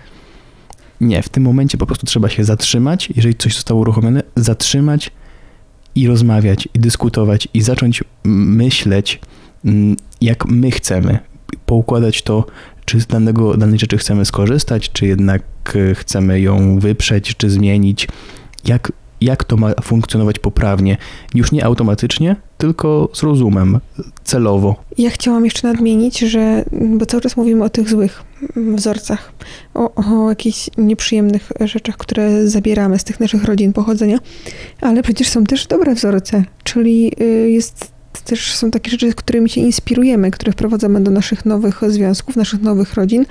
Nie, 1.00 1.22
w 1.22 1.28
tym 1.28 1.42
momencie 1.42 1.78
po 1.78 1.86
prostu 1.86 2.06
trzeba 2.06 2.28
się 2.28 2.44
zatrzymać, 2.44 3.08
jeżeli 3.16 3.34
coś 3.34 3.54
zostało 3.54 3.80
uruchomione, 3.80 4.22
zatrzymać 4.36 5.10
i 5.94 6.06
rozmawiać, 6.06 6.68
i 6.74 6.78
dyskutować, 6.78 7.48
i 7.54 7.62
zacząć 7.62 8.04
myśleć, 8.24 9.20
mm, 9.64 9.96
jak 10.20 10.46
my 10.46 10.70
chcemy, 10.70 11.18
poukładać 11.66 12.22
to, 12.22 12.46
czy 12.84 13.00
z 13.00 13.06
danego, 13.06 13.56
danej 13.56 13.78
rzeczy 13.78 13.98
chcemy 13.98 14.24
skorzystać, 14.24 14.92
czy 14.92 15.06
jednak 15.06 15.42
e, 15.74 15.94
chcemy 15.94 16.40
ją 16.40 16.78
wyprzeć, 16.78 17.36
czy 17.36 17.50
zmienić, 17.50 18.08
jak, 18.64 18.92
jak 19.20 19.44
to 19.44 19.56
ma 19.56 19.72
funkcjonować 19.82 20.38
poprawnie. 20.38 20.96
Już 21.34 21.52
nie 21.52 21.64
automatycznie, 21.64 22.36
tylko 22.58 23.08
z 23.14 23.22
rozumem, 23.22 23.80
celowo. 24.24 24.76
Ja 24.98 25.10
chciałam 25.10 25.44
jeszcze 25.44 25.68
nadmienić, 25.68 26.18
że, 26.18 26.64
bo 26.72 27.06
cały 27.06 27.20
czas 27.20 27.36
mówimy 27.36 27.64
o 27.64 27.68
tych 27.70 27.88
złych 27.88 28.22
wzorcach, 28.56 29.32
o, 29.74 29.94
o 29.94 30.28
jakichś 30.28 30.70
nieprzyjemnych 30.78 31.52
rzeczach, 31.60 31.96
które 31.96 32.48
zabieramy 32.48 32.98
z 32.98 33.04
tych 33.04 33.20
naszych 33.20 33.44
rodzin 33.44 33.72
pochodzenia, 33.72 34.18
ale 34.80 35.02
przecież 35.02 35.28
są 35.28 35.44
też 35.44 35.66
dobre 35.66 35.94
wzorce, 35.94 36.44
czyli 36.64 37.12
y, 37.20 37.50
jest 37.50 37.98
też 38.24 38.54
są 38.54 38.70
takie 38.70 38.90
rzeczy, 38.90 39.14
którymi 39.14 39.50
się 39.50 39.60
inspirujemy, 39.60 40.30
które 40.30 40.52
wprowadzamy 40.52 41.00
do 41.00 41.10
naszych 41.10 41.46
nowych 41.46 41.80
związków, 41.88 42.36
naszych 42.36 42.62
nowych 42.62 42.94
rodzin, 42.94 43.26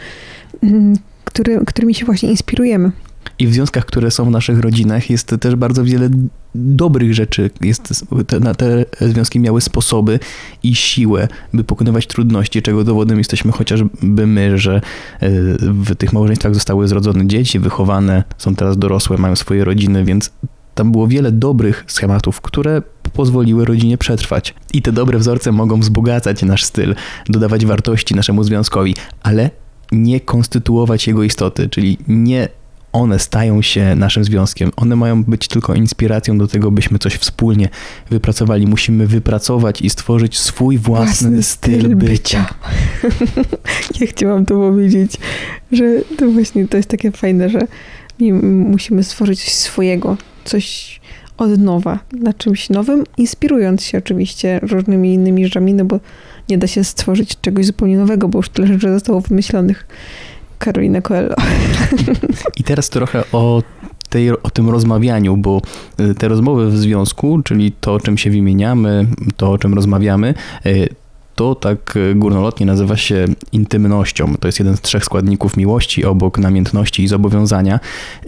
mm, 0.63 0.97
który, 1.25 1.65
którymi 1.65 1.95
się 1.95 2.05
właśnie 2.05 2.29
inspirujemy. 2.29 2.91
I 3.39 3.47
w 3.47 3.53
związkach, 3.53 3.85
które 3.85 4.11
są 4.11 4.25
w 4.25 4.31
naszych 4.31 4.59
rodzinach, 4.59 5.09
jest 5.09 5.35
też 5.39 5.55
bardzo 5.55 5.83
wiele 5.83 6.09
dobrych 6.55 7.13
rzeczy. 7.13 7.49
Jest, 7.61 8.05
te, 8.27 8.55
te 8.55 8.85
związki 9.09 9.39
miały 9.39 9.61
sposoby 9.61 10.19
i 10.63 10.75
siłę, 10.75 11.27
by 11.53 11.63
pokonywać 11.63 12.07
trudności, 12.07 12.61
czego 12.61 12.83
dowodem 12.83 13.17
jesteśmy 13.17 13.51
chociażby 13.51 14.27
my, 14.27 14.57
że 14.57 14.75
e, 14.75 15.29
w 15.61 15.95
tych 15.95 16.13
małżeństwach 16.13 16.53
zostały 16.53 16.87
zrodzone 16.87 17.27
dzieci, 17.27 17.59
wychowane, 17.59 18.23
są 18.37 18.55
teraz 18.55 18.77
dorosłe, 18.77 19.17
mają 19.17 19.35
swoje 19.35 19.65
rodziny, 19.65 20.05
więc 20.05 20.31
tam 20.75 20.91
było 20.91 21.07
wiele 21.07 21.31
dobrych 21.31 21.83
schematów, 21.87 22.41
które 22.41 22.81
pozwoliły 23.13 23.65
rodzinie 23.65 23.97
przetrwać. 23.97 24.53
I 24.73 24.81
te 24.81 24.91
dobre 24.91 25.19
wzorce 25.19 25.51
mogą 25.51 25.79
wzbogacać 25.79 26.43
nasz 26.43 26.63
styl, 26.63 26.95
dodawać 27.29 27.65
wartości 27.65 28.15
naszemu 28.15 28.43
związkowi, 28.43 28.95
ale 29.23 29.49
nie 29.91 30.19
konstytuować 30.19 31.07
jego 31.07 31.23
istoty, 31.23 31.69
czyli 31.69 31.97
nie 32.07 32.47
one 32.93 33.19
stają 33.19 33.61
się 33.61 33.95
naszym 33.95 34.23
związkiem. 34.23 34.71
One 34.75 34.95
mają 34.95 35.23
być 35.23 35.47
tylko 35.47 35.73
inspiracją 35.73 36.37
do 36.37 36.47
tego, 36.47 36.71
byśmy 36.71 36.99
coś 36.99 37.15
wspólnie 37.15 37.69
wypracowali. 38.09 38.67
Musimy 38.67 39.07
wypracować 39.07 39.81
i 39.81 39.89
stworzyć 39.89 40.39
swój 40.39 40.77
własny, 40.77 41.05
własny 41.29 41.43
styl, 41.43 41.79
styl 41.79 41.95
bycia. 41.95 42.09
bycia. 42.11 42.45
ja 44.01 44.07
chciałam 44.07 44.45
to 44.45 44.53
powiedzieć, 44.53 45.17
że 45.71 45.85
to 46.17 46.27
właśnie 46.27 46.67
to 46.67 46.77
jest 46.77 46.89
takie 46.89 47.11
fajne, 47.11 47.49
że 47.49 47.59
musimy 48.41 49.03
stworzyć 49.03 49.43
coś 49.43 49.53
swojego, 49.53 50.17
coś 50.45 50.99
od 51.37 51.59
nowa, 51.59 51.99
na 52.11 52.33
czymś 52.33 52.69
nowym, 52.69 53.03
inspirując 53.17 53.83
się 53.83 53.97
oczywiście 53.97 54.59
różnymi 54.63 55.13
innymi 55.13 55.45
rzeczami, 55.45 55.73
no 55.73 55.85
bo 55.85 55.99
nie 56.49 56.57
da 56.57 56.67
się 56.67 56.83
stworzyć 56.83 57.41
czegoś 57.41 57.65
zupełnie 57.65 57.97
nowego, 57.97 58.27
bo 58.27 58.39
już 58.39 58.49
tyle 58.49 58.67
rzeczy 58.67 58.93
zostało 58.93 59.21
wymyślonych. 59.21 59.87
Karolina 60.57 61.01
Coelho. 61.01 61.35
I 62.57 62.63
teraz 62.63 62.89
trochę 62.89 63.23
o, 63.31 63.63
tej, 64.09 64.31
o 64.31 64.49
tym 64.49 64.69
rozmawianiu, 64.69 65.37
bo 65.37 65.61
y, 65.99 66.15
te 66.15 66.27
rozmowy 66.27 66.69
w 66.69 66.77
związku, 66.77 67.41
czyli 67.43 67.71
to, 67.71 67.93
o 67.93 67.99
czym 67.99 68.17
się 68.17 68.29
wymieniamy, 68.29 69.07
to, 69.37 69.51
o 69.51 69.57
czym 69.57 69.73
rozmawiamy, 69.73 70.33
y, 70.65 70.89
to 71.35 71.55
tak 71.55 71.97
górnolotnie 72.15 72.65
nazywa 72.65 72.97
się 72.97 73.25
intymnością. 73.51 74.35
To 74.39 74.47
jest 74.47 74.59
jeden 74.59 74.77
z 74.77 74.81
trzech 74.81 75.05
składników 75.05 75.57
miłości 75.57 76.05
obok 76.05 76.37
namiętności 76.37 77.03
i 77.03 77.07
zobowiązania. 77.07 77.79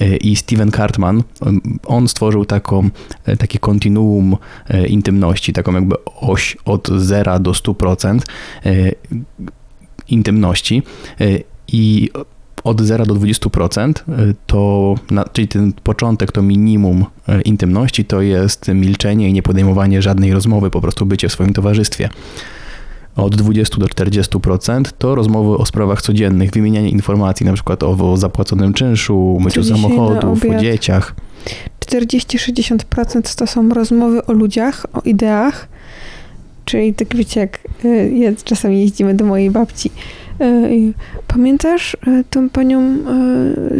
Y, 0.02 0.18
I 0.18 0.36
Steven 0.36 0.72
Cartman, 0.72 1.24
on 1.86 2.08
stworzył 2.08 2.46
taką, 2.46 2.90
takie 3.40 3.60
kontinuum 3.60 4.38
intymności, 4.88 5.54
taką 5.54 5.74
jakby 5.74 5.96
oś 6.06 6.58
od 6.66 6.88
0 6.88 7.40
do 7.40 7.52
100% 7.52 8.20
intymności 10.08 10.84
i 11.74 12.10
od 12.64 12.82
0 12.82 13.06
do 13.06 13.16
20% 13.16 13.90
y, 13.90 14.36
to, 14.48 14.96
czyli 15.34 15.48
ten 15.48 15.74
początek, 15.74 16.32
to 16.32 16.42
minimum 16.42 17.06
y, 17.30 17.42
intymności 17.42 18.06
to 18.06 18.22
jest 18.22 18.68
milczenie 18.68 19.30
i 19.30 19.34
nie 19.34 19.44
podejmowanie 19.44 20.02
żadnej 20.02 20.34
rozmowy, 20.34 20.70
po 20.70 20.82
prostu 20.82 21.06
bycie 21.06 21.30
w 21.30 21.32
swoim 21.32 21.54
towarzystwie. 21.54 22.10
Od 23.16 23.36
20 23.36 23.78
do 23.78 23.86
40% 23.86 24.84
to 24.98 25.16
rozmowy 25.16 25.58
o 25.58 25.66
sprawach 25.66 26.02
codziennych, 26.02 26.52
wymienianie 26.52 26.90
informacji 26.90 27.46
na 27.46 27.54
przykład 27.54 27.84
o 27.84 28.18
zapłaconym 28.18 28.74
czynszu, 28.74 29.38
myciu 29.42 29.64
samochodów, 29.64 30.46
o 30.46 30.60
dzieciach. 30.60 31.16
40-60% 31.86 33.36
to 33.36 33.48
są 33.48 33.70
rozmowy 33.70 34.26
o 34.26 34.34
ludziach, 34.34 34.86
o 34.94 35.02
ideach, 35.02 35.68
czyli 36.66 36.94
tak 36.94 37.16
wiecie, 37.16 37.40
jak 37.40 37.60
y, 37.86 38.36
czasami 38.44 38.82
jeździmy 38.82 39.14
do 39.14 39.26
mojej 39.26 39.52
babci 39.52 39.92
pamiętasz 41.28 41.98
e, 42.08 42.24
tą 42.30 42.50
panią 42.50 42.80
e, 42.82 42.98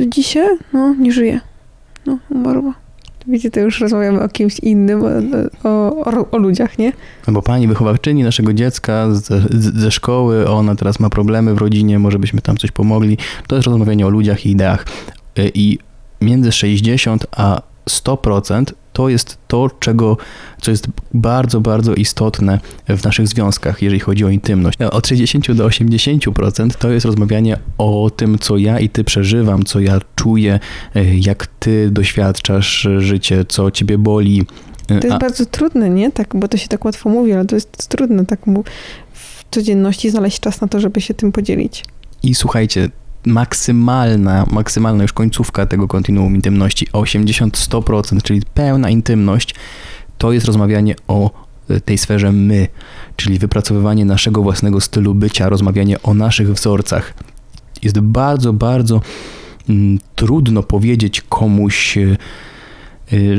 dzisiaj? 0.07 0.47
No, 0.74 0.95
nie 0.99 1.12
żyje. 1.12 1.39
No, 2.05 2.18
umarła. 2.30 2.74
Wiecie, 3.28 3.51
to 3.51 3.60
już 3.60 3.82
rozmawiamy 3.82 4.22
o 4.22 4.30
kimś 4.30 4.60
innym, 4.60 5.01
o, 5.64 5.70
o, 5.70 6.32
o 6.32 6.38
ludziach, 6.38 6.78
nie? 6.78 6.93
No 7.28 7.34
bo 7.34 7.41
pani 7.41 7.68
wychowawczyni 7.68 8.24
naszego 8.24 8.53
dziecka 8.53 9.07
z, 9.12 9.53
ze 9.76 9.91
szkoły, 9.91 10.49
ona 10.49 10.76
teraz 10.76 10.99
ma 10.99 11.10
problemy 11.10 11.53
w 11.53 11.57
rodzinie, 11.57 11.99
może 11.99 12.20
byśmy 12.20 12.41
tam 12.41 12.57
coś 12.57 12.72
pomogli. 12.72 13.18
To 13.47 13.55
jest 13.55 13.68
rozmawianie 13.68 14.07
o 14.07 14.10
ludziach 14.10 14.45
i 14.45 14.49
ideach. 14.49 14.86
I 15.53 15.80
między 16.22 16.51
60 16.51 17.28
a 17.32 17.62
100% 17.89 18.64
to 19.00 19.10
jest 19.10 19.38
to, 19.47 19.70
czego, 19.80 20.18
co 20.62 20.72
jest 20.72 20.88
bardzo, 21.14 21.62
bardzo 21.62 21.93
istotne 21.93 22.60
w 22.89 23.04
naszych 23.04 23.28
związkach, 23.28 23.82
jeżeli 23.82 24.00
chodzi 24.00 24.26
o 24.26 24.30
intymność. 24.30 24.78
Od 24.91 25.08
60 25.08 25.52
do 25.52 25.68
80% 25.68 26.70
to 26.70 26.89
jest 26.89 27.06
rozmawianie 27.06 27.58
o 27.78 28.10
tym, 28.16 28.39
co 28.39 28.58
ja 28.58 28.80
i 28.80 28.89
ty 28.89 29.04
przeżywam, 29.04 29.64
co 29.64 29.80
ja 29.80 30.00
czuję, 30.16 30.60
e, 30.95 31.16
jak 31.16 31.47
ty 31.47 31.91
doświadczasz 31.91 32.88
życie, 32.97 33.45
co 33.47 33.72
ciebie 33.72 33.97
boli. 33.97 34.45
To 34.88 34.93
jest 34.93 35.12
A... 35.12 35.18
bardzo 35.18 35.45
trudne, 35.45 35.89
nie? 35.89 36.12
Tak, 36.12 36.36
bo 36.36 36.47
to 36.47 36.58
się 36.58 36.68
tak 36.68 36.86
łatwo 36.86 37.10
mówi, 37.10 37.34
ale 37.34 37.45
to 37.45 37.56
jest 37.56 37.88
trudne 37.88 38.26
tak 38.26 38.39
w 39.14 39.43
codzienności 39.52 40.10
znaleźć 40.10 40.39
czas 40.39 40.62
na 40.62 40.68
to, 40.68 40.80
żeby 40.80 41.02
się 41.02 41.14
tym 41.14 41.32
podzielić. 41.32 41.86
I 42.24 42.36
słuchajcie, 42.36 42.89
maksymalna, 43.26 44.45
maksymalna 44.51 45.03
już 45.03 45.13
końcówka 45.13 45.65
tego 45.65 45.88
kontinuum 45.88 46.36
intymności, 46.36 46.88
80-100%, 46.88 48.22
czyli 48.22 48.41
pełna 48.53 48.89
intymność, 48.89 49.55
to 50.17 50.32
jest 50.32 50.45
rozmawianie 50.45 50.95
o 51.07 51.32
e, 51.70 51.82
tej 51.82 51.97
sferze 51.97 52.32
my, 52.32 52.67
czyli 53.15 53.39
wypracowywanie 53.39 54.05
naszego 54.05 54.43
własnego 54.43 54.82
stylu 54.82 55.15
bycia, 55.15 55.49
rozmawianie 55.49 56.01
o 56.01 56.13
naszych 56.13 56.53
wzorcach. 56.53 57.13
Jest 57.84 57.99
bardzo, 57.99 58.53
bardzo 58.53 59.01
mm, 59.70 59.99
trudno 60.15 60.63
powiedzieć 60.63 61.22
komuś, 61.22 61.97
e, 61.97 62.17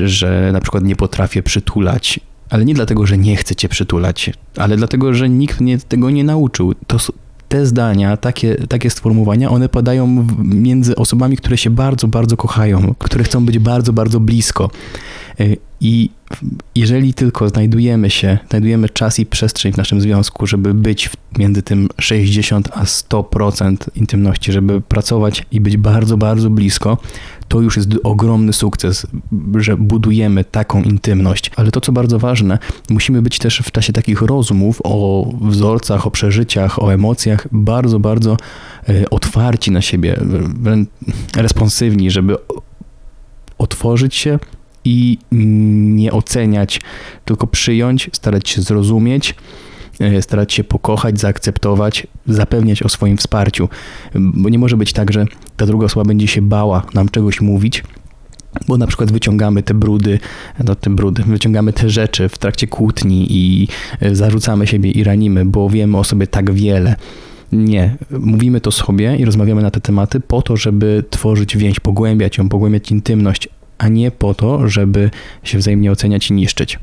że 0.08 0.50
na 0.52 0.60
przykład 0.60 0.84
nie 0.84 0.96
potrafię 0.96 1.42
przytulać, 1.42 2.20
ale 2.50 2.64
nie 2.64 2.74
dlatego, 2.74 3.06
że 3.06 3.18
nie 3.18 3.36
chcę 3.36 3.56
cię 3.56 3.68
przytulać, 3.68 4.30
ale 4.56 4.76
dlatego, 4.76 5.14
że 5.14 5.28
nikt 5.28 5.60
mnie 5.60 5.78
tego 5.78 6.10
nie 6.10 6.24
nauczył. 6.24 6.74
To, 6.86 6.96
te 7.50 7.66
zdania, 7.66 8.16
takie, 8.16 8.54
takie 8.68 8.90
sformułowania, 8.90 9.50
one 9.50 9.68
padają 9.68 10.26
między 10.44 10.96
osobami, 10.96 11.36
które 11.36 11.58
się 11.58 11.70
bardzo, 11.70 12.08
bardzo 12.08 12.36
kochają, 12.36 12.94
które 12.98 13.24
chcą 13.24 13.46
być 13.46 13.58
bardzo, 13.58 13.92
bardzo 13.92 14.20
blisko. 14.20 14.70
E, 15.40 15.56
I 15.80 16.10
jeżeli 16.74 17.14
tylko 17.14 17.48
znajdujemy 17.48 18.10
się, 18.10 18.38
znajdujemy 18.50 18.88
czas 18.88 19.18
i 19.18 19.26
przestrzeń 19.26 19.72
w 19.72 19.76
naszym 19.76 20.00
związku, 20.00 20.46
żeby 20.46 20.74
być 20.74 21.10
między 21.38 21.62
tym 21.62 21.88
60 21.98 22.68
a 22.72 22.84
100% 22.84 23.76
intymności, 23.94 24.52
żeby 24.52 24.80
pracować 24.80 25.46
i 25.52 25.60
być 25.60 25.76
bardzo, 25.76 26.16
bardzo 26.16 26.50
blisko, 26.50 26.98
to 27.48 27.60
już 27.60 27.76
jest 27.76 27.88
ogromny 28.02 28.52
sukces, 28.52 29.06
że 29.56 29.76
budujemy 29.76 30.44
taką 30.44 30.82
intymność. 30.82 31.50
Ale 31.56 31.70
to, 31.70 31.80
co 31.80 31.92
bardzo 31.92 32.18
ważne, 32.18 32.58
musimy 32.90 33.22
być 33.22 33.38
też 33.38 33.58
w 33.64 33.70
czasie 33.70 33.92
takich 33.92 34.22
rozmów 34.22 34.80
o 34.84 35.26
wzorcach, 35.40 36.06
o 36.06 36.10
przeżyciach, 36.10 36.82
o 36.82 36.92
emocjach 36.94 37.46
bardzo, 37.52 38.00
bardzo 38.00 38.36
e, 38.88 39.10
otwarci 39.10 39.70
na 39.70 39.82
siebie, 39.82 40.20
responsywni, 41.36 42.10
żeby 42.10 42.36
otworzyć 43.58 44.14
się 44.14 44.38
i 44.90 45.18
nie 45.94 46.12
oceniać, 46.12 46.80
tylko 47.24 47.46
przyjąć, 47.46 48.10
starać 48.12 48.48
się 48.48 48.62
zrozumieć, 48.62 49.34
e, 50.00 50.22
starać 50.22 50.52
się 50.52 50.64
pokochać, 50.64 51.20
zaakceptować, 51.20 52.06
zapewniać 52.26 52.82
o 52.82 52.88
swoim 52.88 53.16
wsparciu. 53.16 53.68
Bo 54.14 54.48
nie 54.48 54.58
może 54.58 54.76
być 54.76 54.92
tak, 54.92 55.12
że 55.12 55.24
ta 55.56 55.66
druga 55.66 55.86
osoba 55.86 56.04
będzie 56.04 56.26
się 56.26 56.42
bała 56.42 56.82
nam 56.94 57.08
czegoś 57.08 57.40
mówić, 57.40 57.84
bo 58.68 58.78
na 58.78 58.86
przykład 58.86 59.12
wyciągamy 59.12 59.62
te 59.62 59.74
brudy, 59.74 60.18
no 60.64 60.74
te 60.74 60.90
brudy, 60.90 61.22
wyciągamy 61.22 61.72
te 61.72 61.90
rzeczy 61.90 62.28
w 62.28 62.38
trakcie 62.38 62.66
kłótni 62.66 63.26
i 63.30 63.68
e, 64.00 64.14
zarzucamy 64.14 64.66
siebie 64.66 64.90
i 64.90 65.04
ranimy, 65.04 65.44
bo 65.44 65.70
wiemy 65.70 65.98
o 65.98 66.04
sobie 66.04 66.26
tak 66.26 66.52
wiele. 66.52 66.96
Nie, 67.52 67.96
mówimy 68.10 68.60
to 68.60 68.70
sobie 68.70 69.16
i 69.16 69.24
rozmawiamy 69.24 69.62
na 69.62 69.70
te 69.70 69.80
tematy 69.80 70.20
po 70.20 70.42
to, 70.42 70.56
żeby 70.56 71.04
tworzyć 71.10 71.56
więź, 71.56 71.80
pogłębiać 71.80 72.38
ją, 72.38 72.48
pogłębiać 72.48 72.90
intymność, 72.90 73.48
a 73.80 73.88
nie 73.88 74.10
po 74.10 74.34
to, 74.34 74.68
żeby 74.68 75.10
się 75.42 75.58
wzajemnie 75.58 75.92
oceniać 75.92 76.30
i 76.30 76.32
niszczyć. 76.32 76.78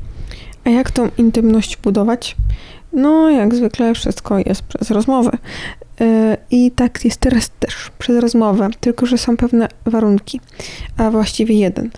A 0.64 0.70
jak 0.70 0.90
tą 0.90 1.08
intymność 1.18 1.76
budować? 1.76 2.36
No, 2.92 3.30
jak 3.30 3.54
zwykle 3.54 3.94
wszystko 3.94 4.38
jest 4.38 4.62
przez 4.62 4.90
rozmowę. 4.90 5.30
E, 6.00 6.36
I 6.50 6.70
tak 6.70 7.04
jest 7.04 7.20
teraz 7.20 7.50
też 7.50 7.90
przez 7.98 8.22
rozmowę, 8.22 8.68
tylko 8.80 9.06
że 9.06 9.18
są 9.18 9.36
pewne 9.36 9.68
warunki, 9.84 10.40
a 10.96 11.10
właściwie 11.10 11.54
jeden. 11.58 11.90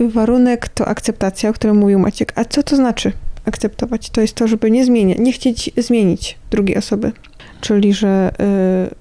Warunek 0.00 0.68
to 0.68 0.86
akceptacja, 0.86 1.50
o 1.50 1.52
którym 1.52 1.76
mówił 1.76 1.98
Maciek. 1.98 2.32
A 2.36 2.44
co 2.44 2.62
to 2.62 2.76
znaczy 2.76 3.12
akceptować? 3.44 4.10
To 4.10 4.20
jest 4.20 4.34
to, 4.34 4.48
żeby 4.48 4.70
nie 4.70 4.84
zmieniać, 4.84 5.18
nie 5.18 5.32
chcieć 5.32 5.70
zmienić 5.76 6.38
drugiej 6.50 6.76
osoby. 6.76 7.12
Czyli, 7.60 7.92
że 7.92 8.32
y, 8.90 8.94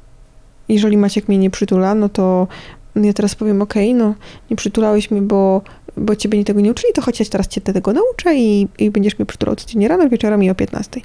jeżeli 0.70 0.98
Maciek 0.98 1.28
mnie 1.28 1.38
nie 1.38 1.50
przytula, 1.50 1.96
no 1.96 2.10
to 2.10 2.48
ja 2.96 3.14
teraz 3.14 3.36
powiem, 3.36 3.62
ok, 3.62 3.74
no 3.96 4.16
nie 4.50 4.56
przytulałeś 4.56 5.12
mnie, 5.12 5.22
bo, 5.22 5.62
bo 5.98 6.16
ciebie 6.16 6.38
nie 6.38 6.46
tego 6.46 6.62
nie 6.62 6.72
uczyli, 6.72 6.94
to 6.94 7.02
chociaż 7.02 7.30
teraz 7.30 7.48
cię 7.48 7.62
tego 7.62 7.94
nauczę 7.94 8.36
i, 8.36 8.68
i 8.80 8.92
będziesz 8.92 9.20
mnie 9.20 9.26
przytulał 9.26 9.56
codziennie 9.56 9.88
rano, 9.88 10.10
wieczorem 10.10 10.44
i 10.44 10.50
o 10.50 10.56
15. 10.56 11.02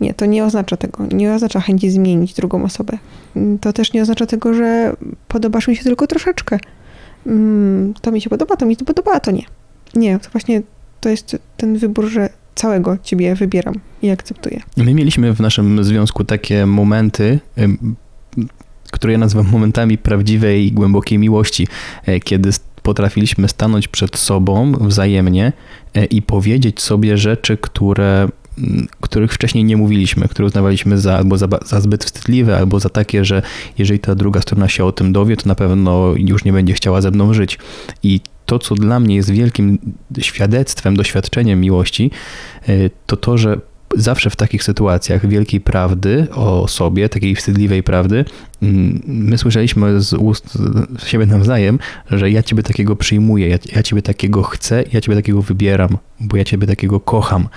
Nie, 0.00 0.14
to 0.14 0.26
nie 0.26 0.44
oznacza 0.44 0.76
tego. 0.76 1.06
Nie 1.12 1.34
oznacza 1.34 1.60
chęci 1.60 1.90
zmienić 1.90 2.34
drugą 2.34 2.64
osobę. 2.64 2.98
To 3.60 3.72
też 3.72 3.92
nie 3.92 4.02
oznacza 4.02 4.26
tego, 4.26 4.54
że 4.54 4.96
podobasz 5.28 5.68
mi 5.68 5.76
się 5.76 5.84
tylko 5.84 6.06
troszeczkę. 6.06 6.58
Mm, 7.26 7.94
to 8.00 8.12
mi 8.12 8.20
się 8.20 8.30
podoba, 8.30 8.56
to 8.56 8.66
mi 8.66 8.76
się 8.76 8.84
podoba, 8.84 9.12
a 9.12 9.20
to 9.20 9.30
nie. 9.30 9.44
Nie, 9.94 10.18
to 10.18 10.30
właśnie 10.30 10.62
to 11.00 11.08
jest 11.08 11.36
ten 11.56 11.78
wybór, 11.78 12.06
że 12.06 12.28
całego 12.54 12.98
ciebie 13.02 13.34
wybieram 13.34 13.74
i 14.02 14.10
akceptuję. 14.10 14.60
My 14.76 14.94
mieliśmy 14.94 15.32
w 15.32 15.40
naszym 15.40 15.84
związku 15.84 16.24
takie 16.24 16.66
momenty, 16.66 17.40
które 18.96 19.12
ja 19.12 19.18
nazywam 19.18 19.46
momentami 19.50 19.98
prawdziwej 19.98 20.66
i 20.66 20.72
głębokiej 20.72 21.18
miłości, 21.18 21.68
e, 22.06 22.20
kiedy 22.20 22.50
potrafiliśmy 22.82 23.48
stanąć 23.48 23.88
przed 23.88 24.16
sobą 24.16 24.72
wzajemnie 24.72 25.52
e, 25.94 26.04
i 26.04 26.22
powiedzieć 26.22 26.80
sobie 26.80 27.18
rzeczy, 27.18 27.56
które 27.56 28.28
mm, 28.58 28.88
których 29.00 29.32
wcześniej 29.32 29.64
nie 29.64 29.76
mówiliśmy, 29.76 30.28
które 30.28 30.46
uznawaliśmy 30.46 30.98
za 30.98 31.16
albo 31.16 31.38
za, 31.38 31.48
za 31.64 31.80
zbyt 31.80 32.04
wstydliwe, 32.04 32.58
albo 32.58 32.80
za 32.80 32.88
takie, 32.88 33.24
że 33.24 33.42
jeżeli 33.78 34.00
ta 34.00 34.14
druga 34.14 34.40
strona 34.40 34.68
się 34.68 34.84
o 34.84 34.92
tym 34.92 35.12
dowie, 35.12 35.36
to 35.36 35.48
na 35.48 35.54
pewno 35.54 36.14
już 36.16 36.44
nie 36.44 36.52
będzie 36.52 36.74
chciała 36.74 37.00
ze 37.00 37.10
mną 37.10 37.34
żyć. 37.34 37.58
I 38.02 38.20
to, 38.46 38.58
co 38.58 38.74
dla 38.74 39.00
mnie 39.00 39.16
jest 39.16 39.30
wielkim 39.30 39.78
świadectwem, 40.18 40.96
doświadczeniem 40.96 41.60
miłości, 41.60 42.10
y, 42.68 42.90
to 43.06 43.16
to, 43.16 43.38
że 43.38 43.60
zawsze 43.96 44.30
w 44.30 44.36
takich 44.36 44.64
sytuacjach 44.64 45.26
wielkiej 45.28 45.60
prawdy 45.60 46.26
o 46.34 46.68
sobie, 46.68 47.08
takiej 47.08 47.34
wstydliwej 47.36 47.82
prawdy, 47.82 48.24
mm, 48.62 49.00
my 49.06 49.38
słyszeliśmy 49.38 50.00
z 50.00 50.12
ust 50.12 50.58
siebie 51.06 51.26
nawzajem, 51.26 51.78
że 52.10 52.30
ja 52.30 52.42
ciebie 52.42 52.62
takiego 52.62 52.96
przyjmuję, 52.96 53.48
ja, 53.48 53.58
ja 53.76 53.82
ciebie 53.82 54.02
takiego 54.02 54.42
chcę, 54.42 54.84
ja 54.92 55.00
ciebie 55.00 55.16
takiego 55.16 55.42
wybieram, 55.42 55.98
bo 56.20 56.36
ja 56.36 56.44
ciebie 56.44 56.66
takiego 56.66 57.00
kocham. 57.00 57.48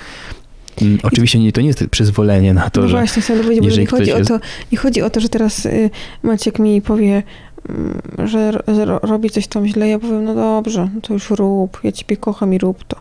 Mm, 0.82 0.98
Oczywiście 1.04 1.40
nie, 1.40 1.52
to 1.52 1.62
nie 1.62 1.68
jest 1.68 1.84
przyzwolenie 1.92 2.54
na 2.54 2.70
to, 2.70 2.82
no 2.82 2.88
że 2.88 2.98
właśnie, 2.98 3.22
chciałam 3.22 3.44
powiedzieć, 3.44 3.62
bo 3.62 3.66
jeżeli 3.68 3.84
nie 3.84 3.88
chodzi, 3.88 4.04
ktoś 4.04 4.16
o 4.16 4.18
jest- 4.18 4.30
to, 4.30 4.40
nie 4.72 4.78
chodzi 4.78 5.02
o 5.02 5.10
to, 5.10 5.20
że 5.20 5.30
teraz 5.30 5.66
y, 5.66 5.90
Maciek 6.24 6.60
mi 6.60 6.82
powie, 6.82 7.24
mm, 7.70 8.02
że 8.28 8.52
że 8.68 8.86
ro- 8.86 9.00
robi 9.04 9.30
coś 9.30 9.48
tam 9.48 9.68
źle, 9.68 9.90
ja 9.90 10.00
powiem, 10.00 10.24
no 10.24 10.36
dobrze, 10.36 10.90
no 10.96 11.02
to 11.02 11.14
już 11.14 11.30
rób, 11.30 11.80
ja 11.84 11.92
ciebie 11.92 12.18
kocham 12.18 12.54
i 12.54 12.58
rób 12.58 12.84
to. 12.84 12.98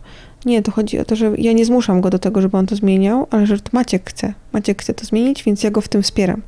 Nie, 0.47 0.63
to 0.63 0.73
chodzi 0.73 0.99
o 0.99 1.05
to, 1.05 1.17
że 1.17 1.33
ja 1.39 1.53
nie 1.53 1.65
zmuszam 1.65 2.01
go 2.01 2.11
do 2.11 2.19
tego, 2.19 2.43
żeby 2.43 2.57
on 2.57 2.67
to 2.67 2.77
zmieniał, 2.77 3.27
ale 3.31 3.47
że 3.47 3.57
Maciek 3.73 4.11
chce. 4.11 4.35
Maciek 4.53 4.83
chce 4.83 4.95
to 4.95 5.05
zmienić, 5.05 5.43
więc 5.45 5.63
ja 5.63 5.71
go 5.71 5.81
w 5.81 5.89
tym 5.89 6.03
wspieram. 6.03 6.43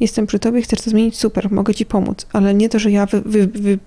Jestem 0.00 0.26
przy 0.26 0.38
tobie, 0.38 0.62
chcesz 0.62 0.80
to 0.80 0.90
zmienić, 0.90 1.16
super, 1.18 1.50
mogę 1.52 1.74
ci 1.74 1.86
pomóc, 1.86 2.26
ale 2.32 2.54
nie 2.54 2.68
to, 2.68 2.78
że 2.78 2.90
ja 2.90 3.06
wy, 3.06 3.20
wy, 3.20 3.46
wy, 3.46 3.78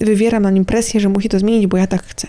wywieram 0.00 0.42
na 0.42 0.50
nim 0.50 0.64
presję, 0.64 1.00
że 1.00 1.08
musi 1.08 1.28
to 1.28 1.38
zmienić, 1.38 1.66
bo 1.66 1.76
ja 1.76 1.86
tak 1.86 2.02
chcę. 2.04 2.28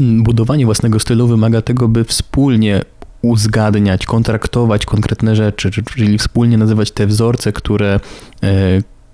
Mm, 0.00 0.22
budowanie 0.22 0.64
własnego 0.64 0.98
stylu 1.00 1.26
wymaga 1.28 1.62
tego, 1.62 1.88
by 1.88 2.04
wspólnie 2.04 2.80
uzgadniać, 3.22 4.06
kontraktować 4.06 4.86
konkretne 4.86 5.36
rzeczy, 5.36 5.70
czy- 5.70 5.82
czyli 5.82 6.18
wspólnie 6.18 6.58
nazywać 6.58 6.90
te 6.90 7.06
wzorce, 7.06 7.52
które, 7.52 8.00
e, 8.42 8.48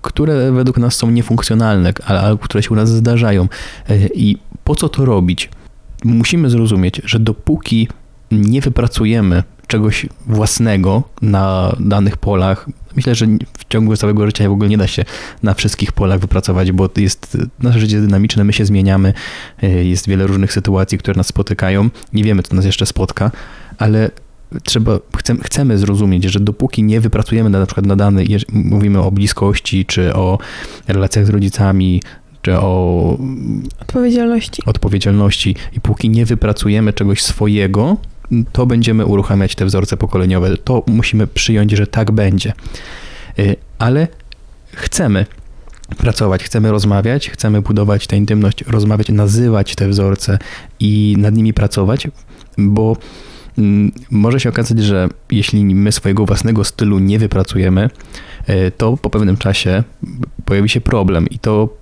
które 0.01 0.51
według 0.51 0.77
nas 0.77 0.95
są 0.95 1.11
niefunkcjonalne, 1.11 1.93
ale 2.05 2.19
ale 2.19 2.37
które 2.37 2.63
się 2.63 2.69
u 2.69 2.75
nas 2.75 2.89
zdarzają. 2.89 3.47
E, 3.89 3.97
I 4.07 4.37
po 4.63 4.75
co 4.75 4.89
to 4.89 5.05
robić? 5.05 5.49
Musimy 6.03 6.49
zrozumieć, 6.49 7.01
że 7.05 7.19
dopóki 7.19 7.87
nie 8.31 8.61
wypracujemy 8.61 9.43
czegoś 9.67 10.05
własnego 10.27 11.03
na 11.21 11.75
danych 11.79 12.17
polach, 12.17 12.69
myślę, 12.95 13.15
że 13.15 13.27
w 13.57 13.65
ciągu 13.69 13.95
całego 13.97 14.25
życia 14.25 14.49
w 14.49 14.51
ogóle 14.51 14.69
nie 14.69 14.77
da 14.77 14.87
się 14.87 15.05
na 15.43 15.53
wszystkich 15.53 15.91
polach 15.91 16.19
wypracować, 16.19 16.71
bo 16.71 16.89
jest, 16.97 17.37
nasze 17.59 17.79
życie 17.79 18.01
dynamiczne, 18.01 18.43
my 18.43 18.53
się 18.53 18.65
zmieniamy, 18.65 19.13
e, 19.63 19.69
jest 19.83 20.07
wiele 20.07 20.27
różnych 20.27 20.53
sytuacji, 20.53 20.97
które 20.97 21.17
nas 21.17 21.27
spotykają, 21.27 21.89
nie 22.13 22.23
wiemy, 22.23 22.43
co 22.43 22.55
nas 22.55 22.65
jeszcze 22.65 22.85
spotka, 22.85 23.31
ale 23.77 24.11
trzeba, 24.63 24.99
chcemy, 25.17 25.39
chcemy 25.43 25.77
zrozumieć, 25.77 26.23
że 26.23 26.39
dopóki 26.39 26.83
nie 26.83 27.01
wypracujemy 27.01 27.49
na, 27.49 27.59
na 27.59 27.65
przykład 27.65 27.85
na 27.85 27.95
dany, 27.95 28.23
jeż- 28.23 28.45
mówimy 28.53 29.01
o 29.01 29.11
bliskości, 29.11 29.85
czy 29.85 30.13
o 30.13 30.37
relacjach 30.87 31.25
z 31.25 31.29
rodzicami, 31.29 32.01
czy 32.41 32.57
o 32.57 33.17
Odpowiedzialności. 33.81 34.63
odpowiedzialności 34.65 35.55
i 35.77 35.81
póki 35.81 36.09
nie 36.09 36.25
wypracujemy 36.25 36.93
czegoś 36.93 37.23
swojego, 37.23 37.97
to 38.51 38.65
będziemy 38.65 39.05
uruchamiać 39.05 39.55
te 39.55 39.65
wzorce 39.65 39.97
pokoleniowe. 39.97 40.57
To 40.57 40.83
musimy 40.87 41.27
przyjąć, 41.27 41.71
że 41.71 41.87
tak 41.87 42.11
będzie. 42.11 42.53
Y, 43.39 43.55
Ale 43.79 44.07
chcemy 44.71 45.25
pracować, 45.97 46.43
chcemy 46.43 46.71
rozmawiać, 46.71 47.29
chcemy 47.29 47.61
budować 47.61 48.07
tę 48.07 48.17
intymność, 48.17 48.63
rozmawiać, 48.67 49.09
nazywać 49.09 49.75
te 49.75 49.87
wzorce 49.89 50.39
i 50.79 51.15
nad 51.17 51.35
nimi 51.35 51.53
pracować, 51.53 52.07
bo 52.57 52.97
mm, 53.57 53.91
może 54.11 54.39
się 54.39 54.49
okazać, 54.49 54.79
że 54.79 55.09
jeśli 55.31 55.65
my 55.65 55.91
swojego 55.91 56.25
własnego 56.25 56.63
stylu 56.63 56.99
nie 56.99 57.19
wypracujemy, 57.19 57.89
y, 58.49 58.71
to 58.77 58.97
po 58.97 59.09
pewnym 59.09 59.37
czasie 59.37 59.83
pojawi 60.45 60.69
się 60.69 60.81
problem 60.81 61.27
i 61.29 61.39
to, 61.39 61.77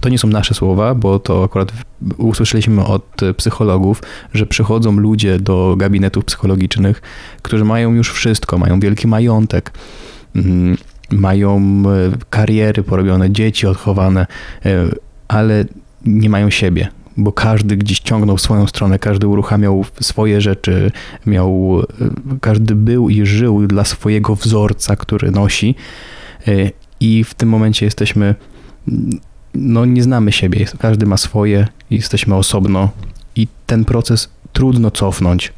to 0.00 0.08
nie 0.08 0.18
są 0.18 0.28
nasze 0.28 0.54
słowa, 0.54 0.94
bo 0.94 1.18
to 1.18 1.44
akurat 1.44 1.72
usłyszeliśmy 2.16 2.84
od 2.84 3.20
psychologów, 3.36 4.02
że 4.34 4.46
przychodzą 4.46 4.96
ludzie 4.96 5.38
do 5.38 5.74
gabinetów 5.78 6.24
psychologicznych, 6.24 7.02
którzy 7.42 7.64
mają 7.64 7.92
już 7.92 8.12
wszystko, 8.12 8.58
mają 8.58 8.80
wielki 8.80 9.08
majątek, 9.08 9.72
mm, 10.36 10.76
mają 11.10 11.82
y, 12.12 12.18
kariery 12.30 12.82
porobione, 12.82 13.30
dzieci 13.30 13.66
odchowane, 13.66 14.26
y, 14.66 14.70
ale 15.28 15.64
nie 16.04 16.30
mają 16.30 16.50
siebie, 16.50 16.88
bo 17.16 17.32
każdy 17.32 17.76
gdzieś 17.76 17.98
ciągnął 17.98 18.38
swoją 18.38 18.66
stronę, 18.66 18.98
każdy 18.98 19.26
uruchamiał 19.26 19.84
swoje 20.00 20.40
rzeczy, 20.40 20.90
miał, 21.26 21.80
y, 21.80 21.84
każdy 22.40 22.74
był 22.74 23.08
i 23.08 23.26
żył 23.26 23.66
dla 23.66 23.84
swojego 23.84 24.34
wzorca, 24.34 24.96
który 24.96 25.30
nosi 25.30 25.74
i 27.00 27.24
w 27.24 27.34
tym 27.34 27.48
momencie 27.48 27.86
jesteśmy, 27.86 28.34
mm, 28.88 29.10
no 29.54 29.84
nie 29.84 30.02
znamy 30.02 30.32
siebie, 30.32 30.66
każdy 30.78 31.06
ma 31.06 31.16
swoje, 31.16 31.66
jesteśmy 31.90 32.34
osobno 32.34 32.88
i 33.36 33.48
ten 33.66 33.84
proces 33.84 34.28
trudno 34.52 34.90
cofnąć. 34.90 35.52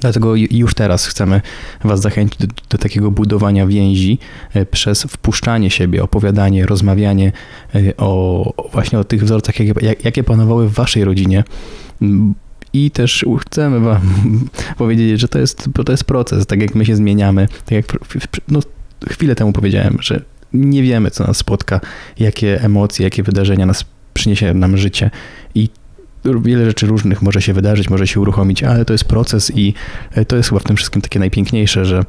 Dlatego 0.00 0.34
ju- 0.34 0.46
już 0.50 0.74
teraz 0.74 1.06
chcemy 1.06 1.40
Was 1.84 2.00
zachęcić 2.00 2.38
do, 2.40 2.46
do 2.70 2.78
takiego 2.78 3.10
budowania 3.10 3.66
więzi 3.66 4.18
e, 4.54 4.66
przez 4.66 5.02
wpuszczanie 5.02 5.70
siebie, 5.70 6.02
opowiadanie, 6.02 6.66
rozmawianie 6.66 7.32
e, 7.74 7.96
o 7.96 8.68
właśnie 8.72 8.98
o 8.98 9.04
tych 9.04 9.24
wzorcach, 9.24 9.60
jakie, 9.60 9.86
jak- 9.86 10.04
jakie 10.04 10.24
panowały 10.24 10.68
w 10.68 10.72
Waszej 10.72 11.04
rodzinie. 11.04 11.44
I 12.72 12.90
też 12.90 13.24
chcemy 13.40 13.80
Wam 13.80 14.00
powiedzieć, 14.78 15.20
że 15.20 15.28
to 15.28 15.38
jest, 15.38 15.68
to 15.84 15.92
jest 15.92 16.04
proces, 16.04 16.46
tak 16.46 16.60
jak 16.60 16.74
my 16.74 16.86
się 16.86 16.96
zmieniamy. 16.96 17.48
Tak 17.64 17.72
jak 17.72 17.84
no, 18.48 18.60
chwilę 19.10 19.34
temu 19.34 19.52
powiedziałem, 19.52 19.98
że 20.00 20.22
nie 20.52 20.82
wiemy, 20.82 21.10
co 21.10 21.24
nas 21.24 21.36
spotka, 21.36 21.80
jakie 22.18 22.62
emocje, 22.62 23.04
jakie 23.04 23.22
wydarzenia 23.22 23.66
nas 23.66 23.84
przyniesie 24.14 24.54
nam 24.54 24.76
życie. 24.76 25.10
I 25.54 25.68
wiele 26.42 26.64
rzeczy 26.64 26.86
różnych 26.86 27.22
może 27.22 27.42
się 27.42 27.52
wydarzyć, 27.52 27.90
może 27.90 28.06
się 28.06 28.20
uruchomić, 28.20 28.62
ale 28.62 28.84
to 28.84 28.92
jest 28.92 29.04
proces 29.04 29.52
i 29.54 29.74
e, 30.10 30.24
to 30.24 30.36
jest 30.36 30.48
chyba 30.48 30.60
w 30.60 30.64
tym 30.64 30.76
wszystkim 30.76 31.02
takie 31.02 31.18
najpiękniejsze, 31.18 31.84
że 31.84 32.04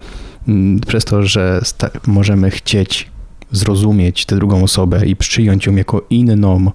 mm, 0.47 0.79
przez 0.79 1.05
to, 1.05 1.23
że 1.23 1.61
możemy 2.07 2.51
chcieć 2.51 3.11
zrozumieć 3.51 4.25
tę 4.25 4.35
drugą 4.35 4.63
osobę 4.63 5.05
i 5.05 5.15
przyjąć 5.15 5.65
ją 5.65 5.75
jako 5.75 6.05
inną 6.09 6.71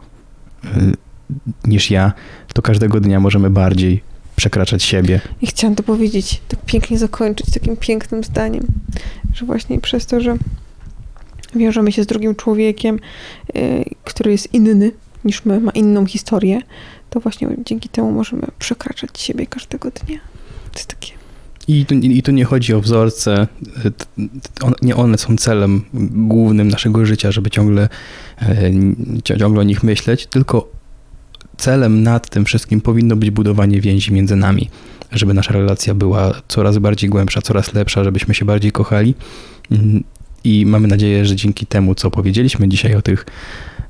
y, 0.65 0.69
niż 1.65 1.91
ja, 1.91 2.13
to 2.55 2.63
każdego 2.63 3.01
dnia 3.01 3.21
możemy 3.21 3.51
bardziej 3.51 4.03
przekraczać 4.37 4.83
siebie. 4.83 5.21
I 5.43 5.47
chciałam 5.47 5.75
to 5.75 5.83
powiedzieć, 5.83 6.41
tak 6.49 6.61
pięknie 6.67 6.99
zakończyć 6.99 7.51
takim 7.55 7.77
pięknym 7.77 8.25
zdaniem, 8.25 8.67
że 9.35 9.47
właśnie 9.47 9.81
przez 9.81 10.07
to, 10.07 10.21
że 10.21 10.37
wiążemy 11.55 11.93
się 11.93 12.03
z 12.03 12.07
drugim 12.07 12.35
człowiekiem, 12.35 12.99
y, 13.57 13.85
który 14.05 14.31
jest 14.33 14.55
inny 14.55 14.91
niż 15.25 15.45
my, 15.45 15.61
ma 15.61 15.73
inną 15.73 16.07
historię, 16.07 16.61
to 17.11 17.21
właśnie 17.21 17.49
dzięki 17.67 17.89
temu 17.89 18.13
możemy 18.13 18.47
przekraczać 18.59 19.21
siebie 19.21 19.47
każdego 19.47 19.91
dnia. 19.91 20.19
To 20.73 20.79
jest 20.79 20.89
takie 20.89 21.13
I 21.69 21.87
tu, 21.87 21.95
I 21.95 22.23
tu 22.23 22.33
nie 22.33 22.45
chodzi 22.45 22.75
o 22.75 22.81
wzorce, 22.81 23.47
y, 23.87 23.93
nie 24.83 24.97
one 24.97 25.19
są 25.19 25.37
celem 25.37 25.85
głównym 26.13 26.69
naszego 26.69 27.07
życia, 27.07 27.33
żeby 27.33 27.51
ciągle, 27.51 27.89
ci- 29.25 29.39
ciągle 29.39 29.61
o 29.61 29.65
nich 29.65 29.83
myśleć, 29.83 30.27
tylko 30.27 30.69
celem 31.57 32.03
nad 32.03 32.31
tym 32.31 32.45
wszystkim 32.45 32.81
powinno 32.81 33.17
być 33.17 33.31
budowanie 33.31 33.81
więzi 33.81 34.13
między 34.13 34.37
nami, 34.37 34.71
żeby 35.13 35.35
nasza 35.35 35.53
relacja 35.53 35.95
była 35.95 36.33
coraz 36.49 36.79
bardziej 36.79 37.11
głębsza, 37.11 37.43
coraz 37.43 37.75
lepsza, 37.75 38.05
żebyśmy 38.05 38.35
się 38.35 38.45
bardziej 38.45 38.73
kochali. 38.73 39.15
I 40.45 40.67
mamy 40.67 40.89
nadzieję, 40.89 41.25
że 41.27 41.37
dzięki 41.37 41.67
temu, 41.67 41.95
co 41.95 42.11
powiedzieliśmy 42.11 42.69
dzisiaj 42.69 42.95
o 42.95 43.03
tych, 43.03 43.27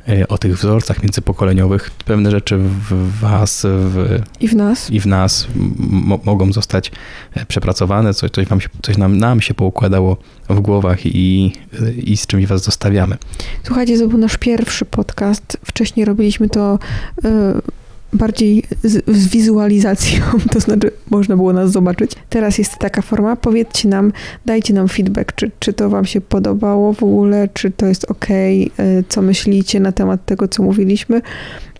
e, 0.08 0.28
o 0.28 0.38
tych 0.38 0.56
wzorcach 0.56 1.02
międzypokoleniowych, 1.02 1.90
pewne 1.90 2.30
rzeczy 2.30 2.58
w 2.58 3.20
Was, 3.20 3.66
w, 3.66 4.20
i 4.40 4.48
w 4.48 4.56
nas. 4.56 4.90
i 4.90 5.00
w 5.00 5.06
nas 5.06 5.46
mogą 6.24 6.52
zostać 6.52 6.92
e, 7.34 7.46
przepracowane, 7.46 8.14
coś, 8.14 8.30
coś, 8.30 8.46
wam 8.46 8.60
się, 8.60 8.68
coś 8.82 8.96
nam, 8.96 9.18
nam 9.18 9.40
się 9.40 9.54
poukładało 9.54 10.16
w 10.48 10.60
głowach 10.60 11.06
i, 11.06 11.52
i 12.04 12.16
z 12.16 12.26
czymś 12.26 12.46
was 12.46 12.64
zostawiamy. 12.64 13.16
Słuchajcie, 13.62 13.98
to 13.98 14.08
był 14.08 14.18
nasz 14.18 14.36
pierwszy 14.36 14.84
podcast. 14.84 15.58
Wcześniej 15.64 16.06
robiliśmy 16.06 16.48
to 16.48 16.78
y, 17.24 17.28
bardziej 18.12 18.62
z, 18.84 19.04
z 19.16 19.28
wizualizacją, 19.28 20.22
to 20.52 20.60
znaczy 20.60 20.90
można 21.10 21.36
było 21.36 21.52
nas 21.52 21.72
zobaczyć. 21.72 22.12
Teraz 22.28 22.58
jest 22.58 22.78
taka 22.78 23.02
forma. 23.02 23.36
Powiedzcie 23.36 23.88
nam, 23.88 24.12
dajcie 24.46 24.74
nam 24.74 24.88
feedback, 24.88 25.32
czy, 25.34 25.50
czy 25.58 25.72
to 25.72 25.90
wam 25.90 26.04
się 26.04 26.20
podobało 26.20 26.92
w 26.92 27.02
ogóle, 27.02 27.48
czy 27.54 27.70
to 27.70 27.86
jest 27.86 28.10
ok, 28.10 28.30
y, 28.30 28.70
co 29.08 29.22
myślicie 29.22 29.80
na 29.80 29.92
temat 29.92 30.24
tego, 30.24 30.48
co 30.48 30.62
mówiliśmy. 30.62 31.22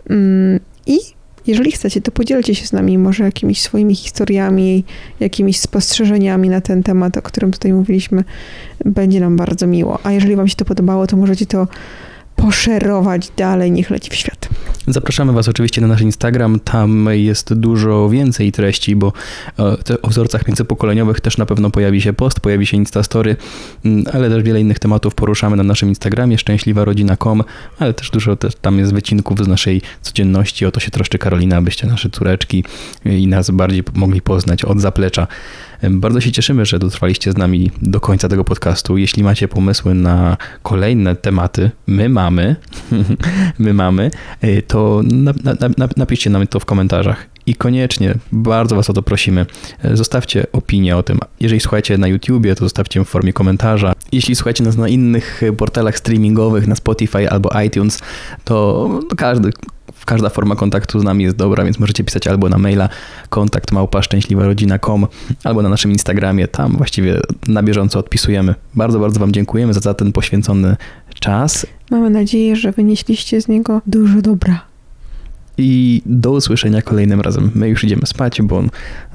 Mm, 0.09 0.59
I 0.87 0.99
jeżeli 1.47 1.71
chcecie, 1.71 2.01
to 2.01 2.11
podzielcie 2.11 2.55
się 2.55 2.67
z 2.67 2.73
nami 2.73 2.97
może 2.97 3.23
jakimiś 3.23 3.61
swoimi 3.61 3.95
historiami, 3.95 4.83
jakimiś 5.19 5.59
spostrzeżeniami 5.59 6.49
na 6.49 6.61
ten 6.61 6.83
temat, 6.83 7.17
o 7.17 7.21
którym 7.21 7.51
tutaj 7.51 7.73
mówiliśmy. 7.73 8.23
Będzie 8.85 9.19
nam 9.19 9.37
bardzo 9.37 9.67
miło. 9.67 9.99
A 10.03 10.11
jeżeli 10.11 10.35
Wam 10.35 10.47
się 10.47 10.55
to 10.55 10.65
podobało, 10.65 11.07
to 11.07 11.17
możecie 11.17 11.45
to 11.45 11.67
poszerować 12.35 13.31
dalej, 13.37 13.71
niech 13.71 13.89
leci 13.89 14.09
w 14.09 14.15
świat. 14.15 14.49
Zapraszamy 14.87 15.33
Was 15.33 15.47
oczywiście 15.47 15.81
na 15.81 15.87
nasz 15.87 16.01
Instagram, 16.01 16.59
tam 16.59 17.07
jest 17.11 17.53
dużo 17.53 18.09
więcej 18.09 18.51
treści, 18.51 18.95
bo 18.95 19.13
e, 19.59 20.01
o 20.01 20.07
wzorcach 20.07 20.47
międzypokoleniowych 20.47 21.21
też 21.21 21.37
na 21.37 21.45
pewno 21.45 21.69
pojawi 21.69 22.01
się 22.01 22.13
post, 22.13 22.39
pojawi 22.39 22.65
się 22.65 22.77
Instastory, 22.77 23.35
mm, 23.85 24.05
ale 24.13 24.29
też 24.29 24.43
wiele 24.43 24.61
innych 24.61 24.79
tematów 24.79 25.15
poruszamy 25.15 25.55
na 25.55 25.63
naszym 25.63 25.89
Instagramie, 25.89 26.37
szczęśliwarodzina.com, 26.37 27.43
ale 27.79 27.93
też 27.93 28.09
dużo 28.09 28.35
też 28.35 28.55
tam 28.55 28.79
jest 28.79 28.93
wycinków 28.93 29.39
z 29.39 29.47
naszej 29.47 29.81
codzienności, 30.01 30.65
o 30.65 30.71
to 30.71 30.79
się 30.79 30.91
troszczy 30.91 31.17
Karolina, 31.17 31.57
abyście 31.57 31.87
nasze 31.87 32.09
córeczki 32.09 32.63
i 33.05 33.27
nas 33.27 33.51
bardziej 33.51 33.83
mogli 33.93 34.21
poznać 34.21 34.65
od 34.65 34.81
zaplecza. 34.81 35.27
Bardzo 35.89 36.21
się 36.21 36.31
cieszymy, 36.31 36.65
że 36.65 36.79
dotrwaliście 36.79 37.31
z 37.31 37.37
nami 37.37 37.71
do 37.81 37.99
końca 37.99 38.29
tego 38.29 38.43
podcastu. 38.43 38.97
Jeśli 38.97 39.23
macie 39.23 39.47
pomysły 39.47 39.93
na 39.93 40.37
kolejne 40.63 41.15
tematy, 41.15 41.71
my 41.87 42.09
mamy, 42.09 42.55
my 43.59 43.73
mamy, 43.73 44.11
y, 44.43 44.63
to 44.67 45.01
na, 45.03 45.33
na, 45.43 45.53
na, 45.77 45.89
napiszcie 45.97 46.29
nam 46.29 46.47
to 46.47 46.59
w 46.59 46.65
komentarzach. 46.65 47.33
I 47.45 47.55
koniecznie, 47.55 48.15
bardzo 48.31 48.75
Was 48.75 48.89
o 48.89 48.93
to 48.93 49.01
prosimy, 49.01 49.45
e, 49.83 49.97
zostawcie 49.97 50.45
opinię 50.51 50.97
o 50.97 51.03
tym. 51.03 51.19
Jeżeli 51.39 51.61
słuchacie 51.61 51.97
na 51.97 52.07
YouTubie, 52.07 52.55
to 52.55 52.65
zostawcie 52.65 53.05
w 53.05 53.07
formie 53.07 53.33
komentarza. 53.33 53.93
Jeśli 54.11 54.35
słuchacie 54.35 54.63
nas 54.63 54.77
na 54.77 54.87
innych 54.87 55.43
e, 55.43 55.53
portalach 55.53 55.97
streamingowych, 55.97 56.67
na 56.67 56.75
Spotify 56.75 57.29
albo 57.29 57.61
iTunes, 57.61 57.99
to 58.43 58.89
każdy, 59.17 59.49
każda 60.05 60.29
forma 60.29 60.55
kontaktu 60.55 60.99
z 60.99 61.03
nami 61.03 61.23
jest 61.23 61.35
dobra, 61.35 61.63
więc 61.63 61.79
możecie 61.79 62.03
pisać 62.03 62.27
albo 62.27 62.49
na 62.49 62.57
maila 62.57 62.89
kontakt 63.29 63.71
małpa 63.71 64.01
szczęśliwarodzina.com 64.01 65.07
albo 65.43 65.61
na 65.61 65.69
naszym 65.69 65.91
Instagramie, 65.91 66.47
tam 66.47 66.77
właściwie 66.77 67.19
na 67.47 67.63
bieżąco 67.63 67.99
odpisujemy. 67.99 68.55
Bardzo, 68.75 68.99
bardzo 68.99 69.19
Wam 69.19 69.31
dziękujemy 69.31 69.73
za, 69.73 69.79
za 69.79 69.93
ten 69.93 70.11
poświęcony 70.11 70.75
czas 71.19 71.67
Mamy 71.91 72.09
nadzieję, 72.09 72.55
że 72.55 72.71
wynieśliście 72.71 73.41
z 73.41 73.47
niego 73.47 73.81
dużo 73.87 74.21
dobra. 74.21 74.72
I 75.57 76.01
do 76.05 76.31
usłyszenia 76.31 76.81
kolejnym 76.81 77.21
razem. 77.21 77.51
My 77.55 77.69
już 77.69 77.83
idziemy 77.83 78.05
spać, 78.05 78.41
bo 78.41 78.63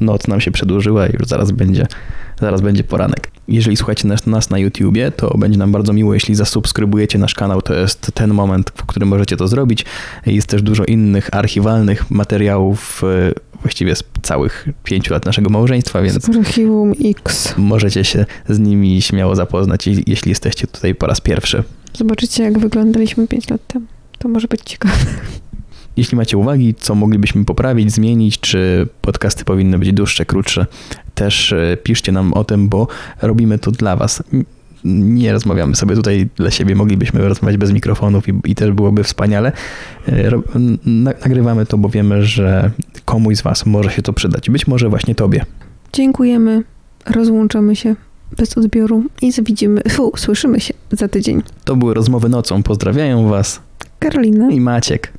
noc 0.00 0.28
nam 0.28 0.40
się 0.40 0.50
przedłużyła 0.50 1.06
i 1.06 1.12
już 1.12 1.26
zaraz 1.26 1.50
będzie, 1.50 1.86
zaraz 2.40 2.60
będzie 2.60 2.84
poranek. 2.84 3.30
Jeżeli 3.48 3.76
słuchacie 3.76 4.08
nas, 4.08 4.26
nas 4.26 4.50
na 4.50 4.58
YouTubie, 4.58 5.10
to 5.10 5.38
będzie 5.38 5.58
nam 5.58 5.72
bardzo 5.72 5.92
miło, 5.92 6.14
jeśli 6.14 6.34
zasubskrybujecie 6.34 7.18
nasz 7.18 7.34
kanał. 7.34 7.62
To 7.62 7.74
jest 7.74 8.10
ten 8.14 8.34
moment, 8.34 8.72
w 8.76 8.86
którym 8.86 9.08
możecie 9.08 9.36
to 9.36 9.48
zrobić. 9.48 9.84
Jest 10.26 10.46
też 10.46 10.62
dużo 10.62 10.84
innych 10.84 11.34
archiwalnych 11.34 12.10
materiałów, 12.10 13.04
e, 13.04 13.32
właściwie 13.62 13.96
z 13.96 14.04
całych 14.22 14.68
pięciu 14.84 15.12
lat 15.12 15.26
naszego 15.26 15.50
małżeństwa, 15.50 16.02
więc 16.02 16.24
Z 16.24 16.36
Archiwum 16.36 16.92
X. 17.04 17.54
możecie 17.56 18.04
się 18.04 18.26
z 18.48 18.58
nimi 18.58 19.02
śmiało 19.02 19.36
zapoznać, 19.36 19.86
jeśli 20.06 20.28
jesteście 20.28 20.66
tutaj 20.66 20.94
po 20.94 21.06
raz 21.06 21.20
pierwszy. 21.20 21.62
Zobaczycie, 21.94 22.42
jak 22.42 22.58
wyglądaliśmy 22.58 23.28
5 23.28 23.50
lat 23.50 23.66
temu. 23.66 23.86
To 24.18 24.28
może 24.28 24.48
być 24.48 24.60
ciekawe. 24.64 24.94
Jeśli 25.98 26.16
macie 26.16 26.38
uwagi, 26.38 26.74
co 26.74 26.94
moglibyśmy 26.94 27.44
poprawić, 27.44 27.92
zmienić, 27.92 28.40
czy 28.40 28.88
podcasty 29.00 29.44
powinny 29.44 29.78
być 29.78 29.92
dłuższe, 29.92 30.24
krótsze, 30.26 30.66
też 31.14 31.52
e, 31.52 31.76
piszcie 31.82 32.12
nam 32.12 32.32
o 32.32 32.44
tym, 32.44 32.68
bo 32.68 32.86
robimy 33.22 33.58
to 33.58 33.70
dla 33.70 33.96
Was. 33.96 34.22
Nie 34.84 35.32
rozmawiamy 35.32 35.76
sobie 35.76 35.94
tutaj 35.94 36.28
dla 36.36 36.50
siebie, 36.50 36.74
moglibyśmy 36.74 37.28
rozmawiać 37.28 37.56
bez 37.56 37.72
mikrofonów 37.72 38.28
i, 38.28 38.32
i 38.44 38.54
też 38.54 38.72
byłoby 38.72 39.04
wspaniale. 39.04 39.52
E, 40.08 40.30
Nagrywamy 40.86 41.66
to, 41.66 41.78
bo 41.78 41.88
wiemy, 41.88 42.24
że 42.24 42.70
komuś 43.04 43.36
z 43.36 43.42
Was 43.42 43.66
może 43.66 43.90
się 43.90 44.02
to 44.02 44.12
przydać. 44.12 44.50
Być 44.50 44.66
może 44.66 44.88
właśnie 44.88 45.14
Tobie. 45.14 45.44
Dziękujemy. 45.92 46.62
Rozłączamy 47.06 47.76
się 47.76 47.96
bez 48.36 48.58
odbioru 48.58 49.04
i 49.22 49.32
widzimy, 49.42 49.80
fu, 49.94 50.12
słyszymy 50.16 50.60
się 50.60 50.74
za 50.92 51.08
tydzień. 51.08 51.42
To 51.64 51.76
były 51.76 51.94
rozmowy 51.94 52.28
nocą. 52.28 52.62
Pozdrawiają 52.62 53.28
Was 53.28 53.60
Karolina. 53.98 54.50
i 54.50 54.60
Maciek. 54.60 55.17